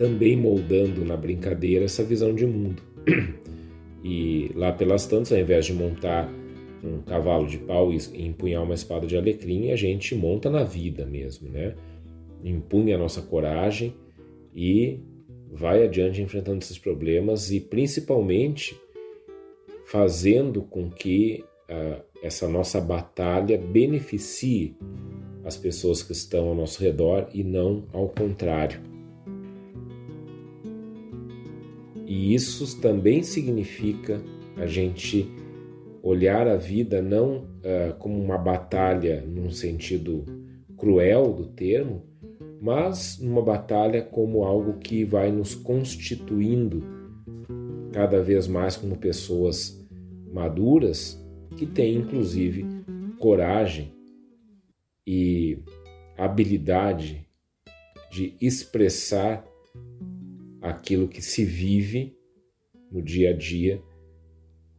também 0.00 0.34
moldando 0.34 1.04
na 1.04 1.14
brincadeira 1.14 1.84
essa 1.84 2.02
visão 2.02 2.34
de 2.34 2.46
mundo. 2.46 2.82
E 4.02 4.50
lá 4.54 4.72
pelas 4.72 5.04
tantas, 5.04 5.30
ao 5.30 5.38
invés 5.38 5.66
de 5.66 5.74
montar 5.74 6.26
um 6.82 7.02
cavalo 7.02 7.46
de 7.46 7.58
pau 7.58 7.92
e 7.92 7.98
empunhar 8.26 8.62
uma 8.62 8.72
espada 8.72 9.06
de 9.06 9.14
alecrim, 9.14 9.72
a 9.72 9.76
gente 9.76 10.14
monta 10.14 10.48
na 10.48 10.64
vida 10.64 11.04
mesmo, 11.04 11.50
né? 11.50 11.74
Empunha 12.42 12.94
a 12.94 12.98
nossa 12.98 13.20
coragem 13.20 13.92
e 14.56 15.00
vai 15.52 15.84
adiante 15.84 16.22
enfrentando 16.22 16.60
esses 16.60 16.78
problemas 16.78 17.52
e 17.52 17.60
principalmente 17.60 18.74
fazendo 19.84 20.62
com 20.62 20.88
que 20.88 21.44
uh, 21.68 22.02
essa 22.22 22.48
nossa 22.48 22.80
batalha 22.80 23.58
beneficie 23.58 24.74
as 25.44 25.58
pessoas 25.58 26.02
que 26.02 26.12
estão 26.12 26.48
ao 26.48 26.54
nosso 26.54 26.82
redor 26.82 27.28
e 27.34 27.44
não 27.44 27.84
ao 27.92 28.08
contrário. 28.08 28.89
E 32.10 32.34
isso 32.34 32.80
também 32.80 33.22
significa 33.22 34.20
a 34.56 34.66
gente 34.66 35.30
olhar 36.02 36.48
a 36.48 36.56
vida 36.56 37.00
não 37.00 37.36
uh, 37.36 37.94
como 38.00 38.20
uma 38.20 38.36
batalha 38.36 39.24
num 39.24 39.48
sentido 39.48 40.24
cruel 40.76 41.32
do 41.32 41.46
termo, 41.46 42.02
mas 42.60 43.16
numa 43.20 43.40
batalha 43.40 44.02
como 44.02 44.42
algo 44.42 44.78
que 44.78 45.04
vai 45.04 45.30
nos 45.30 45.54
constituindo 45.54 46.82
cada 47.92 48.20
vez 48.20 48.48
mais 48.48 48.76
como 48.76 48.98
pessoas 48.98 49.80
maduras 50.32 51.16
que 51.56 51.64
têm 51.64 51.98
inclusive 51.98 52.66
coragem 53.20 53.92
e 55.06 55.62
habilidade 56.18 57.24
de 58.10 58.34
expressar 58.40 59.44
aquilo 60.60 61.08
que 61.08 61.22
se 61.22 61.44
vive 61.44 62.16
no 62.90 63.02
dia 63.02 63.30
a 63.30 63.36
dia 63.36 63.82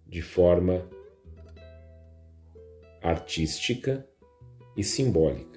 de 0.05 0.21
forma 0.21 0.89
artística 3.01 4.07
e 4.75 4.83
simbólica. 4.83 5.50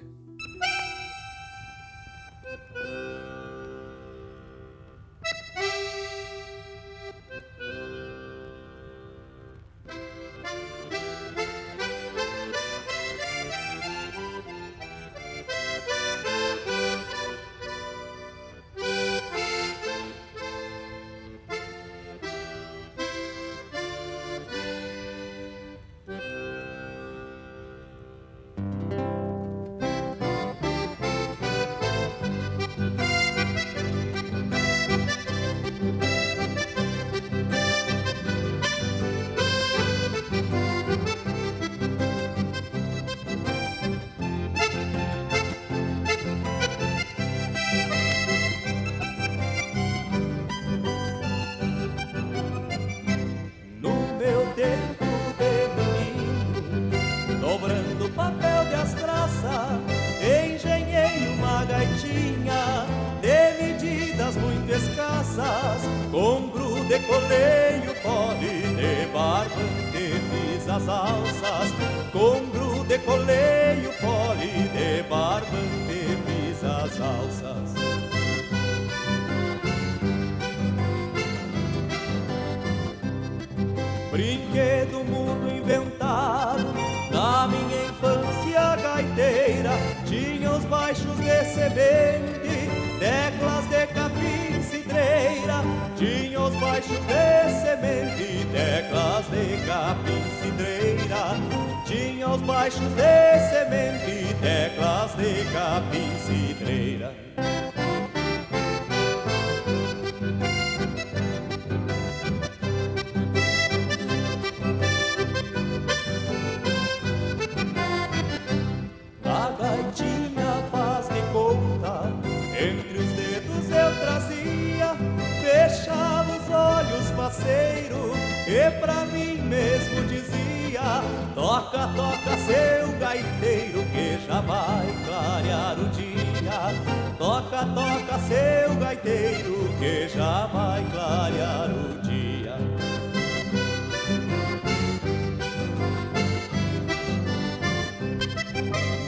pra 128.79 129.05
mim 129.05 129.37
mesmo 129.41 130.03
dizia: 130.07 131.01
Toca, 131.33 131.87
toca, 131.95 132.37
seu 132.45 132.91
gaiteiro, 132.99 133.83
que 133.85 134.25
já 134.27 134.41
vai 134.41 134.87
clarear 135.05 135.79
o 135.79 135.87
dia. 135.89 137.15
Toca, 137.17 137.65
toca, 137.65 138.19
seu 138.19 138.75
gaiteiro, 138.75 139.69
que 139.79 140.07
já 140.09 140.47
vai 140.47 140.83
clarear 140.91 141.69
o 141.69 142.01
dia. 142.01 142.55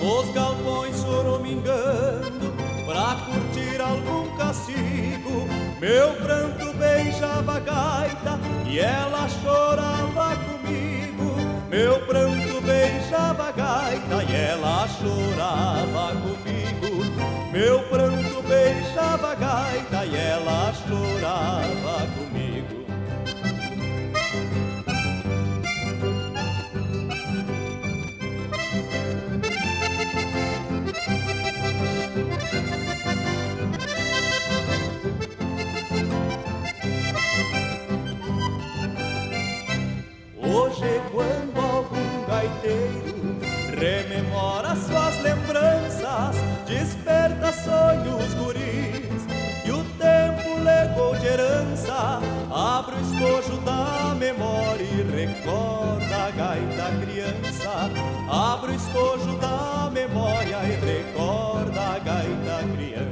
Nos 0.01 0.33
galpões 0.33 0.95
choramingando, 1.01 2.55
pra 2.85 3.17
curtir 3.25 3.81
algum 3.81 4.35
castigo, 4.37 5.47
meu 5.81 6.13
pranto 6.13 6.73
beijava 6.77 7.57
a 7.57 7.59
gaita 7.59 8.46
e 8.69 8.79
ela 8.79 9.27
chorava 9.29 10.35
comigo. 10.35 11.35
Meu 11.69 11.99
pranto 12.05 12.61
beijava 12.61 13.47
a 13.47 13.51
gaita 13.51 14.23
e 14.23 14.35
ela 14.35 14.87
chorava 14.87 16.13
comigo. 16.21 17.03
Meu 17.51 17.79
pranto 17.83 18.41
beijava 18.43 19.31
a 19.31 19.35
gaita 19.35 20.05
e 20.05 20.15
ela 20.15 20.73
chorava 20.87 22.07
comigo. 22.13 22.26
paz 46.17 46.35
desperta 46.65 47.53
sonhos 47.53 48.33
guris. 48.33 49.21
E 49.63 49.71
o 49.71 49.83
tempo 49.99 50.49
legou 50.63 51.15
de 51.17 51.27
herança 51.27 52.19
abre 52.49 52.95
o 52.95 53.01
estojo 53.01 53.61
da 53.61 54.15
memória 54.15 54.83
e 54.83 55.03
recorda 55.03 56.15
a 56.27 56.31
gaita 56.31 57.05
criança. 57.05 57.71
Abre 58.29 58.71
o 58.71 58.75
estojo 58.75 59.37
da 59.37 59.91
memória 59.91 60.57
e 60.63 60.75
recorda 60.85 61.81
a 61.81 61.99
gaita 61.99 62.63
criança. 62.75 63.06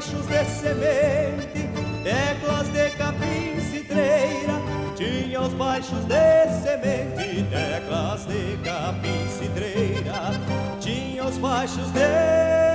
Baixos 0.00 0.26
de 0.28 0.44
semente, 0.46 1.68
teclas 2.02 2.68
de 2.68 2.90
capim 2.96 3.60
cidreira. 3.60 4.54
Tinha 4.96 5.42
os 5.42 5.52
baixos 5.52 6.06
de 6.06 6.62
semente, 6.62 7.44
teclas 7.50 8.24
de 8.24 8.56
capim 8.64 9.28
cidreira. 9.28 10.40
Tinha 10.80 11.24
os 11.26 11.36
baixos 11.36 11.90
de 11.92 12.69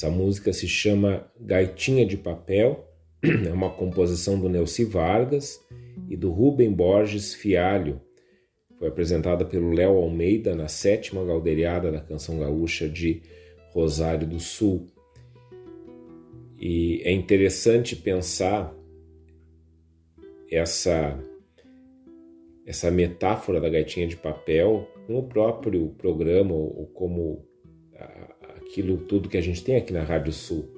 Essa 0.00 0.08
música 0.08 0.50
se 0.50 0.66
chama 0.66 1.30
Gaitinha 1.38 2.06
de 2.06 2.16
Papel, 2.16 2.88
é 3.22 3.52
uma 3.52 3.68
composição 3.68 4.40
do 4.40 4.48
Nelci 4.48 4.82
Vargas 4.82 5.62
e 6.08 6.16
do 6.16 6.30
Rubem 6.30 6.72
Borges 6.72 7.34
Fialho. 7.34 8.00
Foi 8.78 8.88
apresentada 8.88 9.44
pelo 9.44 9.74
Léo 9.74 9.98
Almeida 9.98 10.54
na 10.54 10.68
sétima 10.68 11.22
galderiada 11.22 11.92
da 11.92 12.00
canção 12.00 12.38
gaúcha 12.38 12.88
de 12.88 13.20
Rosário 13.74 14.26
do 14.26 14.40
Sul. 14.40 14.86
E 16.58 17.02
é 17.04 17.12
interessante 17.12 17.94
pensar 17.94 18.74
essa 20.50 21.22
essa 22.66 22.90
metáfora 22.90 23.60
da 23.60 23.68
gaitinha 23.68 24.06
de 24.06 24.16
papel 24.16 24.88
com 25.06 25.18
o 25.18 25.28
próprio 25.28 25.90
programa 25.98 26.54
ou 26.54 26.86
como 26.86 27.49
aquilo 28.70 28.96
tudo 28.96 29.28
que 29.28 29.36
a 29.36 29.40
gente 29.40 29.64
tem 29.64 29.74
aqui 29.74 29.92
na 29.92 30.04
Rádio 30.04 30.32
Sul, 30.32 30.68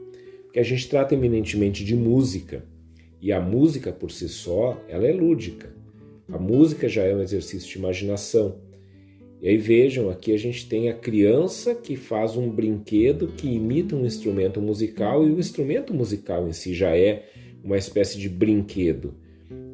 que 0.50 0.58
a 0.58 0.62
gente 0.62 0.88
trata 0.88 1.14
eminentemente 1.14 1.84
de 1.84 1.94
música. 1.94 2.64
E 3.20 3.30
a 3.30 3.40
música 3.40 3.92
por 3.92 4.10
si 4.10 4.28
só, 4.28 4.82
ela 4.88 5.06
é 5.06 5.12
lúdica. 5.12 5.72
A 6.28 6.38
música 6.38 6.88
já 6.88 7.02
é 7.02 7.14
um 7.14 7.20
exercício 7.20 7.68
de 7.70 7.78
imaginação. 7.78 8.58
E 9.40 9.48
aí 9.48 9.58
vejam, 9.58 10.08
aqui 10.08 10.32
a 10.32 10.38
gente 10.38 10.68
tem 10.68 10.88
a 10.88 10.94
criança 10.94 11.74
que 11.74 11.94
faz 11.94 12.36
um 12.36 12.48
brinquedo 12.48 13.28
que 13.28 13.48
imita 13.48 13.94
um 13.94 14.06
instrumento 14.06 14.60
musical 14.60 15.26
e 15.26 15.30
o 15.30 15.38
instrumento 15.38 15.92
musical 15.92 16.48
em 16.48 16.52
si 16.52 16.74
já 16.74 16.96
é 16.96 17.28
uma 17.62 17.76
espécie 17.76 18.18
de 18.18 18.28
brinquedo. 18.28 19.14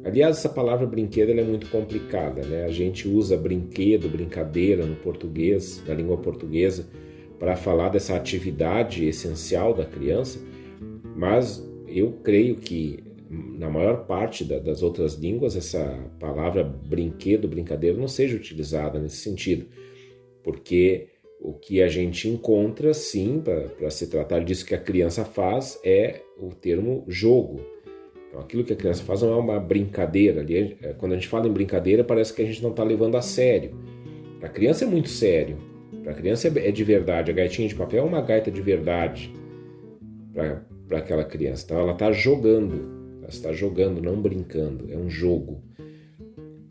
Aliás, 0.03 0.37
essa 0.37 0.49
palavra 0.49 0.85
brinquedo 0.85 1.31
é 1.31 1.43
muito 1.43 1.69
complicada, 1.69 2.41
né? 2.45 2.65
A 2.65 2.71
gente 2.71 3.07
usa 3.07 3.37
brinquedo, 3.37 4.09
brincadeira 4.09 4.85
no 4.85 4.95
português, 4.97 5.81
na 5.87 5.93
língua 5.93 6.17
portuguesa, 6.17 6.87
para 7.39 7.55
falar 7.55 7.89
dessa 7.89 8.15
atividade 8.15 9.07
essencial 9.07 9.73
da 9.73 9.85
criança, 9.85 10.39
mas 11.15 11.65
eu 11.87 12.11
creio 12.23 12.57
que 12.57 13.03
na 13.29 13.69
maior 13.69 14.05
parte 14.05 14.43
da, 14.43 14.59
das 14.59 14.83
outras 14.83 15.13
línguas 15.13 15.55
essa 15.55 15.97
palavra 16.19 16.63
brinquedo, 16.63 17.47
brincadeira 17.47 17.97
não 17.97 18.07
seja 18.07 18.35
utilizada 18.35 18.99
nesse 18.99 19.17
sentido, 19.17 19.67
porque 20.43 21.07
o 21.39 21.53
que 21.53 21.81
a 21.81 21.87
gente 21.87 22.27
encontra, 22.27 22.93
sim, 22.93 23.41
para 23.41 23.89
se 23.89 24.07
tratar 24.07 24.43
disso 24.43 24.65
que 24.65 24.75
a 24.75 24.79
criança 24.79 25.23
faz, 25.23 25.79
é 25.83 26.21
o 26.37 26.49
termo 26.49 27.05
jogo. 27.07 27.61
Então, 28.27 28.41
aquilo 28.41 28.63
que 28.63 28.73
a 28.73 28.75
criança 28.75 29.03
faz 29.03 29.21
não 29.21 29.33
é 29.33 29.35
uma 29.37 29.59
brincadeira. 29.59 30.45
É, 30.81 30.93
quando 30.93 31.13
a 31.13 31.15
gente 31.15 31.29
fala 31.29 31.47
em 31.47 31.51
brincadeira, 31.51 32.03
parece 32.03 32.33
que 32.33 32.41
a 32.41 32.45
gente 32.45 32.61
não 32.61 32.71
está 32.71 32.83
levando 32.83 33.15
a 33.15 33.21
sério. 33.21 33.73
Para 34.39 34.49
a 34.49 34.51
criança 34.51 34.83
é 34.83 34.87
muito 34.87 35.09
sério. 35.09 35.57
Para 36.03 36.11
a 36.11 36.15
criança 36.15 36.47
é 36.47 36.71
de 36.71 36.83
verdade. 36.83 37.31
A 37.31 37.33
gaitinha 37.33 37.67
de 37.67 37.75
papel 37.75 38.03
é 38.03 38.07
uma 38.07 38.21
gaita 38.21 38.51
de 38.51 38.61
verdade 38.61 39.33
para 40.33 40.97
aquela 40.97 41.23
criança. 41.23 41.65
Então 41.65 41.79
ela 41.79 41.93
está 41.93 42.11
jogando. 42.11 43.17
Ela 43.19 43.29
está 43.29 43.51
jogando, 43.51 44.01
não 44.01 44.21
brincando. 44.21 44.91
É 44.91 44.97
um 44.97 45.09
jogo. 45.09 45.63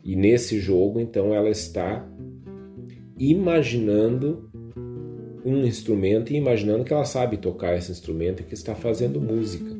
E 0.03 0.15
nesse 0.15 0.59
jogo, 0.59 0.99
então, 0.99 1.33
ela 1.33 1.49
está 1.49 2.07
imaginando 3.17 4.49
um 5.45 5.63
instrumento 5.65 6.33
e 6.33 6.35
imaginando 6.35 6.83
que 6.83 6.93
ela 6.93 7.05
sabe 7.05 7.37
tocar 7.37 7.77
esse 7.77 7.91
instrumento 7.91 8.41
e 8.41 8.45
que 8.45 8.53
está 8.53 8.73
fazendo 8.73 9.21
música. 9.21 9.77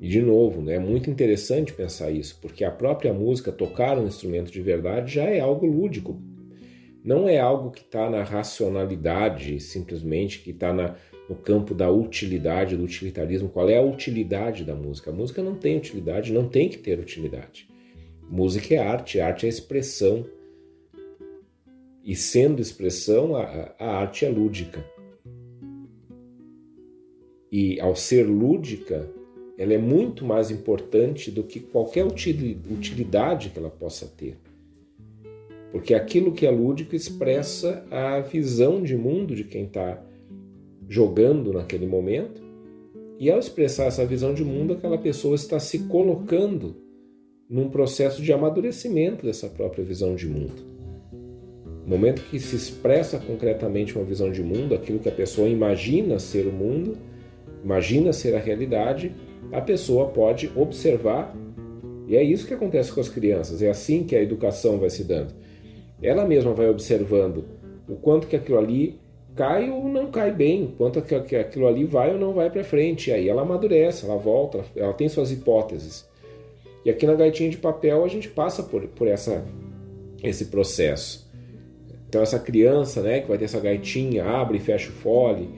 E 0.00 0.08
de 0.08 0.22
novo, 0.22 0.62
né, 0.62 0.76
é 0.76 0.78
muito 0.78 1.10
interessante 1.10 1.74
pensar 1.74 2.10
isso, 2.10 2.38
porque 2.40 2.64
a 2.64 2.70
própria 2.70 3.12
música, 3.12 3.52
tocar 3.52 3.98
um 3.98 4.06
instrumento 4.06 4.50
de 4.50 4.62
verdade, 4.62 5.14
já 5.14 5.24
é 5.24 5.40
algo 5.40 5.66
lúdico 5.66 6.18
não 7.02 7.28
é 7.28 7.38
algo 7.38 7.70
que 7.70 7.80
está 7.80 8.10
na 8.10 8.22
racionalidade, 8.22 9.58
simplesmente, 9.60 10.40
que 10.40 10.50
está 10.50 10.72
no 10.72 11.34
campo 11.34 11.74
da 11.74 11.90
utilidade, 11.90 12.76
do 12.76 12.84
utilitarismo. 12.84 13.48
Qual 13.48 13.68
é 13.68 13.78
a 13.78 13.82
utilidade 13.82 14.64
da 14.64 14.74
música? 14.74 15.10
A 15.10 15.14
música 15.14 15.42
não 15.42 15.54
tem 15.54 15.78
utilidade, 15.78 16.32
não 16.32 16.48
tem 16.48 16.68
que 16.68 16.78
ter 16.78 16.98
utilidade. 16.98 17.68
Música 18.28 18.74
é 18.74 18.78
arte, 18.78 19.20
arte 19.20 19.46
é 19.46 19.48
expressão. 19.48 20.26
E 22.04 22.14
sendo 22.14 22.60
expressão, 22.60 23.34
a, 23.34 23.74
a 23.78 23.96
arte 23.98 24.24
é 24.24 24.28
lúdica. 24.28 24.84
E 27.50 27.80
ao 27.80 27.96
ser 27.96 28.24
lúdica, 28.24 29.10
ela 29.58 29.72
é 29.72 29.78
muito 29.78 30.24
mais 30.24 30.50
importante 30.50 31.30
do 31.30 31.42
que 31.42 31.60
qualquer 31.60 32.04
utilidade 32.04 33.50
que 33.50 33.58
ela 33.58 33.70
possa 33.70 34.06
ter. 34.06 34.36
Porque 35.72 35.94
aquilo 35.94 36.32
que 36.32 36.46
é 36.46 36.50
lúdico 36.50 36.96
expressa 36.96 37.84
a 37.90 38.20
visão 38.20 38.82
de 38.82 38.96
mundo 38.96 39.34
de 39.34 39.44
quem 39.44 39.64
está 39.64 40.02
jogando 40.88 41.52
naquele 41.52 41.86
momento, 41.86 42.42
e 43.18 43.30
ao 43.30 43.38
expressar 43.38 43.84
essa 43.84 44.04
visão 44.04 44.34
de 44.34 44.42
mundo, 44.42 44.72
aquela 44.72 44.98
pessoa 44.98 45.36
está 45.36 45.60
se 45.60 45.80
colocando 45.80 46.76
num 47.48 47.68
processo 47.68 48.22
de 48.22 48.32
amadurecimento 48.32 49.26
dessa 49.26 49.48
própria 49.48 49.84
visão 49.84 50.14
de 50.14 50.26
mundo. 50.26 50.70
No 51.84 51.96
momento 51.96 52.22
que 52.22 52.40
se 52.40 52.56
expressa 52.56 53.18
concretamente 53.18 53.96
uma 53.96 54.04
visão 54.04 54.30
de 54.30 54.42
mundo, 54.42 54.74
aquilo 54.74 54.98
que 54.98 55.08
a 55.08 55.12
pessoa 55.12 55.48
imagina 55.48 56.18
ser 56.18 56.46
o 56.46 56.52
mundo, 56.52 56.96
imagina 57.62 58.12
ser 58.12 58.34
a 58.34 58.38
realidade, 58.38 59.12
a 59.52 59.60
pessoa 59.60 60.08
pode 60.08 60.50
observar, 60.56 61.36
e 62.08 62.16
é 62.16 62.22
isso 62.22 62.46
que 62.46 62.54
acontece 62.54 62.92
com 62.92 63.00
as 63.00 63.08
crianças, 63.08 63.62
é 63.62 63.68
assim 63.68 64.02
que 64.02 64.16
a 64.16 64.22
educação 64.22 64.78
vai 64.78 64.90
se 64.90 65.04
dando 65.04 65.39
ela 66.02 66.24
mesma 66.24 66.52
vai 66.52 66.68
observando 66.68 67.44
o 67.88 67.96
quanto 67.96 68.26
que 68.26 68.36
aquilo 68.36 68.58
ali 68.58 68.98
cai 69.34 69.70
ou 69.70 69.88
não 69.88 70.10
cai 70.10 70.32
bem, 70.32 70.64
o 70.64 70.68
quanto 70.68 71.00
que 71.02 71.36
aquilo 71.36 71.66
ali 71.66 71.84
vai 71.84 72.12
ou 72.12 72.18
não 72.18 72.32
vai 72.32 72.50
para 72.50 72.64
frente. 72.64 73.10
E 73.10 73.12
aí 73.12 73.28
ela 73.28 73.42
amadurece, 73.42 74.04
ela 74.04 74.16
volta, 74.16 74.64
ela 74.76 74.92
tem 74.92 75.08
suas 75.08 75.30
hipóteses. 75.30 76.08
E 76.84 76.90
aqui 76.90 77.06
na 77.06 77.14
gaitinha 77.14 77.50
de 77.50 77.58
papel 77.58 78.04
a 78.04 78.08
gente 78.08 78.28
passa 78.28 78.62
por, 78.62 78.86
por 78.88 79.06
essa, 79.06 79.44
esse 80.22 80.46
processo. 80.46 81.28
Então 82.08 82.22
essa 82.22 82.38
criança, 82.38 83.02
né, 83.02 83.20
que 83.20 83.28
vai 83.28 83.38
ter 83.38 83.44
essa 83.44 83.60
gaitinha, 83.60 84.24
abre 84.24 84.58
e 84.58 84.60
fecha 84.60 84.90
o 84.90 84.92
fole, 84.92 85.48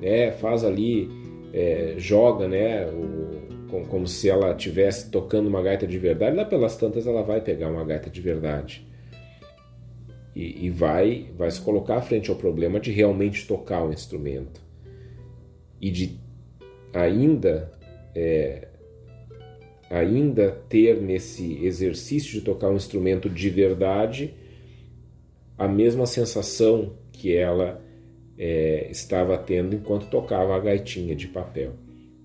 né, 0.00 0.30
faz 0.32 0.62
ali, 0.64 1.08
é, 1.52 1.94
joga, 1.96 2.46
né, 2.46 2.86
o, 2.86 3.68
como, 3.70 3.86
como 3.86 4.06
se 4.06 4.28
ela 4.28 4.52
estivesse 4.52 5.10
tocando 5.10 5.48
uma 5.48 5.62
gaita 5.62 5.86
de 5.86 5.98
verdade. 5.98 6.36
Lá 6.36 6.44
pelas 6.44 6.76
tantas 6.76 7.06
ela 7.06 7.22
vai 7.22 7.40
pegar 7.40 7.68
uma 7.68 7.84
gaita 7.84 8.08
de 8.08 8.20
verdade 8.20 8.85
e, 10.36 10.66
e 10.66 10.70
vai, 10.70 11.30
vai 11.34 11.50
se 11.50 11.58
colocar 11.62 12.02
frente 12.02 12.28
ao 12.28 12.36
problema 12.36 12.78
de 12.78 12.92
realmente 12.92 13.46
tocar 13.46 13.82
o 13.82 13.90
instrumento 13.90 14.60
e 15.80 15.90
de 15.90 16.20
ainda 16.92 17.72
é, 18.14 18.68
ainda 19.88 20.50
ter 20.68 21.00
nesse 21.00 21.64
exercício 21.64 22.32
de 22.32 22.42
tocar 22.42 22.68
um 22.68 22.76
instrumento 22.76 23.30
de 23.30 23.48
verdade 23.48 24.34
a 25.56 25.66
mesma 25.66 26.04
sensação 26.04 26.98
que 27.12 27.34
ela 27.34 27.82
é, 28.36 28.88
estava 28.90 29.38
tendo 29.38 29.74
enquanto 29.74 30.10
tocava 30.10 30.54
a 30.54 30.60
gaitinha 30.60 31.16
de 31.16 31.28
papel. 31.28 31.72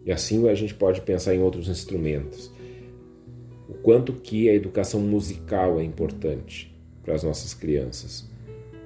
E 0.05 0.11
assim 0.11 0.49
a 0.49 0.53
gente 0.53 0.73
pode 0.73 0.99
pensar 0.99 1.33
em 1.33 1.41
outros 1.41 1.69
instrumentos. 1.69 2.51
O 3.69 3.75
quanto 3.75 4.11
que 4.11 4.49
a 4.49 4.53
educação 4.53 4.99
musical 4.99 5.79
é 5.79 5.83
importante 5.83 6.70
para 7.03 7.15
as 7.15 7.23
nossas 7.23 7.53
crianças. 7.53 8.29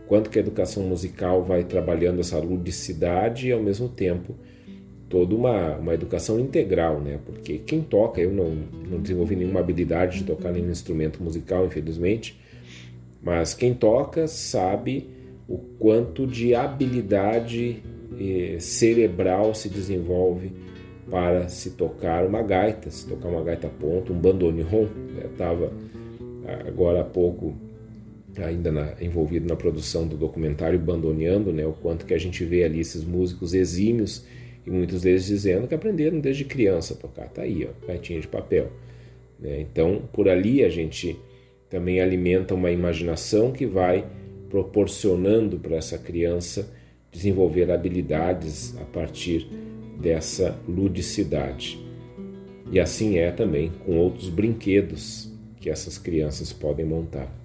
Quanto 0.08 0.30
que 0.30 0.38
a 0.38 0.42
educação 0.42 0.84
musical 0.84 1.44
vai 1.44 1.64
trabalhando 1.64 2.20
essa 2.20 2.38
ludicidade 2.38 3.48
e 3.48 3.52
ao 3.52 3.62
mesmo 3.62 3.90
tempo 3.90 4.36
toda 5.10 5.36
uma, 5.36 5.78
uma 5.78 5.94
educação 5.94 6.40
integral, 6.40 7.00
né? 7.00 7.20
Porque 7.26 7.60
quem 7.60 7.82
toca, 7.82 8.22
eu 8.22 8.32
não, 8.32 8.56
não 8.90 9.00
desenvolvi 9.00 9.36
nenhuma 9.36 9.60
habilidade 9.60 10.20
de 10.20 10.24
tocar 10.26 10.52
nenhum 10.52 10.70
instrumento 10.70 11.22
musical, 11.24 11.66
infelizmente, 11.66 12.40
mas 13.22 13.54
quem 13.54 13.74
toca 13.74 14.28
sabe 14.28 15.10
o 15.48 15.58
quanto 15.80 16.26
de 16.26 16.54
habilidade 16.56 17.84
eh, 18.20 18.58
cerebral 18.60 19.54
se 19.54 19.70
desenvolve 19.70 20.52
para 21.10 21.48
se 21.48 21.72
tocar 21.72 22.26
uma 22.26 22.42
gaita, 22.42 22.90
se 22.90 23.08
tocar 23.08 23.30
uma 23.30 23.44
gaita 23.44 23.68
ponto, 23.68 24.12
um 24.12 24.18
bandoneon. 24.18 24.88
Eu 25.22 25.32
estava 25.32 25.72
agora 26.68 27.02
há 27.02 27.04
pouco 27.04 27.56
ainda 28.38 28.72
na, 28.72 28.94
envolvido 29.02 29.48
na 29.48 29.56
produção 29.56 30.08
do 30.08 30.18
documentário 30.18 30.80
Bandoneando, 30.80 31.54
né, 31.54 31.66
o 31.66 31.74
quanto 31.74 32.06
que 32.06 32.14
a 32.14 32.18
gente 32.18 32.44
vê 32.44 32.64
ali 32.64 32.80
esses 32.80 33.04
músicos 33.04 33.54
exímios 33.54 34.26
e 34.66 34.70
muitos 34.70 35.02
deles 35.02 35.26
dizendo 35.26 35.68
que 35.68 35.76
aprenderam 35.76 36.20
desde 36.20 36.44
criança 36.44 36.94
a 36.94 36.98
tocar. 36.98 37.30
Tá 37.30 37.44
aí, 37.44 37.68
ó, 37.70 37.88
gaitinha 37.88 38.20
de 38.20 38.28
papel. 38.28 38.72
Né? 39.40 39.62
Então, 39.62 40.02
por 40.12 40.28
ali 40.28 40.64
a 40.64 40.70
gente 40.70 41.18
também 41.70 42.02
alimenta 42.02 42.54
uma 42.54 42.72
imaginação 42.72 43.52
que 43.52 43.66
vai 43.66 44.06
proporcionando 44.50 45.60
para 45.60 45.76
essa 45.76 45.98
criança 45.98 46.74
desenvolver 47.12 47.72
habilidades 47.72 48.76
a 48.78 48.86
partir 48.86 49.48
dessa 50.00 50.58
ludicidade. 50.68 51.80
E 52.72 52.80
assim 52.80 53.18
é 53.18 53.32
também 53.32 53.72
com 53.86 53.98
outros 53.98 54.30
brinquedos 54.30 55.32
que 55.60 55.70
essas 55.70 55.98
crianças 55.98 56.52
podem 56.52 56.86
montar. 56.86 57.45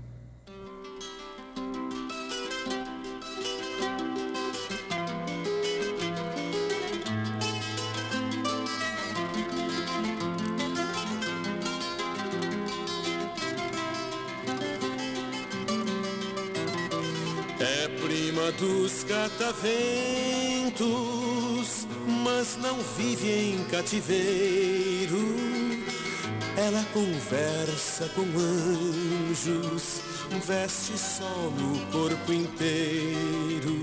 Conversa 28.01 28.09
com 28.15 28.23
anjos, 28.23 30.01
veste 30.47 30.97
sol 30.97 31.51
no 31.53 31.79
corpo 31.93 32.33
inteiro. 32.33 33.83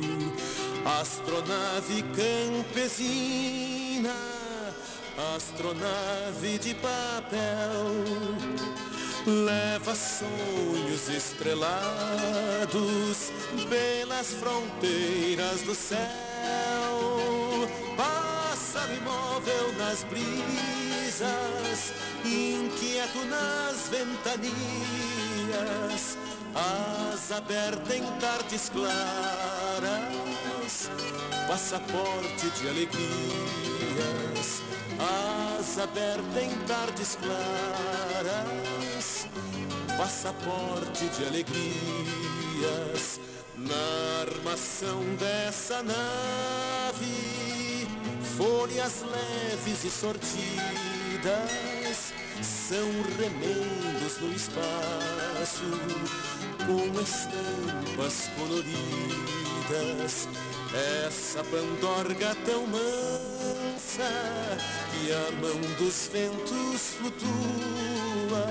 Astronave 1.00 2.04
campesina, 2.16 4.16
astronave 5.36 6.58
de 6.58 6.74
papel, 6.76 7.92
leva 9.26 9.94
sonhos 9.96 11.10
estrelados 11.10 13.32
pelas 13.70 14.28
fronteiras 14.28 15.62
do 15.62 15.76
céu. 15.76 16.97
Imóvel 18.96 19.74
nas 19.78 20.04
brisas 20.04 21.94
inquieto 22.28 23.24
nas 23.26 23.90
ventanias, 23.90 24.56
asa 26.54 27.38
aberta 27.38 27.96
em 27.96 28.04
tardes 28.20 28.70
claras, 28.70 28.92
passaporte 31.48 32.50
de 32.50 32.68
alegrias, 32.68 34.62
asa 35.00 35.84
aberta 35.84 36.42
em 36.42 36.54
tardes 36.66 37.18
claras, 37.22 39.26
passaporte 39.98 41.08
de 41.10 41.26
alegrias, 41.26 43.20
na 43.58 44.22
armação 44.22 45.02
dessa 45.18 45.82
nave, 45.82 47.88
folhas 48.38 49.02
leves 49.02 49.84
e 49.84 49.90
sortidas 49.90 50.28
são 52.44 52.88
remendos 53.18 54.20
no 54.22 54.32
espaço 54.32 55.66
com 56.66 57.02
estampas 57.02 58.30
coloridas. 58.38 60.28
Essa 61.08 61.44
pandorga 61.46 62.36
tão 62.46 62.68
mansa 62.68 64.04
que 64.92 65.12
a 65.12 65.32
mão 65.42 65.60
dos 65.78 66.10
ventos 66.12 66.96
flutua, 66.98 68.46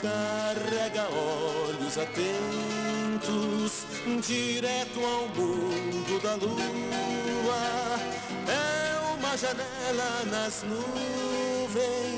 carrega 0.00 1.08
olhos 1.10 1.98
atentos 1.98 3.84
direto 4.20 5.00
ao 5.04 5.28
mundo 5.28 6.22
da 6.22 6.34
lua. 6.34 8.21
É 8.48 8.98
uma 9.14 9.36
janela 9.36 10.24
nas 10.30 10.62
nuvens 10.62 12.12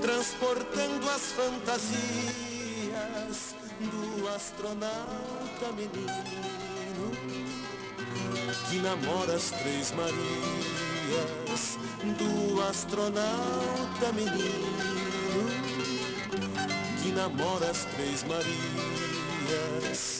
transportando 0.00 1.10
as 1.10 1.32
fantasias 1.32 1.86
do 3.80 4.28
astronauta 4.28 5.72
menino 5.76 7.10
que 8.70 8.78
namora 8.78 9.34
as 9.34 9.50
três 9.50 9.92
Marias 9.92 11.78
do 12.18 12.62
astronauta 12.62 14.12
menino 14.14 14.96
que 17.02 17.12
namora 17.12 17.70
as 17.70 17.84
três 17.84 18.24
Marias. 18.24 20.15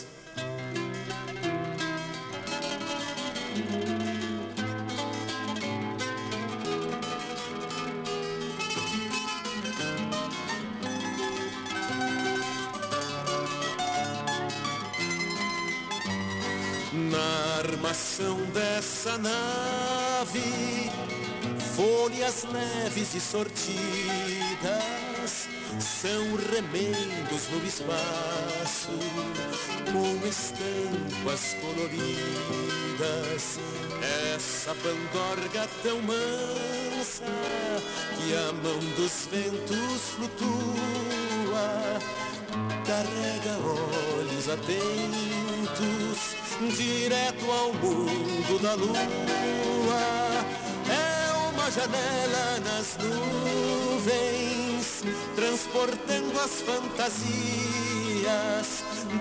Armação 18.16 18.36
dessa 18.52 19.18
nave, 19.18 20.90
folhas 21.76 22.46
leves 22.50 23.14
e 23.14 23.20
sortidas, 23.20 23.76
são 25.78 26.36
remendos 26.52 27.48
no 27.50 27.64
espaço, 27.66 28.90
com 29.92 30.26
estampas 30.26 31.54
coloridas. 31.60 33.58
Essa 34.34 34.74
pandorga 34.74 35.68
tão 35.82 36.00
mansa 36.00 37.24
que 38.16 38.34
a 38.34 38.52
mão 38.52 38.78
dos 38.96 39.28
ventos 39.30 40.00
flutua, 40.14 42.00
carrega 42.86 43.58
olhos 44.18 44.48
atentos 44.48 46.34
direto 46.76 47.50
ao 47.50 47.72
mundo 47.74 48.58
da 48.62 48.74
lua. 48.74 48.96
É 50.88 51.32
uma 51.48 51.68
janela 51.70 52.60
nas 52.64 52.96
nuvens, 52.98 55.02
transportando 55.34 56.40
as 56.40 56.62
fantasias 56.62 57.24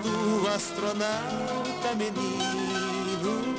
do 0.02 0.48
astronauta 0.48 1.94
menino 1.96 3.54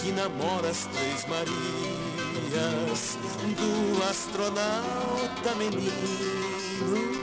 que 0.00 0.10
namora 0.12 0.70
as 0.70 0.86
três 0.86 1.26
Marias 1.28 3.18
do 3.56 4.02
astronauta 4.08 5.54
menino 5.56 7.21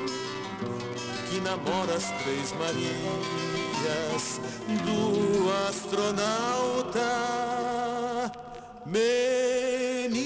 que 1.39 1.45
namora 1.45 1.95
as 1.95 2.11
três 2.21 2.51
Marias 2.53 4.39
do 4.83 5.49
astronauta 5.69 6.99
menino 8.85 10.19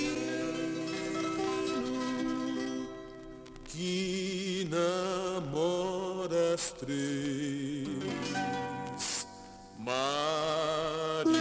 que 3.65 4.67
namora 4.71 6.55
as 6.55 6.71
três 6.71 7.87
Marias. 9.77 11.32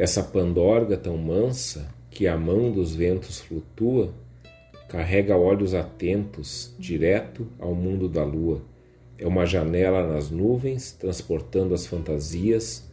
Essa 0.00 0.22
pandorga 0.22 0.96
tão 0.96 1.18
mansa 1.18 1.86
que 2.10 2.26
a 2.26 2.34
mão 2.34 2.72
dos 2.72 2.94
ventos 2.94 3.38
flutua, 3.38 4.14
carrega 4.88 5.36
olhos 5.36 5.74
atentos 5.74 6.74
direto 6.78 7.46
ao 7.58 7.74
mundo 7.74 8.08
da 8.08 8.24
lua. 8.24 8.62
É 9.18 9.26
uma 9.26 9.44
janela 9.44 10.06
nas 10.10 10.30
nuvens, 10.30 10.90
transportando 10.90 11.74
as 11.74 11.84
fantasias 11.86 12.88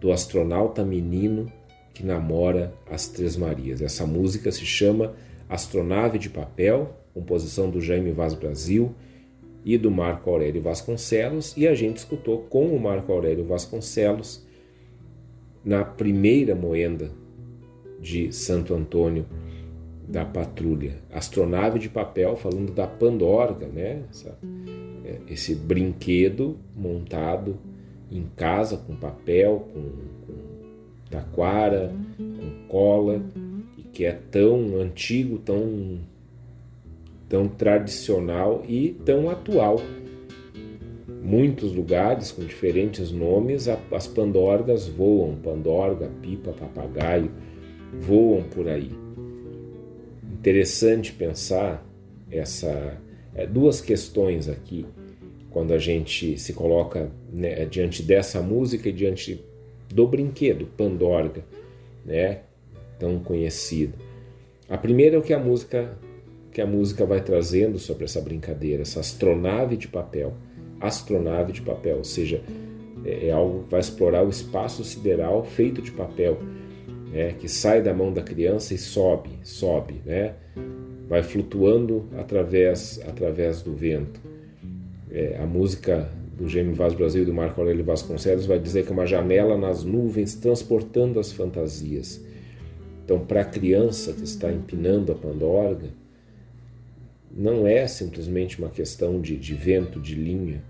do 0.00 0.12
astronauta 0.12 0.84
menino 0.84 1.50
que 1.92 2.06
namora 2.06 2.72
as 2.88 3.08
Três 3.08 3.36
Marias. 3.36 3.82
Essa 3.82 4.06
música 4.06 4.52
se 4.52 4.64
chama 4.64 5.12
Astronave 5.48 6.20
de 6.20 6.30
Papel, 6.30 6.96
composição 7.12 7.68
do 7.68 7.80
Jaime 7.80 8.12
Vaz 8.12 8.32
Brasil 8.32 8.94
e 9.64 9.76
do 9.76 9.90
Marco 9.90 10.30
Aurélio 10.30 10.62
Vasconcelos, 10.62 11.52
e 11.56 11.66
a 11.66 11.74
gente 11.74 11.96
escutou 11.96 12.42
com 12.42 12.68
o 12.68 12.78
Marco 12.78 13.12
Aurélio 13.12 13.44
Vasconcelos 13.44 14.44
na 15.64 15.84
primeira 15.84 16.54
moenda 16.54 17.10
de 18.00 18.30
Santo 18.32 18.74
Antônio 18.74 19.24
da 20.06 20.24
Patrulha. 20.24 20.98
Astronave 21.10 21.78
de 21.78 21.88
papel, 21.88 22.36
falando 22.36 22.72
da 22.72 22.86
Pandorga, 22.86 23.66
né? 23.66 24.02
Essa, 24.10 24.38
é, 25.04 25.18
esse 25.28 25.54
brinquedo 25.54 26.56
montado 26.76 27.56
em 28.10 28.26
casa 28.36 28.76
com 28.76 28.94
papel, 28.94 29.66
com, 29.72 29.80
com 30.26 30.38
taquara, 31.10 31.92
com 32.18 32.68
cola, 32.68 33.22
e 33.78 33.82
que 33.82 34.04
é 34.04 34.12
tão 34.12 34.76
antigo, 34.76 35.38
tão, 35.38 35.98
tão 37.28 37.48
tradicional 37.48 38.62
e 38.68 38.90
tão 39.04 39.30
atual. 39.30 39.80
Muitos 41.24 41.72
lugares 41.72 42.30
com 42.30 42.44
diferentes 42.44 43.10
nomes, 43.10 43.66
as 43.90 44.06
pandorgas 44.06 44.86
voam, 44.86 45.34
pandorga, 45.36 46.10
pipa, 46.20 46.52
papagaio, 46.52 47.30
voam 47.98 48.42
por 48.42 48.68
aí. 48.68 48.90
Interessante 50.38 51.14
pensar 51.14 51.82
essa 52.30 53.00
é, 53.34 53.46
duas 53.46 53.80
questões 53.80 54.50
aqui 54.50 54.84
quando 55.50 55.72
a 55.72 55.78
gente 55.78 56.36
se 56.36 56.52
coloca 56.52 57.10
né, 57.32 57.64
diante 57.64 58.02
dessa 58.02 58.42
música 58.42 58.90
e 58.90 58.92
diante 58.92 59.42
do 59.88 60.06
brinquedo 60.06 60.66
Pandorga, 60.76 61.42
né, 62.04 62.40
tão 62.98 63.18
conhecido. 63.18 63.94
A 64.68 64.76
primeira 64.76 65.16
é 65.16 65.18
o 65.18 65.22
que 65.22 65.32
a 65.32 65.38
música 65.38 65.96
que 66.52 66.60
a 66.60 66.66
música 66.66 67.04
vai 67.04 67.20
trazendo 67.20 67.80
sobre 67.80 68.04
essa 68.04 68.20
brincadeira, 68.20 68.82
essa 68.82 69.00
astronave 69.00 69.76
de 69.76 69.88
papel, 69.88 70.34
astronave 70.86 71.52
de 71.52 71.62
papel, 71.62 71.98
ou 71.98 72.04
seja, 72.04 72.42
é, 73.04 73.28
é 73.28 73.30
algo 73.32 73.64
que 73.64 73.70
vai 73.70 73.80
explorar 73.80 74.24
o 74.24 74.28
espaço 74.28 74.84
sideral 74.84 75.44
feito 75.44 75.82
de 75.82 75.90
papel 75.90 76.38
né, 77.14 77.32
que 77.38 77.48
sai 77.48 77.80
da 77.80 77.94
mão 77.94 78.12
da 78.12 78.22
criança 78.22 78.74
e 78.74 78.78
sobe, 78.78 79.30
sobe, 79.44 80.02
né, 80.04 80.34
vai 81.08 81.22
flutuando 81.22 82.08
através, 82.18 83.00
através 83.06 83.62
do 83.62 83.72
vento. 83.72 84.20
É, 85.10 85.38
a 85.40 85.46
música 85.46 86.10
do 86.36 86.48
Gêmeo 86.48 86.74
Vaz 86.74 86.92
Brasil 86.92 87.22
e 87.22 87.26
do 87.26 87.32
Marco 87.32 87.60
Aurélio 87.60 87.84
Vasconcelos 87.84 88.46
vai 88.46 88.58
dizer 88.58 88.84
que 88.84 88.90
é 88.90 88.92
uma 88.92 89.06
janela 89.06 89.56
nas 89.56 89.84
nuvens 89.84 90.34
transportando 90.34 91.20
as 91.20 91.30
fantasias. 91.30 92.20
Então, 93.04 93.20
para 93.20 93.42
a 93.42 93.44
criança 93.44 94.12
que 94.12 94.24
está 94.24 94.50
empinando 94.50 95.12
a 95.12 95.14
pandorga, 95.14 95.90
não 97.30 97.66
é 97.66 97.86
simplesmente 97.86 98.58
uma 98.58 98.70
questão 98.70 99.20
de, 99.20 99.36
de 99.36 99.54
vento, 99.54 100.00
de 100.00 100.14
linha. 100.14 100.62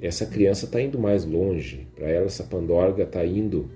Essa 0.00 0.26
criança 0.26 0.64
está 0.64 0.80
indo 0.80 0.98
mais 0.98 1.24
longe. 1.24 1.86
Para 1.94 2.08
ela, 2.08 2.26
essa 2.26 2.44
pandorga 2.44 3.02
está 3.02 3.24
indo 3.24 3.70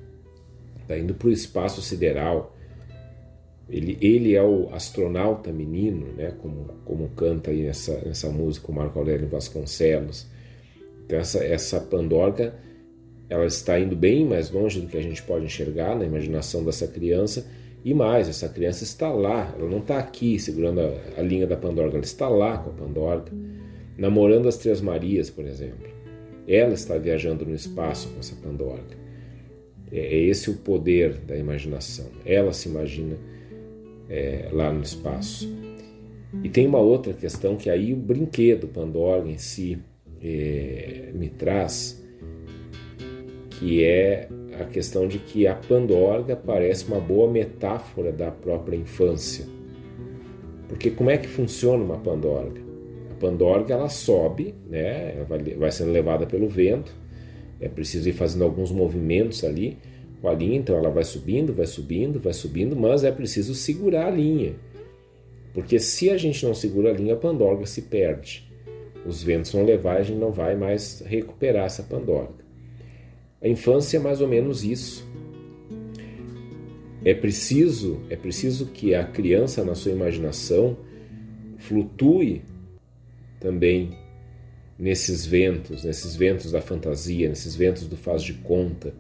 está 0.85 0.99
indo 0.99 1.15
para 1.15 1.29
o 1.29 1.33
espaço 1.33 1.83
sideral. 1.83 2.55
Ele, 3.69 3.97
ele 4.01 4.35
é 4.35 4.43
o 4.43 4.69
astronauta 4.73 5.51
menino, 5.51 6.13
né? 6.13 6.33
como, 6.43 6.69
como 6.85 7.09
canta 7.11 7.51
aí 7.51 7.63
nessa, 7.63 7.99
nessa 8.05 8.29
música 8.29 8.71
o 8.71 8.75
Marco 8.75 8.99
Aurélio 8.99 9.27
Vasconcelos. 9.27 10.27
Então 11.07 11.19
essa, 11.19 11.43
essa 11.43 11.81
Pandorga 11.81 12.55
ela 13.29 13.47
está 13.47 13.81
indo 13.81 13.97
bem 13.97 14.27
mais 14.27 14.51
longe 14.51 14.81
do 14.81 14.87
que 14.87 14.99
a 14.99 15.03
gente 15.03 15.23
pode 15.23 15.47
enxergar 15.47 15.97
na 15.97 16.05
imaginação 16.05 16.63
dessa 16.63 16.87
criança. 16.87 17.47
E 17.83 17.93
mais, 17.93 18.29
essa 18.29 18.49
criança 18.49 18.85
está 18.85 19.11
lá, 19.11 19.55
ela 19.59 19.69
não 19.69 19.79
está 19.79 19.99
aqui 19.99 20.39
segurando 20.39 20.81
a, 20.81 21.21
a 21.21 21.23
linha 21.23 21.47
da 21.47 21.57
Pandorga, 21.57 21.97
ela 21.97 22.05
está 22.05 22.29
lá 22.29 22.57
com 22.59 22.71
a 22.71 22.73
Pandorga, 22.73 23.31
namorando 23.97 24.49
as 24.49 24.57
Três 24.57 24.81
Marias, 24.81 25.29
por 25.29 25.45
exemplo. 25.45 25.94
Ela 26.47 26.75
está 26.75 26.99
viajando 26.99 27.45
no 27.45 27.55
espaço 27.55 28.09
com 28.09 28.21
essa 28.21 28.37
Pandorga. 28.37 28.97
É, 29.91 29.99
é 29.99 30.19
esse 30.21 30.51
o 30.51 30.55
poder 30.55 31.15
da 31.15 31.37
imaginação. 31.37 32.07
Ela 32.25 32.53
se 32.53 32.69
imagina 32.69 33.17
é, 34.09 34.49
lá 34.53 34.73
no 34.73 34.83
espaço. 34.83 35.49
E 36.43 36.49
tem 36.49 36.67
uma 36.67 36.81
outra 36.81 37.13
questão 37.13 37.57
que 37.57 37.71
aí 37.71 37.93
o 37.93 37.97
brinquedo 37.97 38.67
Pandora 38.67 39.29
em 39.29 39.39
si 39.39 39.79
é, 40.21 41.11
me 41.15 41.29
traz, 41.29 42.03
que 43.51 43.85
é 43.85 44.29
a 44.61 44.65
questão 44.65 45.07
de 45.07 45.19
que 45.19 45.47
a 45.47 45.55
Pandorga 45.55 46.35
parece 46.35 46.87
uma 46.87 47.01
boa 47.01 47.31
metáfora 47.31 48.13
da 48.13 48.31
própria 48.31 48.77
infância. 48.77 49.47
Porque 50.69 50.91
como 50.91 51.11
é 51.11 51.19
que 51.19 51.29
funciona 51.29 51.85
uma 51.85 51.99
Pandorga? 51.99 52.64
Pandorga 53.25 53.73
ela 53.73 53.89
sobe, 53.89 54.55
né? 54.69 55.15
ela 55.17 55.25
vai, 55.25 55.39
vai 55.39 55.73
sendo 55.73 55.91
levada 55.91 56.27
pelo 56.27 56.47
vento, 56.47 56.95
é 57.59 57.71
preciso 57.71 58.07
ir 58.07 58.13
fazendo 58.13 58.45
alguns 58.45 58.71
movimentos 58.71 59.43
ali 59.45 59.79
com 60.21 60.29
a 60.29 60.35
linha, 60.35 60.59
então 60.59 60.77
ela 60.77 60.91
vai 60.91 61.05
subindo, 61.05 61.55
vai 61.55 61.65
subindo, 61.65 62.21
vai 62.21 62.35
subindo, 62.35 62.77
mas 62.77 63.03
é 63.03 63.11
preciso 63.11 63.55
segurar 63.55 64.09
a 64.09 64.11
linha. 64.11 64.57
Porque 65.55 65.79
se 65.79 66.11
a 66.11 66.19
gente 66.19 66.45
não 66.45 66.53
segura 66.53 66.91
a 66.91 66.93
linha, 66.93 67.15
a 67.15 67.17
pandorga 67.17 67.65
se 67.65 67.81
perde. 67.81 68.47
Os 69.07 69.23
ventos 69.23 69.51
vão 69.53 69.65
levar 69.65 69.95
e 69.95 70.01
a 70.01 70.03
gente 70.03 70.19
não 70.19 70.31
vai 70.31 70.55
mais 70.55 71.03
recuperar 71.07 71.65
essa 71.65 71.83
pandorga. 71.83 72.45
A 73.41 73.49
infância 73.49 73.97
é 73.97 74.01
mais 74.01 74.21
ou 74.21 74.29
menos 74.29 74.65
isso. 74.65 75.03
É 77.03 77.15
preciso, 77.15 78.03
é 78.11 78.17
preciso 78.17 78.67
que 78.67 78.95
a 78.95 79.03
criança 79.03 79.65
na 79.65 79.75
sua 79.75 79.93
imaginação 79.93 80.77
flutue 81.57 82.43
também 83.45 83.91
nesses 84.79 85.27
ventos, 85.27 85.85
nesses 85.85 86.17
ventos 86.17 86.51
da 86.51 86.63
fantasia, 86.63 87.29
nesses 87.29 87.55
ventos 87.55 87.87
do 87.87 87.95
faz 87.95 88.23
de 88.23 88.33
conta. 88.33 88.95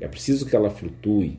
É 0.00 0.08
preciso 0.08 0.44
que 0.46 0.56
ela 0.56 0.68
flutue, 0.68 1.38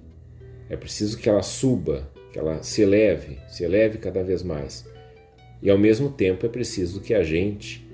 é 0.70 0.78
preciso 0.78 1.18
que 1.18 1.28
ela 1.28 1.42
suba, 1.42 2.10
que 2.32 2.40
ela 2.40 2.64
se 2.64 2.82
eleve, 2.82 3.38
se 3.50 3.66
eleve 3.66 3.98
cada 3.98 4.24
vez 4.24 4.42
mais. 4.42 4.88
E 5.62 5.70
ao 5.70 5.78
mesmo 5.78 6.10
tempo 6.10 6.46
é 6.46 6.50
preciso 6.50 7.02
que 7.02 7.14
a 7.14 7.24
gente, 7.24 7.86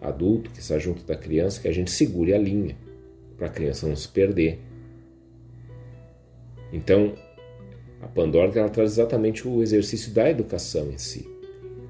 adulto 0.00 0.52
que 0.52 0.60
está 0.60 0.78
junto 0.78 1.02
da 1.02 1.16
criança, 1.16 1.60
que 1.60 1.66
a 1.66 1.72
gente 1.72 1.90
segure 1.90 2.32
a 2.32 2.38
linha 2.38 2.76
para 3.36 3.48
a 3.48 3.50
criança 3.50 3.88
não 3.88 3.96
se 3.96 4.06
perder. 4.06 4.60
Então, 6.72 7.14
a 8.00 8.06
Pandora 8.06 8.56
ela 8.60 8.68
traz 8.68 8.92
exatamente 8.92 9.48
o 9.48 9.60
exercício 9.60 10.12
da 10.12 10.30
educação 10.30 10.88
em 10.92 10.98
si. 10.98 11.37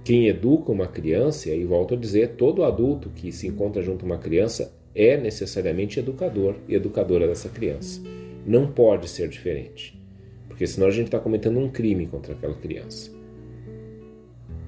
Quem 0.09 0.27
educa 0.27 0.73
uma 0.73 0.87
criança, 0.87 1.51
e 1.51 1.63
volto 1.65 1.93
a 1.93 1.97
dizer, 1.99 2.29
todo 2.29 2.65
adulto 2.65 3.11
que 3.11 3.31
se 3.31 3.47
encontra 3.47 3.83
junto 3.83 4.07
a 4.07 4.07
uma 4.07 4.17
criança 4.17 4.73
é 4.95 5.19
necessariamente 5.19 5.99
educador 5.99 6.55
e 6.67 6.75
educadora 6.75 7.29
dessa 7.29 7.51
criança. 7.51 8.01
Não 8.47 8.73
pode 8.73 9.07
ser 9.07 9.29
diferente, 9.29 10.01
porque 10.49 10.67
senão 10.67 10.87
a 10.87 10.91
gente 10.91 11.09
está 11.09 11.21
cometendo 11.21 11.59
um 11.59 11.69
crime 11.69 12.07
contra 12.07 12.33
aquela 12.33 12.55
criança. 12.55 13.11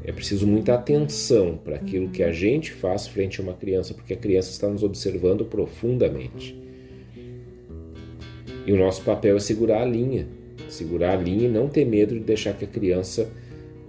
É 0.04 0.12
preciso 0.12 0.46
muita 0.46 0.74
atenção 0.74 1.56
para 1.56 1.76
aquilo 1.76 2.10
que 2.10 2.22
a 2.22 2.32
gente 2.32 2.70
faz 2.70 3.08
frente 3.08 3.40
a 3.40 3.42
uma 3.42 3.54
criança, 3.54 3.94
porque 3.94 4.12
a 4.12 4.18
criança 4.18 4.50
está 4.50 4.68
nos 4.68 4.82
observando 4.82 5.46
profundamente. 5.46 6.54
E 8.66 8.72
o 8.74 8.76
nosso 8.76 9.02
papel 9.04 9.36
é 9.36 9.40
segurar 9.40 9.80
a 9.80 9.86
linha, 9.86 10.28
segurar 10.68 11.12
a 11.12 11.22
linha 11.22 11.46
e 11.46 11.50
não 11.50 11.66
ter 11.66 11.86
medo 11.86 12.12
de 12.12 12.20
deixar 12.20 12.52
que 12.52 12.66
a 12.66 12.68
criança 12.68 13.32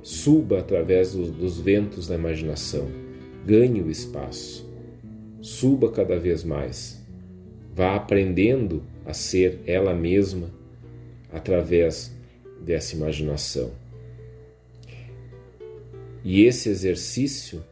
suba 0.04 0.60
através 0.60 1.14
dos, 1.14 1.30
dos 1.30 1.60
ventos 1.60 2.08
da 2.08 2.16
imaginação, 2.16 2.88
ganhe 3.46 3.82
o 3.82 3.90
espaço, 3.90 4.70
suba 5.42 5.92
cada 5.92 6.18
vez 6.18 6.44
mais, 6.44 7.02
vá 7.74 7.96
aprendendo 7.96 8.84
a 9.06 9.14
ser 9.14 9.60
ela 9.66 9.94
mesma 9.94 10.50
através 11.32 12.16
dessa 12.62 12.96
imaginação. 12.96 13.72
E 16.24 16.44
esse 16.46 16.70
exercício 16.70 17.64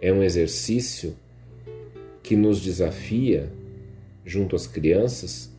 é 0.00 0.12
um 0.12 0.22
exercício 0.22 1.14
que 2.22 2.34
nos 2.34 2.60
desafia, 2.60 3.52
junto 4.24 4.56
às 4.56 4.66
crianças, 4.66 5.50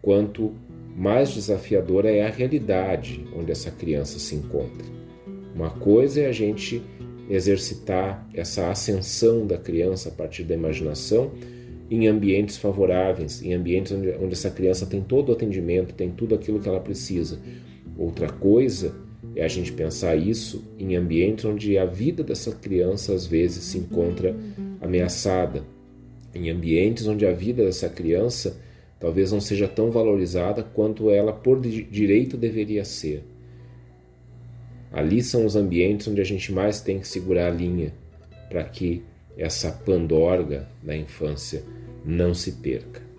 quanto 0.00 0.54
mais 0.96 1.30
desafiadora 1.30 2.10
é 2.10 2.26
a 2.26 2.30
realidade 2.30 3.24
onde 3.34 3.50
essa 3.50 3.70
criança 3.70 4.18
se 4.18 4.34
encontra. 4.34 4.91
Uma 5.54 5.70
coisa 5.70 6.20
é 6.20 6.26
a 6.26 6.32
gente 6.32 6.82
exercitar 7.28 8.28
essa 8.34 8.70
ascensão 8.70 9.46
da 9.46 9.56
criança 9.56 10.08
a 10.08 10.12
partir 10.12 10.44
da 10.44 10.54
imaginação 10.54 11.32
em 11.90 12.06
ambientes 12.06 12.56
favoráveis, 12.56 13.42
em 13.42 13.52
ambientes 13.52 13.92
onde, 13.92 14.10
onde 14.12 14.32
essa 14.32 14.50
criança 14.50 14.86
tem 14.86 15.02
todo 15.02 15.28
o 15.28 15.32
atendimento, 15.32 15.94
tem 15.94 16.10
tudo 16.10 16.34
aquilo 16.34 16.58
que 16.58 16.68
ela 16.68 16.80
precisa. 16.80 17.38
Outra 17.98 18.28
coisa 18.30 18.94
é 19.36 19.44
a 19.44 19.48
gente 19.48 19.72
pensar 19.72 20.16
isso 20.16 20.64
em 20.78 20.96
ambientes 20.96 21.44
onde 21.44 21.76
a 21.76 21.84
vida 21.84 22.22
dessa 22.22 22.52
criança 22.52 23.12
às 23.12 23.26
vezes 23.26 23.64
se 23.64 23.78
encontra 23.78 24.34
ameaçada, 24.80 25.62
em 26.34 26.50
ambientes 26.50 27.06
onde 27.06 27.26
a 27.26 27.32
vida 27.32 27.64
dessa 27.64 27.88
criança 27.88 28.58
talvez 28.98 29.32
não 29.32 29.40
seja 29.40 29.68
tão 29.68 29.90
valorizada 29.90 30.62
quanto 30.62 31.10
ela 31.10 31.32
por 31.32 31.60
direito 31.60 32.36
deveria 32.36 32.84
ser. 32.84 33.24
Ali 34.92 35.22
são 35.22 35.46
os 35.46 35.56
ambientes 35.56 36.06
onde 36.06 36.20
a 36.20 36.24
gente 36.24 36.52
mais 36.52 36.80
tem 36.80 36.98
que 36.98 37.08
segurar 37.08 37.46
a 37.46 37.50
linha 37.50 37.94
para 38.48 38.62
que 38.64 39.02
essa 39.36 39.72
pandorga 39.72 40.68
da 40.82 40.94
infância 40.94 41.62
não 42.04 42.34
se 42.34 42.52
perca. 42.52 43.11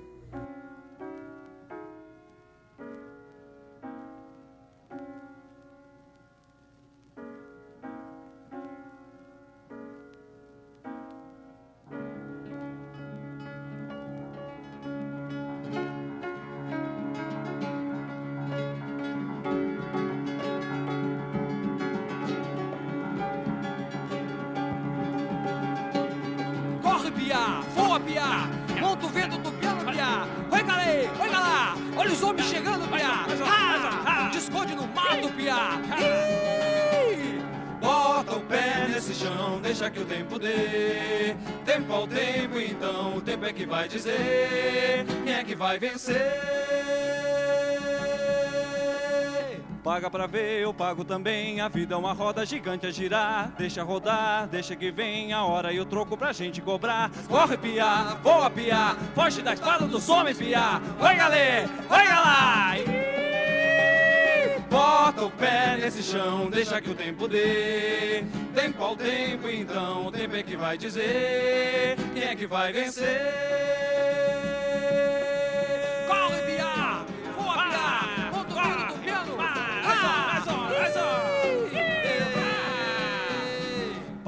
Paga 49.84 50.10
pra 50.10 50.26
ver, 50.26 50.62
eu 50.62 50.74
pago 50.74 51.04
também. 51.04 51.60
A 51.60 51.68
vida 51.68 51.94
é 51.94 51.98
uma 51.98 52.14
roda 52.14 52.46
gigante 52.46 52.88
a 52.88 52.92
girar. 52.92 53.52
Deixa 53.58 53.84
rodar, 53.84 54.48
deixa 54.48 54.78
que 54.78 54.90
vem 54.92 55.34
a 55.34 55.44
hora 55.44 55.74
e 55.74 55.80
o 55.80 55.86
troco 55.86 56.16
pra 56.16 56.32
gente 56.32 56.62
cobrar. 56.62 57.12
Corre, 57.28 57.58
piar, 57.58 58.18
voa, 58.24 58.50
piar. 58.50 58.96
Foge 59.14 59.42
da 59.42 59.54
espada 59.54 59.86
dos 59.86 60.08
homens, 60.08 60.38
piar. 60.38 60.80
Vai, 60.98 61.18
galê, 61.18 61.66
vai, 61.90 62.08
lá. 62.08 63.03
Bota 64.74 65.26
o 65.26 65.30
pé 65.30 65.78
nesse 65.80 66.02
chão, 66.02 66.50
deixa 66.50 66.82
que 66.82 66.90
o 66.90 66.96
tempo 66.96 67.28
dê. 67.28 68.24
Tempo 68.56 68.84
ao 68.84 68.96
tempo, 68.96 69.48
então, 69.48 70.08
o 70.08 70.12
tempo 70.12 70.36
é 70.36 70.42
que 70.42 70.58
vai 70.58 70.80
dizer 70.80 71.96
quem 72.12 72.24
é 72.24 72.36
que 72.36 72.48
vai 72.48 72.74
vencer. 72.74 73.73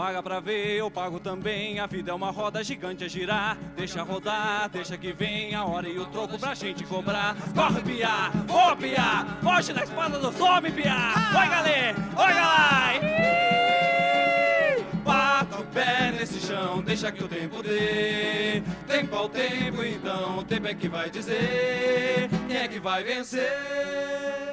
Paga 0.05 0.21
pra 0.21 0.39
ver, 0.39 0.77
eu 0.77 0.91
pago 0.91 1.19
também. 1.19 1.79
A 1.79 1.87
vida 1.87 2.11
é 2.11 2.13
uma 2.13 2.29
roda 2.29 2.63
gigante 2.63 3.03
a 3.03 3.07
girar. 3.07 3.57
Deixa 3.75 4.03
rodar, 4.03 4.69
deixa 4.69 4.95
que 4.95 5.11
vem 5.11 5.55
a 5.55 5.65
hora 5.65 5.89
e 5.89 5.97
o 5.97 6.05
troco 6.05 6.37
pra 6.37 6.53
gente 6.53 6.83
cobrar. 6.83 7.35
Corre, 7.55 7.81
piar, 7.81 8.31
voa, 8.45 8.75
piar. 8.75 9.39
Foge 9.41 9.73
da 9.73 9.83
espada 9.83 10.19
dos 10.19 10.39
homens, 10.39 10.75
piar. 10.75 11.33
Vai, 11.33 11.49
galera, 11.49 11.97
olha 12.15 12.35
lá. 12.35 12.93
Bata 15.03 15.57
o 15.61 15.65
pé 15.73 16.11
nesse 16.11 16.39
chão, 16.39 16.83
deixa 16.83 17.11
que 17.11 17.23
o 17.23 17.27
tempo 17.27 17.63
dê. 17.63 18.61
Tempo 18.87 19.15
ao 19.15 19.27
tempo, 19.27 19.83
então, 19.83 20.37
o 20.37 20.43
tempo 20.43 20.67
é 20.67 20.75
que 20.75 20.87
vai 20.87 21.09
dizer 21.09 22.29
quem 22.47 22.57
é 22.57 22.67
que 22.67 22.79
vai 22.79 23.03
vencer. 23.03 24.44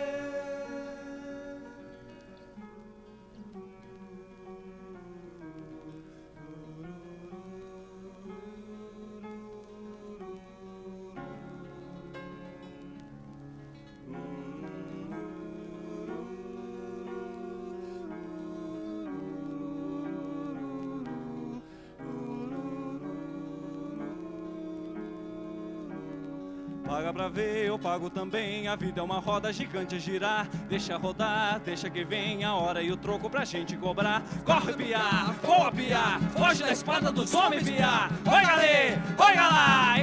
Pra 27.23 27.28
ver, 27.28 27.66
eu 27.66 27.78
pago 27.78 28.11
também. 28.11 28.66
A 28.66 28.74
vida 28.74 29.01
é 29.01 29.03
uma 29.03 29.20
roda 29.20 29.53
gigante 29.53 29.94
a 29.94 29.99
girar. 29.99 30.49
Deixa 30.69 30.97
rodar, 30.97 31.61
deixa 31.61 31.89
que 31.89 32.05
vem 32.05 32.43
a 32.43 32.55
hora 32.55 32.82
e 32.82 32.90
o 32.90 32.97
troco 32.97 33.31
pra 33.31 33.44
gente 33.44 33.77
cobrar. 33.77 34.23
Corre, 34.44 34.73
piar, 34.73 35.32
voa, 35.43 35.70
piar. 35.70 36.20
Foge 36.36 36.65
da 36.65 36.73
espada 36.73 37.12
dos 37.12 37.32
homens, 37.32 37.62
piar. 37.62 38.11
Vai, 38.24 38.44
galê, 38.44 38.97
vai, 39.16 39.36
lá. 39.36 39.94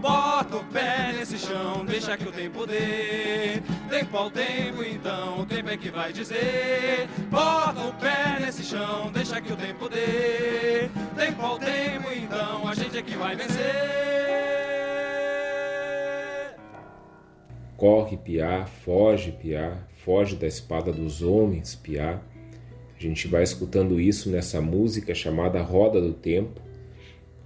Bota 0.00 0.56
o 0.56 0.64
pé 0.64 1.12
nesse 1.12 1.36
chão, 1.36 1.84
deixa 1.84 2.16
que 2.16 2.26
o 2.26 2.32
tempo 2.32 2.66
dê. 2.66 3.60
Tempo 3.90 4.16
ao 4.16 4.30
tempo, 4.30 4.82
então, 4.82 5.40
o 5.40 5.46
tempo 5.46 5.68
é 5.68 5.76
que 5.76 5.90
vai 5.90 6.12
dizer. 6.12 7.08
Bota 7.28 7.80
o 7.80 7.92
pé 7.94 8.38
nesse 8.40 8.62
chão, 8.62 9.10
deixa 9.12 9.40
que 9.40 9.52
o 9.52 9.56
tempo 9.56 9.88
dê. 9.88 10.88
Tempo 11.16 11.44
ao 11.44 11.58
tempo, 11.58 12.08
então, 12.14 12.66
a 12.66 12.74
gente 12.74 12.96
é 12.96 13.02
que 13.02 13.16
vai 13.16 13.36
vencer. 13.36 14.57
Corre, 17.78 18.16
Piá, 18.16 18.66
foge, 18.66 19.30
Piá, 19.30 19.78
foge 20.04 20.34
da 20.34 20.48
espada 20.48 20.92
dos 20.92 21.22
homens, 21.22 21.76
Piá. 21.76 22.20
A 22.98 23.00
gente 23.00 23.28
vai 23.28 23.44
escutando 23.44 24.00
isso 24.00 24.28
nessa 24.30 24.60
música 24.60 25.14
chamada 25.14 25.62
Roda 25.62 26.00
do 26.00 26.12
Tempo, 26.12 26.60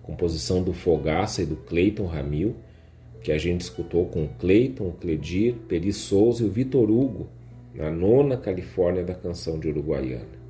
composição 0.03 0.63
do 0.63 0.73
Fogaça 0.73 1.43
e 1.43 1.45
do 1.45 1.57
Cleiton 1.57 2.07
Ramil, 2.07 2.57
que 3.23 3.31
a 3.31 3.37
gente 3.37 3.61
escutou 3.61 4.07
com 4.07 4.27
Cleiton, 4.27 4.91
Cledir, 4.93 5.55
Peri 5.69 5.93
Souza 5.93 6.43
e 6.43 6.47
o 6.47 6.51
Vitor 6.51 6.91
Hugo, 6.91 7.29
na 7.75 7.91
nona 7.91 8.39
Califórnia 8.39 9.05
da 9.05 9.15
canção 9.15 9.61
de 9.61 9.69
Uruguaiana. 9.69 10.41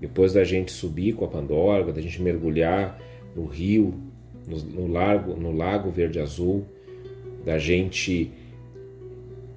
Depois 0.00 0.32
da 0.32 0.42
gente 0.42 0.72
subir 0.72 1.12
com 1.12 1.24
a 1.24 1.28
Pandorga, 1.28 1.92
da 1.92 2.00
gente 2.00 2.20
mergulhar 2.20 3.00
no 3.36 3.44
rio, 3.46 3.94
no, 4.48 4.56
no, 4.58 4.92
lago, 4.92 5.36
no 5.36 5.52
lago 5.52 5.92
verde 5.92 6.18
azul, 6.18 6.66
da 7.44 7.56
gente 7.56 8.32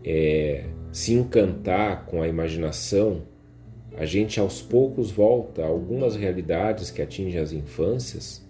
é, 0.10 0.64
se 0.90 1.14
encantar 1.14 2.06
com 2.06 2.22
a 2.22 2.28
imaginação, 2.30 3.24
a 3.98 4.06
gente 4.06 4.40
aos 4.40 4.62
poucos 4.62 5.12
volta 5.12 5.64
a 5.64 5.68
algumas 5.68 6.16
realidades 6.16 6.90
que 6.90 7.02
atingem 7.02 7.42
as 7.42 7.52
infâncias 7.52 8.42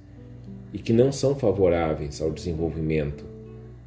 e 0.71 0.77
que 0.77 0.93
não 0.93 1.11
são 1.11 1.35
favoráveis 1.35 2.21
ao 2.21 2.29
desenvolvimento 2.31 3.25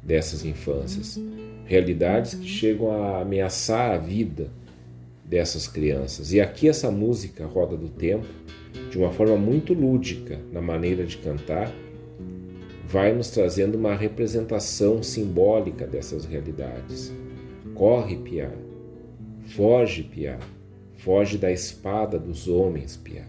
dessas 0.03 0.43
infâncias. 0.43 1.17
Realidades 1.65 2.33
que 2.33 2.45
chegam 2.45 2.91
a 2.91 3.21
ameaçar 3.21 3.91
a 3.91 3.97
vida 3.97 4.49
dessas 5.23 5.65
crianças. 5.65 6.33
E 6.33 6.41
aqui 6.41 6.67
essa 6.67 6.91
música 6.91 7.45
Roda 7.45 7.77
do 7.77 7.87
Tempo, 7.87 8.27
de 8.89 8.97
uma 8.97 9.13
forma 9.13 9.37
muito 9.37 9.73
lúdica 9.73 10.39
na 10.51 10.59
maneira 10.59 11.05
de 11.05 11.15
cantar, 11.17 11.71
vai 12.85 13.13
nos 13.13 13.29
trazendo 13.29 13.77
uma 13.77 13.95
representação 13.95 15.01
simbólica 15.01 15.87
dessas 15.87 16.25
realidades. 16.25 17.13
Corre, 17.81 18.15
Piá. 18.15 18.51
Foge, 19.55 20.03
Piá. 20.03 20.37
Foge 20.97 21.35
da 21.35 21.51
espada 21.51 22.19
dos 22.19 22.47
homens, 22.47 22.95
Piá. 22.95 23.25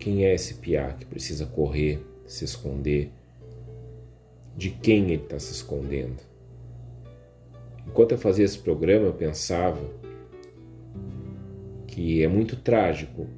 Quem 0.00 0.24
é 0.24 0.34
esse 0.34 0.54
Piá 0.54 0.92
que 0.94 1.06
precisa 1.06 1.46
correr, 1.46 2.04
se 2.26 2.44
esconder? 2.44 3.12
De 4.56 4.70
quem 4.70 5.12
ele 5.12 5.22
está 5.22 5.38
se 5.38 5.52
escondendo? 5.52 6.20
Enquanto 7.86 8.10
eu 8.10 8.18
fazia 8.18 8.44
esse 8.44 8.58
programa, 8.58 9.06
eu 9.06 9.14
pensava 9.14 9.88
que 11.86 12.20
é 12.20 12.26
muito 12.26 12.56
trágico 12.56 13.28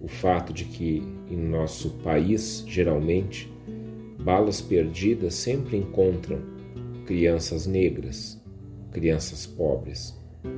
o 0.00 0.08
fato 0.08 0.50
de 0.50 0.64
que 0.64 1.02
em 1.30 1.36
nosso 1.36 1.90
país, 1.98 2.64
geralmente, 2.66 3.52
balas 4.18 4.62
perdidas 4.62 5.34
sempre 5.34 5.76
encontram 5.76 6.40
crianças 7.04 7.66
negras, 7.66 8.41
crianças 8.92 9.46
pobres. 9.46 10.14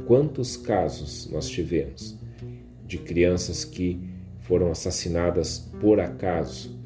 Quantos 0.06 0.56
casos 0.56 1.30
nós 1.30 1.48
tivemos 1.48 2.18
de 2.86 2.98
crianças 2.98 3.64
que 3.64 4.00
foram 4.40 4.70
assassinadas 4.70 5.58
por 5.80 6.00
acaso 6.00 6.78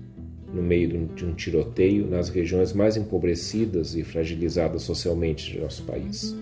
no 0.52 0.62
meio 0.62 1.06
de 1.08 1.24
um 1.24 1.34
tiroteio 1.34 2.06
nas 2.06 2.28
regiões 2.28 2.72
mais 2.72 2.96
empobrecidas 2.96 3.94
e 3.94 4.04
fragilizadas 4.04 4.82
socialmente 4.82 5.52
de 5.52 5.58
nosso 5.58 5.82
país? 5.84 6.36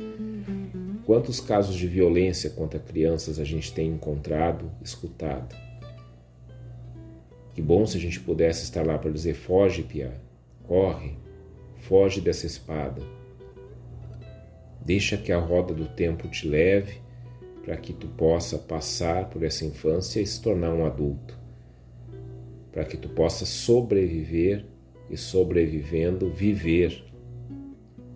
Quantos 1.04 1.40
casos 1.40 1.76
de 1.76 1.86
violência 1.86 2.50
contra 2.50 2.80
crianças 2.80 3.38
a 3.38 3.44
gente 3.44 3.72
tem 3.72 3.88
encontrado, 3.88 4.70
escutado? 4.82 5.54
Que 7.54 7.62
bom 7.62 7.86
se 7.86 7.96
a 7.96 8.00
gente 8.00 8.20
pudesse 8.20 8.64
estar 8.64 8.84
lá 8.84 8.98
para 8.98 9.10
dizer: 9.10 9.34
foge, 9.34 9.82
Pia, 9.82 10.12
corre, 10.64 11.16
foge 11.78 12.20
dessa 12.20 12.44
espada. 12.44 13.00
Deixa 14.86 15.16
que 15.16 15.32
a 15.32 15.38
roda 15.38 15.74
do 15.74 15.84
tempo 15.84 16.28
te 16.28 16.48
leve 16.48 17.00
para 17.62 17.76
que 17.76 17.92
tu 17.92 18.06
possa 18.06 18.56
passar 18.56 19.28
por 19.28 19.42
essa 19.42 19.64
infância 19.64 20.20
e 20.20 20.26
se 20.26 20.40
tornar 20.40 20.72
um 20.72 20.86
adulto. 20.86 21.38
Para 22.72 22.84
que 22.84 22.96
tu 22.96 23.08
possa 23.08 23.44
sobreviver 23.44 24.64
e 25.10 25.16
sobrevivendo, 25.16 26.30
viver 26.30 27.04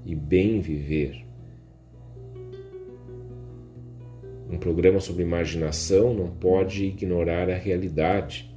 e 0.07 0.15
bem 0.15 0.61
viver 0.61 1.29
Um 4.51 4.59
programa 4.59 4.99
sobre 4.99 5.23
imaginação 5.23 6.13
não 6.13 6.29
pode 6.29 6.85
ignorar 6.85 7.49
a 7.49 7.55
realidade, 7.55 8.53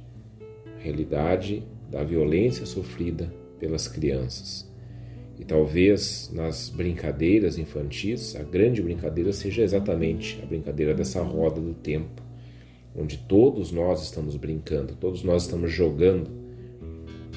a 0.76 0.82
realidade 0.82 1.62
da 1.88 2.02
violência 2.02 2.66
sofrida 2.66 3.32
pelas 3.60 3.86
crianças. 3.86 4.63
E 5.38 5.44
talvez 5.44 6.30
nas 6.32 6.68
brincadeiras 6.68 7.58
infantis, 7.58 8.36
a 8.36 8.42
grande 8.42 8.80
brincadeira 8.80 9.32
seja 9.32 9.62
exatamente 9.62 10.40
a 10.42 10.46
brincadeira 10.46 10.94
dessa 10.94 11.20
roda 11.22 11.60
do 11.60 11.74
tempo, 11.74 12.22
onde 12.96 13.18
todos 13.18 13.72
nós 13.72 14.02
estamos 14.02 14.36
brincando, 14.36 14.94
todos 14.94 15.22
nós 15.24 15.42
estamos 15.42 15.72
jogando, 15.72 16.30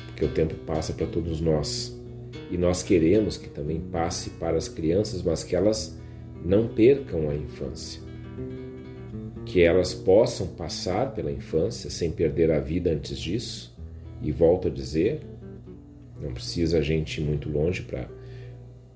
porque 0.08 0.26
o 0.26 0.30
tempo 0.30 0.54
passa 0.66 0.94
para 0.94 1.08
todos 1.08 1.42
nós. 1.42 1.98
E 2.52 2.58
nós 2.58 2.84
queremos 2.84 3.36
que 3.38 3.50
também 3.50 3.80
passe 3.80 4.30
para 4.32 4.58
as 4.58 4.68
crianças, 4.68 5.22
mas 5.24 5.44
que 5.44 5.56
elas 5.56 5.98
não 6.46 6.68
percam 6.68 7.30
a 7.30 7.36
infância 7.36 8.08
que 9.48 9.62
elas 9.62 9.94
possam 9.94 10.46
passar 10.46 11.14
pela 11.14 11.32
infância 11.32 11.90
sem 11.90 12.12
perder 12.12 12.52
a 12.52 12.60
vida 12.60 12.92
antes 12.92 13.18
disso. 13.18 13.76
E 14.22 14.32
volto 14.32 14.68
a 14.68 14.72
dizer, 14.72 15.22
não 16.22 16.34
precisa 16.34 16.80
a 16.80 16.82
gente 16.82 17.22
ir 17.22 17.24
muito 17.24 17.50
longe 17.50 17.84
para 17.84 18.08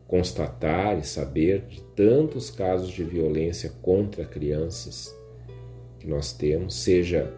constatar 0.08 1.00
e 1.00 1.04
saber 1.06 1.62
de 1.70 1.82
tantos 1.96 2.50
casos 2.50 2.92
de 2.92 3.04
violência 3.04 3.72
contra 3.82 4.26
crianças 4.26 5.16
que 6.00 6.08
nós 6.08 6.34
temos, 6.34 6.76
seja 6.76 7.32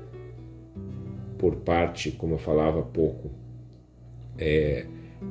por 1.38 1.58
parte, 1.58 2.12
como 2.12 2.36
eu 2.36 2.40
falava 2.40 2.80
há 2.80 2.84
pouco, 2.84 3.30
é, 4.38 4.86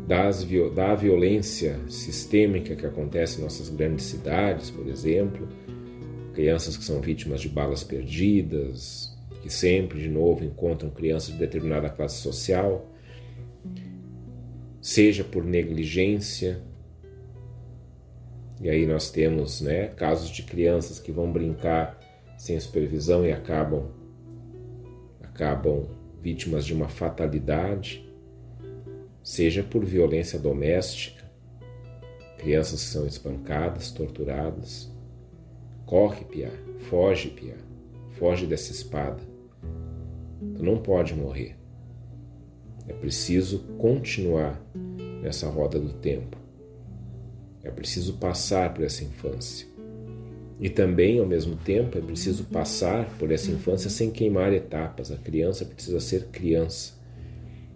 das, 0.07 0.47
da 0.75 0.95
violência 0.95 1.81
sistêmica 1.89 2.77
que 2.77 2.87
acontece 2.87 3.41
em 3.41 3.43
nossas 3.43 3.69
grandes 3.69 4.05
cidades, 4.07 4.71
por 4.71 4.87
exemplo, 4.87 5.49
crianças 6.35 6.77
que 6.77 6.85
são 6.85 7.01
vítimas 7.01 7.41
de 7.41 7.49
balas 7.49 7.83
perdidas, 7.83 9.17
que 9.43 9.51
sempre 9.51 10.01
de 10.01 10.09
novo 10.09 10.45
encontram 10.45 10.91
crianças 10.91 11.33
de 11.33 11.39
determinada 11.39 11.89
classe 11.89 12.21
social, 12.21 12.92
seja 14.83 15.23
por 15.23 15.45
negligência. 15.45 16.61
E 18.61 18.69
aí 18.69 18.85
nós 18.85 19.11
temos 19.11 19.61
né, 19.61 19.87
casos 19.87 20.29
de 20.29 20.43
crianças 20.43 20.99
que 20.99 21.13
vão 21.13 21.31
brincar 21.33 21.99
sem 22.37 22.59
supervisão 22.59 23.25
e 23.25 23.33
acabam 23.33 23.89
acabam 25.23 25.89
vítimas 26.21 26.67
de 26.67 26.75
uma 26.75 26.89
fatalidade, 26.89 28.07
seja 29.23 29.63
por 29.63 29.85
violência 29.85 30.39
doméstica, 30.39 31.25
crianças 32.37 32.83
que 32.83 32.91
são 32.91 33.07
espancadas, 33.07 33.91
torturadas. 33.91 34.91
Corre, 35.87 36.25
Pia, 36.25 36.53
foge, 36.91 37.31
Pia, 37.31 37.57
foge 38.19 38.47
dessa 38.47 38.73
espada. 38.73 39.23
Tu 40.55 40.63
não 40.63 40.79
pode 40.79 41.15
morrer. 41.15 41.62
É 42.89 42.93
preciso 42.93 43.61
continuar 43.79 44.61
nessa 45.23 45.49
roda 45.49 45.79
do 45.79 45.93
tempo. 45.93 46.37
É 47.63 47.71
preciso 47.71 48.15
passar 48.15 48.75
por 48.75 48.85
essa 48.85 49.05
infância. 49.05 49.67
E 50.61 50.69
também, 50.69 51.19
ao 51.19 51.27
mesmo 51.27 51.57
tempo, 51.57 51.99
é 51.99 52.01
preciso 52.01 52.45
passar 52.45 53.09
por 53.19 53.31
essa 53.33 53.51
infância 53.51 53.91
sem 53.91 54.11
queimar 54.11 54.53
etapas. 54.53 55.11
A 55.11 55.17
criança 55.17 55.65
precisa 55.65 56.01
ser 56.01 56.27
criança. 56.27 56.95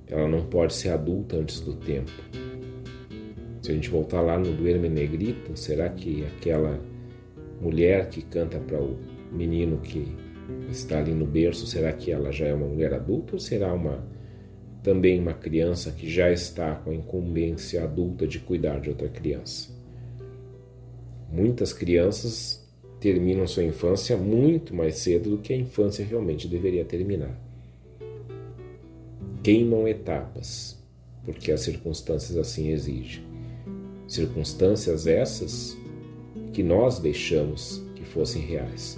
Ela 0.07 0.29
não 0.29 0.45
pode 0.45 0.75
ser 0.75 0.91
adulta 0.91 1.37
antes 1.37 1.61
do 1.61 1.75
tempo. 1.75 2.13
Se 3.61 3.73
a 3.73 3.75
gente 3.75 3.91
voltar 3.91 4.21
lá 4.21 4.39
no 4.39 4.53
do 4.53 4.69
Hermenegrito, 4.69 5.57
será 5.57 5.89
que 5.89 6.25
aquela 6.25 6.81
mulher 7.61 8.09
que 8.09 8.23
canta 8.23 8.59
para 8.61 8.81
o 8.81 8.97
menino 9.33 9.79
que 9.79 10.15
está 10.71 10.99
ali 10.99 11.13
no 11.13 11.27
berço, 11.27 11.67
será 11.67 11.93
que 11.93 12.13
ela 12.13 12.31
já 12.31 12.47
é 12.47 12.55
uma 12.55 12.67
mulher 12.67 12.95
adulta 12.95 13.33
ou 13.33 13.41
será 13.41 13.75
uma 13.75 14.05
também 14.87 15.19
uma 15.19 15.35
criança 15.35 15.91
que 15.91 16.09
já 16.09 16.31
está 16.31 16.77
com 16.77 16.91
a 16.91 16.95
incumbência 16.95 17.83
adulta 17.83 18.25
de 18.25 18.39
cuidar 18.39 18.79
de 18.79 18.89
outra 18.89 19.09
criança? 19.09 19.69
Muitas 21.29 21.73
crianças 21.73 22.65
terminam 23.01 23.49
sua 23.49 23.65
infância 23.65 24.17
muito 24.17 24.73
mais 24.73 24.99
cedo 24.99 25.31
do 25.31 25.39
que 25.39 25.53
a 25.53 25.57
infância 25.57 26.05
realmente 26.05 26.47
deveria 26.47 26.85
terminar. 26.85 27.37
Queimam 29.43 29.89
etapas, 29.89 30.81
porque 31.25 31.51
as 31.51 31.63
circunstâncias 31.63 32.39
assim 32.39 32.69
exigem. 32.69 33.25
Circunstâncias 34.07 35.09
essas 35.09 35.77
que 36.53 36.63
nós 36.63 37.01
deixamos 37.01 37.83
que 37.97 38.05
fossem 38.05 38.41
reais. 38.41 38.97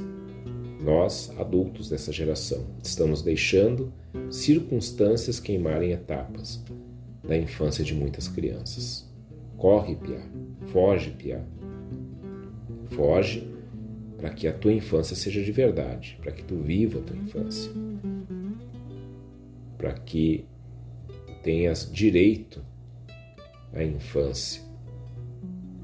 Nós, 0.81 1.33
adultos 1.37 1.89
dessa 1.89 2.13
geração, 2.13 2.65
estamos 2.83 3.21
deixando 3.21 3.93
circunstâncias 4.31 5.41
queimarem 5.41 5.91
etapas 5.91 6.63
da 7.23 7.37
infância 7.37 7.83
de 7.83 7.95
muitas 7.95 8.29
crianças. 8.29 9.09
Corre, 9.57 9.97
Pia, 9.97 10.23
foge, 10.69 11.11
Pia. 11.11 11.45
Foge 12.91 13.47
para 14.17 14.31
que 14.31 14.47
a 14.47 14.53
tua 14.53 14.73
infância 14.73 15.17
seja 15.17 15.43
de 15.43 15.51
verdade, 15.51 16.17
para 16.23 16.33
que 16.33 16.45
tu 16.45 16.57
viva 16.57 17.01
a 17.01 17.03
tua 17.03 17.17
infância, 17.17 17.71
para 19.77 19.93
que 19.93 20.45
tenhas 21.43 21.91
direito 21.91 22.65
à 23.73 23.83
infância. 23.83 24.63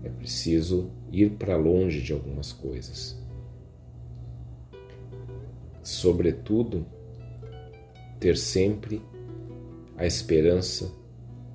É 0.04 0.08
preciso 0.08 0.90
ir 1.10 1.30
para 1.30 1.56
longe 1.56 2.00
de 2.00 2.12
algumas 2.12 2.52
coisas. 2.52 3.23
Sobretudo, 5.84 6.86
ter 8.18 8.38
sempre 8.38 9.02
a 9.98 10.06
esperança 10.06 10.90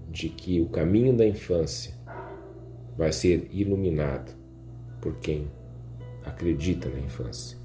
de 0.08 0.30
que 0.30 0.62
o 0.62 0.70
caminho 0.70 1.18
da 1.18 1.26
infância 1.26 1.94
vai 2.96 3.12
ser 3.12 3.50
iluminado 3.52 4.38
por 5.02 5.16
quem 5.18 5.50
acredita 6.24 6.88
na 6.90 7.00
infância. 7.00 7.58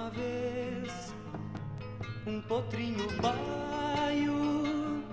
uma 0.00 0.08
vez 0.10 1.14
um 2.26 2.40
potrinho 2.40 3.06
baio. 3.20 5.04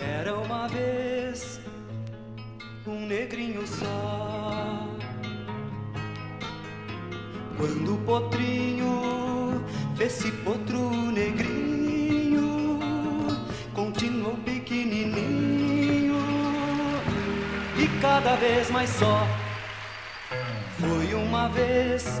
Era 0.00 0.36
uma 0.36 0.68
vez 0.68 1.60
um 2.86 3.06
negrinho 3.06 3.66
só. 3.66 4.86
Quando 7.56 7.94
o 7.94 7.98
potrinho 8.04 9.64
fez-se 9.96 10.30
potro 10.44 10.90
negrinho, 11.10 12.78
continuou 13.74 14.36
pequenininho 14.44 16.18
e 17.76 18.00
cada 18.00 18.36
vez 18.36 18.70
mais 18.70 18.90
só. 18.90 19.26
Foi 20.78 21.14
uma 21.14 21.48
vez 21.48 22.20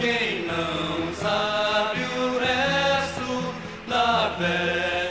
Quem 0.00 0.46
não 0.46 1.14
sabe 1.14 2.00
o 2.00 2.38
resto 2.38 3.54
da 3.86 4.28
velha 4.38 5.01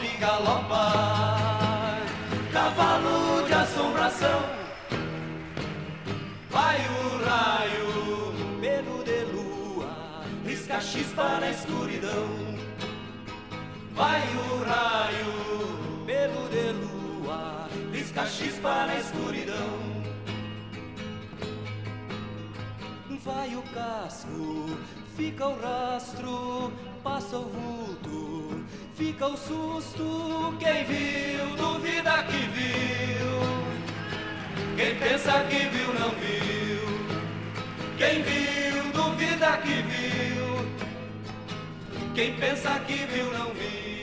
Galopa, 0.00 0.08
lope, 0.08 0.16
galopa, 0.18 1.98
cavalo 2.52 3.46
de 3.46 3.52
assombração. 3.52 4.40
Vai 6.48 6.78
o 6.78 7.24
raio, 7.24 8.60
pelo 8.60 9.04
de 9.04 9.24
lua, 9.24 10.24
risca 10.46 10.80
chispa 10.80 11.40
na 11.40 11.50
escuridão. 11.50 12.28
Vai 13.92 14.22
o 14.22 14.64
raio, 14.64 16.06
pelo 16.06 16.48
de 16.48 16.72
lua, 16.72 17.68
risca 17.92 18.24
chispa 18.26 18.86
na 18.86 18.96
escuridão. 18.96 20.00
Vai 23.22 23.54
o 23.54 23.62
casco, 23.74 24.78
fica 25.14 25.46
o 25.46 25.60
rastro, 25.60 26.72
passa 27.02 27.38
o 27.38 27.44
vulto, 27.44 28.64
fica 28.94 29.26
o 29.26 29.36
susto. 29.36 30.54
Quem 30.58 30.84
viu, 30.84 31.56
duvida 31.56 32.22
que 32.24 32.38
viu. 32.56 33.40
Quem 34.76 34.94
pensa 34.96 35.44
que 35.44 35.68
viu, 35.68 35.94
não 35.94 36.10
viu. 36.10 36.80
Quem 37.98 38.22
viu, 38.22 38.92
duvida 38.92 39.56
que 39.58 39.82
viu. 39.82 40.66
Quem 42.14 42.34
pensa 42.36 42.78
que 42.80 42.94
viu, 42.94 43.32
não 43.32 43.52
viu. 43.54 43.99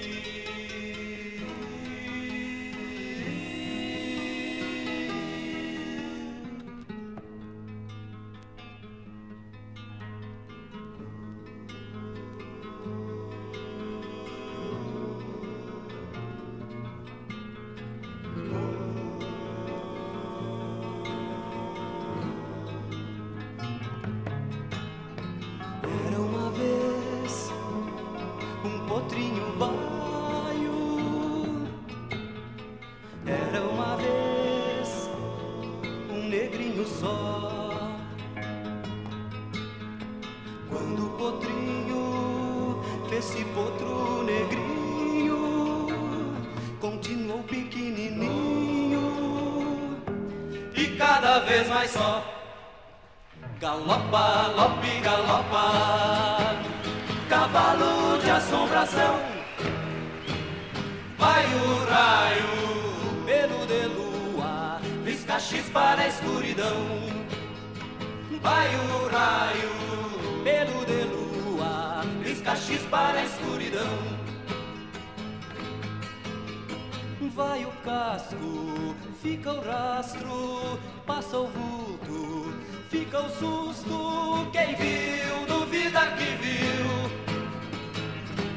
Fica 79.28 79.52
o 79.52 79.60
rastro, 79.60 80.80
passa 81.06 81.38
o 81.38 81.48
vulto, 81.48 82.54
fica 82.90 83.20
o 83.20 83.30
susto. 83.30 84.49
Quem 84.54 84.74
viu, 84.76 85.45
duvida 85.48 85.99
que 86.18 86.30
viu. 86.44 86.88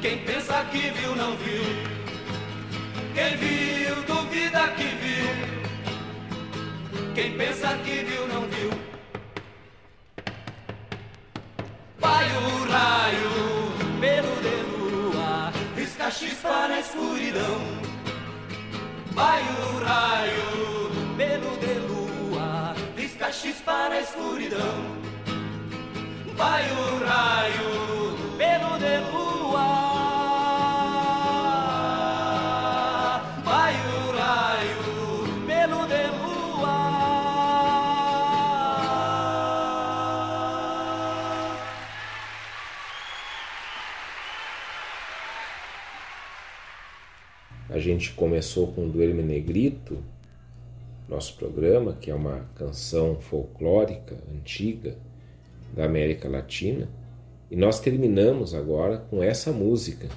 Quem 0.01 0.19
pensa 0.19 0.63
que 0.71 0.89
viu, 0.91 1.15
não 1.15 1.35
viu. 1.35 1.63
Quem 3.13 3.35
viu, 3.35 3.95
duvida 4.03 4.67
que 4.77 4.87
viu. 5.03 5.29
Quem 7.15 7.37
pensa 7.37 7.77
que 7.83 8.03
viu, 8.05 8.27
não 8.29 8.41
viu. 8.43 8.71
Vai 11.99 12.25
o 12.37 12.71
raio, 12.71 13.31
pelo 13.99 14.35
de 14.45 14.55
lua, 14.71 15.51
risca 15.75 16.09
chispa 16.09 16.67
na 16.69 16.79
escuridão. 16.79 17.90
Vai 19.13 19.41
o 19.41 19.83
raio, 19.83 20.89
pelo 21.17 21.57
de 21.57 21.73
lua, 21.87 22.73
risca 22.95 23.31
chispa 23.31 23.89
na 23.89 23.99
escuridão. 23.99 25.01
Vai 26.35 26.63
o 26.71 27.05
raio, 27.05 28.37
pelo 28.37 28.77
de 28.79 28.97
lua. 29.11 29.40
Gente 47.91 48.13
começou 48.13 48.67
com 48.67 48.89
Duerme 48.89 49.21
Negrito, 49.21 49.97
nosso 51.09 51.35
programa, 51.35 51.93
que 51.99 52.09
é 52.09 52.15
uma 52.15 52.45
canção 52.55 53.19
folclórica 53.19 54.15
antiga 54.33 54.95
da 55.73 55.85
América 55.85 56.29
Latina, 56.29 56.87
e 57.49 57.55
nós 57.55 57.79
terminamos 57.81 58.55
agora 58.55 58.97
com 59.09 59.21
essa 59.21 59.51
música, 59.51 60.07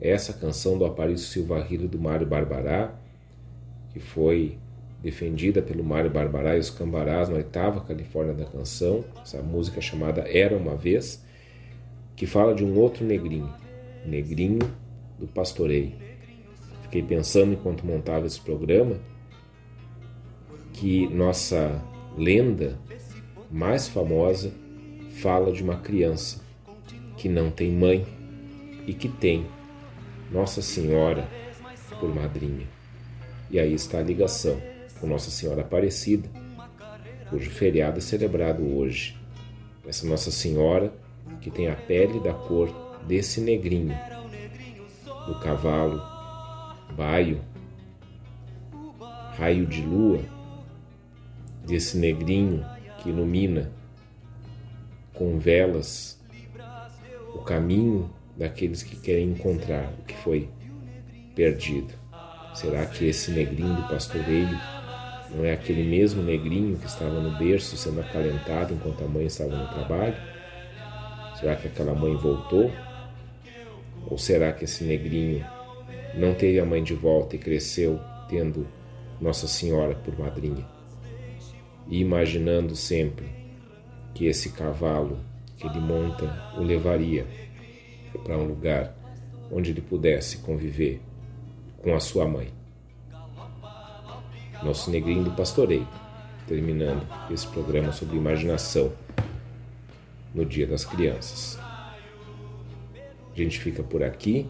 essa 0.00 0.32
canção 0.32 0.76
do 0.76 0.84
Aparício 0.84 1.28
Silva 1.28 1.60
Rio 1.62 1.86
do 1.86 2.00
Mário 2.00 2.26
Barbará, 2.26 2.94
que 3.92 4.00
foi 4.00 4.58
defendida 5.00 5.62
pelo 5.62 5.84
Mário 5.84 6.10
Barbará 6.10 6.56
e 6.56 6.60
os 6.60 6.68
Cambarás 6.68 7.28
na 7.28 7.36
oitava 7.36 7.80
Califórnia 7.80 8.34
da 8.34 8.44
canção, 8.44 9.04
essa 9.22 9.40
música 9.40 9.80
chamada 9.80 10.22
Era 10.22 10.56
Uma 10.56 10.76
Vez, 10.76 11.24
que 12.16 12.26
fala 12.26 12.54
de 12.54 12.64
um 12.64 12.76
outro 12.76 13.04
negrinho, 13.04 13.52
negrinho 14.04 14.58
do 15.18 15.26
pastoreio. 15.28 16.09
Fiquei 16.90 17.04
pensando 17.04 17.52
enquanto 17.52 17.86
montava 17.86 18.26
esse 18.26 18.40
programa 18.40 18.96
que 20.72 21.06
nossa 21.06 21.80
lenda 22.18 22.76
mais 23.48 23.86
famosa 23.86 24.52
fala 25.22 25.52
de 25.52 25.62
uma 25.62 25.76
criança 25.76 26.40
que 27.16 27.28
não 27.28 27.48
tem 27.48 27.70
mãe 27.70 28.04
e 28.88 28.92
que 28.92 29.08
tem 29.08 29.46
Nossa 30.32 30.60
Senhora 30.60 31.28
por 32.00 32.12
madrinha. 32.12 32.66
E 33.52 33.60
aí 33.60 33.72
está 33.72 33.98
a 33.98 34.02
ligação 34.02 34.60
com 34.98 35.06
Nossa 35.06 35.30
Senhora 35.30 35.60
Aparecida, 35.60 36.28
cujo 37.28 37.50
feriado 37.50 37.98
é 37.98 38.00
celebrado 38.00 38.64
hoje. 38.64 39.16
Essa 39.86 40.04
Nossa 40.08 40.32
Senhora 40.32 40.92
que 41.40 41.52
tem 41.52 41.68
a 41.68 41.76
pele 41.76 42.18
da 42.18 42.34
cor 42.34 42.68
desse 43.06 43.40
negrinho, 43.40 43.96
do 45.28 45.38
cavalo 45.38 46.09
baio, 47.00 47.40
raio 49.38 49.64
de 49.64 49.80
lua, 49.80 50.20
desse 51.66 51.96
negrinho 51.96 52.62
que 52.98 53.08
ilumina 53.08 53.72
com 55.14 55.38
velas 55.38 56.20
o 57.34 57.38
caminho 57.38 58.10
daqueles 58.36 58.82
que 58.82 58.96
querem 58.96 59.30
encontrar 59.30 59.90
o 59.98 60.02
que 60.02 60.14
foi 60.18 60.50
perdido. 61.34 61.94
Será 62.54 62.84
que 62.84 63.06
esse 63.06 63.30
negrinho 63.30 63.76
do 63.76 63.88
pastoreio 63.88 64.60
não 65.34 65.42
é 65.42 65.52
aquele 65.52 65.84
mesmo 65.84 66.22
negrinho 66.22 66.76
que 66.76 66.86
estava 66.86 67.18
no 67.18 67.38
berço 67.38 67.78
sendo 67.78 68.00
acalentado 68.00 68.74
enquanto 68.74 69.02
a 69.04 69.08
mãe 69.08 69.24
estava 69.24 69.56
no 69.56 69.68
trabalho? 69.68 70.16
Será 71.38 71.56
que 71.56 71.66
aquela 71.66 71.94
mãe 71.94 72.14
voltou? 72.14 72.70
Ou 74.06 74.18
será 74.18 74.52
que 74.52 74.64
esse 74.64 74.84
negrinho 74.84 75.42
não 76.14 76.34
teve 76.34 76.58
a 76.58 76.64
mãe 76.64 76.82
de 76.82 76.94
volta 76.94 77.36
e 77.36 77.38
cresceu 77.38 78.00
tendo 78.28 78.66
Nossa 79.20 79.46
Senhora 79.46 79.94
por 79.94 80.18
madrinha? 80.18 80.66
E 81.88 82.00
imaginando 82.00 82.76
sempre 82.76 83.26
que 84.14 84.26
esse 84.26 84.50
cavalo 84.50 85.18
que 85.56 85.66
ele 85.66 85.80
monta 85.80 86.54
o 86.56 86.62
levaria 86.62 87.26
para 88.24 88.36
um 88.36 88.46
lugar 88.46 88.94
onde 89.50 89.70
ele 89.70 89.80
pudesse 89.80 90.38
conviver 90.38 91.00
com 91.82 91.94
a 91.94 92.00
sua 92.00 92.26
mãe. 92.26 92.52
Nosso 94.62 94.90
negrinho 94.90 95.24
do 95.24 95.30
pastoreio, 95.32 95.86
terminando 96.46 97.06
esse 97.30 97.46
programa 97.46 97.92
sobre 97.92 98.16
imaginação 98.16 98.92
no 100.34 100.44
Dia 100.44 100.66
das 100.66 100.84
Crianças. 100.84 101.58
A 103.32 103.36
gente 103.36 103.58
fica 103.58 103.82
por 103.82 104.02
aqui. 104.02 104.46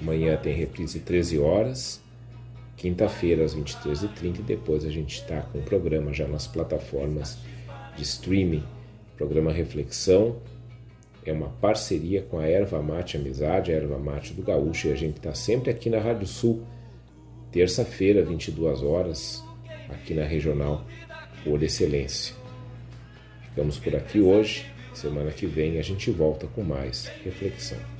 Amanhã 0.00 0.36
tem 0.36 0.54
reprise 0.54 1.00
13 1.00 1.38
horas. 1.38 2.00
Quinta-feira 2.76 3.44
às 3.44 3.54
23h30 3.54 4.40
e 4.40 4.42
depois 4.42 4.84
a 4.84 4.90
gente 4.90 5.20
está 5.20 5.42
com 5.42 5.58
o 5.58 5.62
programa 5.62 6.12
já 6.12 6.26
nas 6.26 6.46
plataformas 6.46 7.38
de 7.96 8.02
streaming. 8.02 8.64
Programa 9.16 9.52
Reflexão 9.52 10.40
é 11.24 11.32
uma 11.32 11.48
parceria 11.48 12.22
com 12.22 12.38
a 12.38 12.46
Erva 12.46 12.82
Mate 12.82 13.16
Amizade, 13.16 13.72
a 13.72 13.76
Erva 13.76 13.98
Mate 13.98 14.32
do 14.32 14.42
Gaúcho, 14.42 14.88
e 14.88 14.92
a 14.92 14.96
gente 14.96 15.18
está 15.18 15.34
sempre 15.34 15.70
aqui 15.70 15.88
na 15.88 16.00
Rádio 16.00 16.26
Sul, 16.26 16.64
terça-feira, 17.52 18.24
22 18.24 18.82
horas, 18.82 19.44
aqui 19.88 20.14
na 20.14 20.24
Regional, 20.24 20.84
por 21.44 21.62
excelência. 21.62 22.34
Ficamos 23.50 23.78
por 23.78 23.94
aqui 23.94 24.20
hoje. 24.20 24.66
Semana 24.94 25.30
que 25.30 25.46
vem 25.46 25.78
a 25.78 25.82
gente 25.82 26.10
volta 26.10 26.46
com 26.48 26.62
mais 26.62 27.06
reflexão. 27.24 27.91